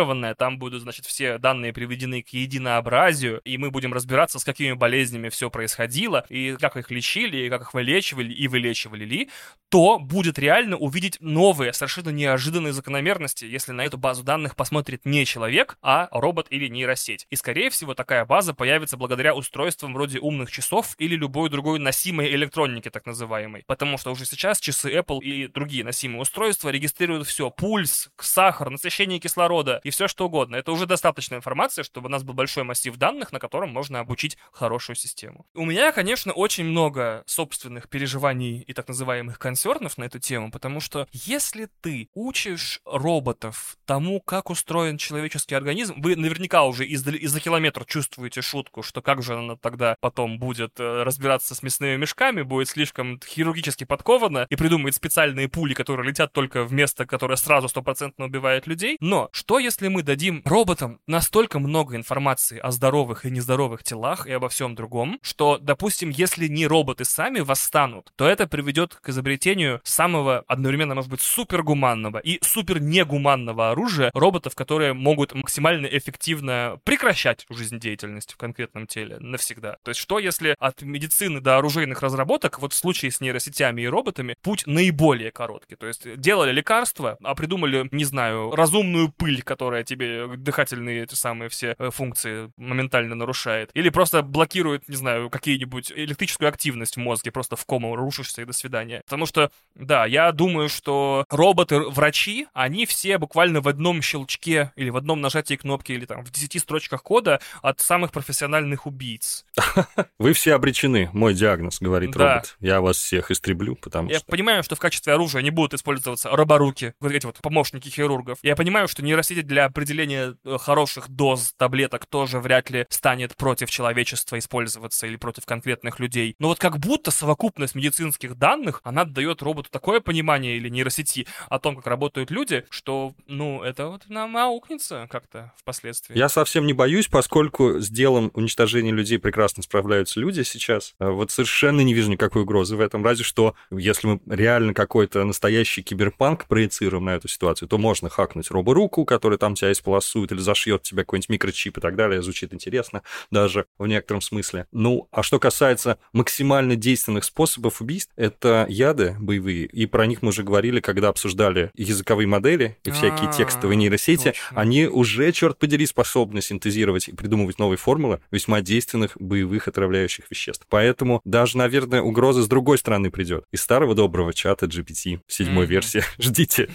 структурированная, 0.07 0.35
там 0.35 0.59
будут, 0.59 0.83
значит, 0.83 1.07
все 1.07 1.39
данные 1.39 1.73
приведены 1.73 2.23
к 2.23 2.29
единообразию, 2.29 3.41
и 3.45 3.59
мы 3.59 3.71
будем 3.71 3.93
разбираться, 3.93 4.39
с 4.39 4.45
какими 4.45 4.73
болезнями 4.73 5.29
все 5.29 5.51
происходило, 5.51 6.25
и 6.29 6.57
как 6.61 6.77
их 6.77 6.91
лечили, 6.91 7.47
и 7.47 7.51
как 7.51 7.63
их 7.63 7.75
вылечивали, 7.75 8.33
и 8.33 8.49
вылечивали 8.49 9.05
ли, 9.05 9.31
то 9.69 9.99
будет 9.99 10.39
реально 10.39 10.77
увидеть 10.77 11.19
новые, 11.21 11.73
совершенно 11.73 12.11
неожиданные 12.11 12.73
закономерности, 12.73 13.45
если 13.45 13.73
на 13.73 13.85
эту 13.85 13.99
базу 13.99 14.23
данных 14.23 14.55
посмотрит 14.55 15.05
не 15.05 15.25
человек, 15.25 15.77
а 15.83 16.09
робот 16.13 16.47
или 16.51 16.69
нейросеть. 16.69 17.27
И, 17.31 17.37
скорее 17.37 17.71
всего, 17.71 17.95
такая 17.95 18.25
база 18.25 18.55
появится 18.55 18.97
благодаря 18.97 19.35
устройствам 19.35 19.93
вроде 19.93 20.21
умных 20.21 20.51
часов 20.51 20.95
или 20.99 21.17
любой 21.17 21.51
другой 21.51 21.79
носимой 21.79 22.33
электроники, 22.35 22.91
так 22.91 23.07
называемой. 23.07 23.65
Потому 23.67 23.99
что 23.99 24.13
уже 24.13 24.25
сейчас 24.25 24.61
часы 24.61 24.93
Apple 24.95 25.21
и 25.21 25.49
другие 25.49 25.85
носимые 25.85 26.21
устройства 26.21 26.69
регистрируют 26.69 27.27
все. 27.27 27.51
Пульс, 27.51 28.11
сахар, 28.21 28.71
насыщение 28.71 29.19
кислорода 29.19 29.81
и 29.83 29.91
все 29.97 30.09
что 30.09 30.27
угодно. 30.27 30.57
Это 30.57 30.73
уже 30.73 30.85
достаточная 30.85 31.39
информация, 31.39 31.83
чтобы 31.83 32.09
у 32.09 32.11
нас 32.11 32.23
был 32.23 32.35
большой 32.35 32.65
массив 32.65 32.95
данных, 32.97 33.33
на 33.33 33.39
котором 33.39 33.71
можно 33.71 33.99
обучить 33.99 34.37
хорошую 34.53 34.95
систему. 34.95 35.47
У 35.55 35.65
меня, 35.65 35.91
конечно, 35.91 36.35
очень 36.35 36.65
много 36.65 37.23
собственных 37.25 37.89
переживаний 37.89 38.61
и 38.61 38.75
так 38.75 38.89
называемых 38.89 39.39
консернов 39.39 39.97
на 39.97 40.05
эту 40.05 40.19
тему, 40.19 40.51
потому 40.51 40.81
что 40.81 41.09
если 41.13 41.71
ты 41.81 42.11
учишь 42.13 42.81
роботов 42.85 43.79
тому, 43.87 44.21
как 44.21 44.51
устроен 44.51 44.99
человеческий 44.99 45.55
организм, 45.55 45.95
вы 46.03 46.15
наверняка 46.15 46.65
уже 46.65 46.85
из-за 46.87 47.13
из 47.13 47.35
километра 47.41 47.87
чувствуете 47.87 48.43
шутку, 48.43 48.83
что 48.83 49.01
как 49.01 49.23
же 49.23 49.35
она 49.35 49.57
тогда 49.57 49.97
потом 50.01 50.39
будет 50.39 50.79
э, 50.79 51.03
разбираться 51.05 51.55
с 51.55 51.63
мясными 51.63 51.97
мешками, 51.97 52.43
будет 52.43 52.69
слишком 52.69 53.19
хирургически 53.27 53.85
подкована 53.85 54.47
и 54.51 54.57
придумает 54.57 54.95
специальные 54.95 55.49
пули, 55.49 55.73
которые 55.73 56.07
летят 56.07 56.35
только 56.35 56.65
в 56.65 56.73
место, 56.75 57.07
которое 57.07 57.37
сразу 57.37 57.69
стопроцентно 57.69 58.27
убивает 58.27 58.67
людей. 58.67 58.99
Но 59.01 59.31
что 59.33 59.59
если 59.59 59.86
мы 59.89 60.03
дадим 60.03 60.43
роботам 60.45 61.01
настолько 61.07 61.59
много 61.59 61.97
информации 61.97 62.59
о 62.59 62.71
здоровых 62.71 63.25
и 63.25 63.31
нездоровых 63.31 63.83
телах 63.83 64.27
и 64.27 64.33
обо 64.33 64.49
всем 64.49 64.75
другом, 64.75 65.19
что, 65.23 65.59
допустим, 65.59 66.11
если 66.11 66.49
не 66.49 66.67
роботы 66.67 67.05
сами 67.05 67.41
восстанут, 67.41 68.13
то 68.17 68.27
это 68.27 68.47
приведет 68.47 68.95
к 68.95 69.09
изобретению 69.09 69.81
самого 69.85 70.45
одновременно, 70.47 70.95
может 70.95 71.11
быть, 71.11 71.21
супергуманного 71.21 72.19
и 72.19 72.39
супер 72.43 72.81
негуманного 72.81 73.71
оружия 73.71 74.11
роботов, 74.15 74.55
которые 74.55 74.93
могут 74.93 75.35
максимально 75.35 75.87
эффективно 75.87 76.79
прекращать 76.85 77.47
жизнедеятельность 77.51 78.33
в 78.33 78.37
конкретном 78.37 78.87
теле 78.87 79.19
навсегда. 79.21 79.77
То 79.83 79.91
есть 79.91 80.01
что 80.01 80.19
если 80.19 80.55
от 80.59 80.83
медицины 80.83 81.41
до 81.41 81.59
оружейных 81.59 82.03
разработок, 82.03 82.59
вот 82.59 82.73
в 82.73 82.77
случае 82.77 83.11
с 83.11 83.21
нейросетями 83.21 83.83
и 83.83 83.87
роботами, 83.87 84.37
путь 84.43 84.67
наиболее 84.67 85.31
короткий. 85.31 85.77
То 85.77 85.87
есть 85.87 86.21
делали 86.21 86.53
лекарства, 86.53 87.19
а 87.23 87.35
придумали, 87.35 87.89
не 87.91 88.05
знаю, 88.05 88.51
разумную 88.53 89.11
пыль, 89.11 89.43
которая 89.43 89.76
тебе 89.85 90.27
дыхательные 90.37 91.03
эти 91.05 91.15
самые 91.15 91.49
все 91.49 91.75
э, 91.79 91.91
функции 91.91 92.51
моментально 92.57 93.15
нарушает. 93.15 93.71
Или 93.75 93.89
просто 93.91 94.23
блокирует, 94.23 94.89
не 94.89 94.97
знаю, 94.97 95.31
какие-нибудь 95.31 95.93
электрическую 95.95 96.49
активность 96.49 96.97
в 96.97 97.01
мозге, 97.01 97.31
просто 97.31 97.57
в 97.57 97.65
кому 97.67 97.95
рушишься 97.97 98.43
и 98.43 98.45
до 98.45 98.53
свидания. 98.53 99.03
Потому 99.05 99.27
что, 99.27 99.51
да, 99.75 100.07
я 100.07 100.33
думаю, 100.33 100.69
что 100.69 101.25
роботы-врачи, 101.31 102.47
они 102.53 102.87
все 102.87 103.19
буквально 103.19 103.61
в 103.61 103.69
одном 103.69 104.03
щелчке 104.03 104.73
или 104.77 104.91
в 104.91 104.97
одном 104.97 105.21
нажатии 105.21 105.55
кнопки 105.57 105.93
или 105.93 106.05
там 106.05 106.25
в 106.25 106.31
10 106.31 106.61
строчках 106.61 107.03
кода 107.03 107.41
от 107.63 107.81
самых 107.81 108.13
профессиональных 108.13 108.87
убийц. 108.87 109.45
Вы 110.19 110.33
все 110.33 110.55
обречены, 110.55 111.11
мой 111.13 111.35
диагноз, 111.35 111.81
говорит 111.81 112.13
Да. 112.13 112.35
робот. 112.35 112.57
Я 112.61 112.81
вас 112.81 112.97
всех 112.97 113.31
истреблю, 113.31 113.77
потому 113.77 114.11
Я 114.11 114.19
что... 114.19 114.27
понимаю, 114.27 114.63
что 114.63 114.77
в 114.77 114.79
качестве 114.79 115.13
оружия 115.13 115.43
не 115.43 115.51
будут 115.51 115.75
использоваться 115.75 116.31
роборуки, 116.31 116.95
вот 117.01 117.13
эти 117.13 117.27
вот 117.27 117.39
помощники 117.39 117.89
хирургов. 117.89 118.39
Я 118.43 118.57
понимаю, 118.57 118.89
что 118.89 119.03
нейросети 119.03 119.43
для 119.43 119.56
определения 119.59 120.37
э, 120.45 120.59
хороших 120.59 121.09
доз 121.09 121.55
таблеток 121.57 122.07
тоже 122.07 122.39
вряд 122.41 122.71
ли 122.71 122.87
станет 122.89 123.37
против 123.37 123.71
человечества 123.71 124.39
использоваться 124.39 125.07
или 125.07 125.17
против 125.17 125.47
конкретных 125.47 126.01
людей. 126.01 126.35
Но 126.39 126.49
вот 126.49 126.59
как 126.59 126.79
будто 126.79 127.11
совокупность 127.11 127.75
медицинских 127.75 128.37
данных, 128.37 128.81
она 128.85 129.05
дает 129.05 129.43
роботу 129.43 129.71
такое 129.71 130.01
понимание 130.01 130.57
или 130.57 130.69
нейросети 130.69 131.27
о 131.49 131.59
том, 131.59 131.77
как 131.77 131.87
работают 131.87 132.31
люди, 132.31 132.65
что, 132.71 133.15
ну, 133.27 133.63
это 133.63 133.89
вот 133.89 134.03
нам 134.09 134.37
аукнется 134.37 135.07
как-то 135.11 135.53
впоследствии. 135.57 136.17
Я 136.17 136.29
совсем 136.29 136.67
не 136.67 136.73
боюсь, 136.73 137.09
поскольку 137.09 137.81
с 137.81 137.89
делом 137.89 138.31
уничтожения 138.35 138.93
людей 138.93 139.19
прекрасно 139.19 139.63
справляются 139.63 140.21
люди 140.21 140.43
сейчас. 140.43 140.95
А 140.99 141.11
Вот 141.11 141.31
совершенно 141.31 141.81
не 141.83 141.95
вижу 141.95 142.11
никакой 142.11 142.43
угрозы 142.43 142.77
в 142.77 142.81
этом. 142.81 143.05
Разве 143.05 143.25
что, 143.25 143.55
если 143.71 144.07
мы 144.07 144.21
реально 144.27 144.75
какой-то 144.75 145.25
настоящий 145.25 145.83
киберпанк 145.83 146.47
проецируем 146.47 147.05
на 147.05 147.15
эту 147.15 147.29
ситуацию, 147.29 147.69
то 147.69 147.79
можно 147.79 148.09
хакнуть 148.09 148.51
роборуку, 148.51 149.05
которая 149.05 149.39
там 149.39 149.46
тебя 149.55 149.73
исполосует 149.73 150.33
или 150.33 150.39
зашьет 150.41 150.83
тебе 150.83 151.03
какой-нибудь 151.03 151.29
микрочип 151.29 151.79
и 151.79 151.81
так 151.81 151.97
далее. 151.97 152.23
Звучит 152.23 152.53
интересно 152.55 153.03
даже 153.31 153.67
в 153.79 153.87
некотором 153.87 154.21
смысле. 154.21 154.67
Ну, 154.73 155.09
а 155.11 155.23
что 155.23 155.39
касается 155.39 155.99
максимально 156.13 156.77
действенных 156.77 157.25
способов 157.25 157.81
убийств, 157.81 158.13
это 158.17 158.67
яды 158.69 159.17
боевые. 159.21 159.67
И 159.67 159.87
про 159.87 160.07
них 160.07 160.23
мы 160.23 160.29
уже 160.29 160.43
говорили, 160.43 160.81
когда 160.81 161.09
обсуждали 161.09 161.71
языковые 161.75 162.27
модели 162.27 162.77
и 162.85 162.91
всякие 162.91 163.29
А, 163.29 163.33
текстовые 163.33 163.77
нейросети. 163.77 164.35
Они 164.55 164.87
уже, 164.87 165.31
черт 165.33 165.59
подери, 165.59 165.87
способны 165.87 166.43
синтезировать 166.43 167.09
и 167.09 167.13
придумывать 167.13 167.59
новые 167.59 167.77
формулы 167.79 168.21
весьма 168.31 168.61
действенных 168.61 169.13
боевых 169.21 169.69
отравляющих 169.69 170.31
веществ. 170.31 170.67
Поэтому 170.69 171.21
даже, 171.25 171.57
наверное, 171.59 172.03
угроза 172.03 172.43
с 172.43 172.49
другой 172.49 172.79
стороны 172.79 173.11
придет. 173.11 173.45
Из 173.53 173.61
старого 173.63 173.95
доброго 173.95 174.33
чата 174.33 174.67
GPT 174.67 175.21
седьмой 175.27 175.65
Мгм. 175.65 175.71
версии. 175.73 176.03
Ждите. 176.19 176.69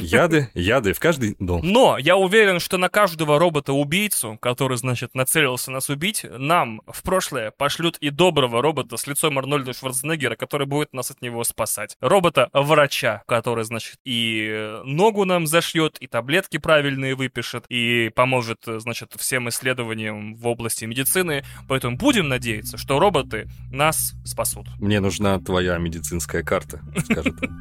Яды, 0.00 0.50
яды 0.54 0.92
в 0.92 1.00
каждый 1.00 1.36
дом. 1.38 1.60
Но 1.64 1.96
я 2.02 2.16
уверен, 2.16 2.58
что 2.58 2.78
на 2.78 2.88
каждого 2.88 3.38
робота-убийцу, 3.38 4.36
который, 4.40 4.76
значит, 4.76 5.14
нацелился 5.14 5.70
нас 5.70 5.88
убить, 5.88 6.26
нам 6.36 6.82
в 6.86 7.02
прошлое 7.02 7.52
пошлют 7.52 7.96
и 7.98 8.10
доброго 8.10 8.60
робота 8.60 8.96
с 8.96 9.06
лицом 9.06 9.38
Арнольда 9.38 9.72
Шварценеггера, 9.72 10.34
который 10.34 10.66
будет 10.66 10.92
нас 10.92 11.12
от 11.12 11.22
него 11.22 11.44
спасать. 11.44 11.96
Робота-врача, 12.00 13.22
который, 13.26 13.64
значит, 13.64 13.98
и 14.04 14.80
ногу 14.84 15.24
нам 15.24 15.46
зашьет, 15.46 15.96
и 16.00 16.08
таблетки 16.08 16.56
правильные 16.56 17.14
выпишет, 17.14 17.66
и 17.68 18.10
поможет, 18.14 18.64
значит, 18.66 19.12
всем 19.16 19.48
исследованиям 19.48 20.34
в 20.34 20.46
области 20.48 20.84
медицины. 20.84 21.44
Поэтому 21.68 21.96
будем 21.96 22.28
надеяться, 22.28 22.78
что 22.78 22.98
роботы 22.98 23.48
нас 23.70 24.14
спасут. 24.24 24.66
Мне 24.80 24.98
нужна 24.98 25.38
твоя 25.38 25.78
медицинская 25.78 26.42
карта, 26.42 26.80
скажет 27.04 27.34
он. 27.40 27.60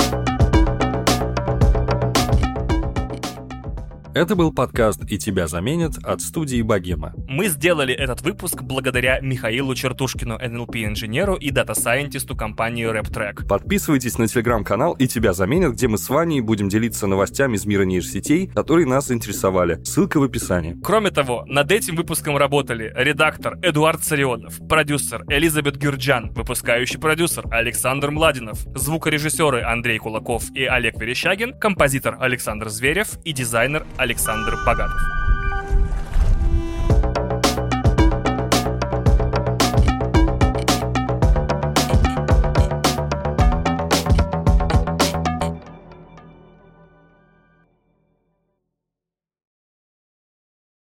Это 4.18 4.36
был 4.36 4.52
подкаст 4.52 5.04
«И 5.08 5.20
тебя 5.20 5.46
заменят» 5.46 6.00
от 6.04 6.22
студии 6.22 6.64
«Богема». 6.64 7.14
Мы 7.28 7.50
сделали 7.50 7.94
этот 7.94 8.24
выпуск 8.24 8.64
благодаря 8.64 9.20
Михаилу 9.20 9.76
Чертушкину, 9.76 10.40
NLP-инженеру 10.40 11.36
и 11.36 11.52
дата-сайентисту 11.52 12.36
компании 12.36 12.92
RepTrack. 12.92 13.48
Подписывайтесь 13.48 14.18
на 14.18 14.28
телеграм-канал 14.28 14.94
«И 14.94 15.08
тебя 15.08 15.34
заменят», 15.34 15.74
где 15.74 15.88
мы 15.88 16.00
с 16.00 16.10
Ваней 16.10 16.42
будем 16.42 16.68
делиться 16.68 17.06
новостями 17.06 17.58
из 17.58 17.68
мира 17.68 17.84
нейросетей, 17.84 18.48
которые 18.48 18.88
нас 18.88 19.06
заинтересовали. 19.06 19.84
Ссылка 19.84 20.20
в 20.20 20.24
описании. 20.24 20.76
Кроме 20.84 21.12
того, 21.12 21.46
над 21.46 21.72
этим 21.72 21.96
выпуском 21.96 22.38
работали 22.38 22.92
редактор 22.96 23.60
Эдуард 23.62 24.02
Царионов, 24.02 24.58
продюсер 24.68 25.26
Элизабет 25.30 25.78
Гюрджан, 25.78 26.32
выпускающий 26.32 27.00
продюсер 27.00 27.46
Александр 27.52 28.10
Младинов, 28.10 28.66
звукорежиссеры 28.76 29.62
Андрей 29.62 30.00
Кулаков 30.00 30.46
и 30.56 30.66
Олег 30.66 31.00
Верещагин, 31.00 31.54
композитор 31.60 32.18
Александр 32.20 32.70
Зверев 32.70 33.20
и 33.24 33.32
дизайнер 33.32 33.86
Александр 34.08 34.56
Богатов. 34.66 35.02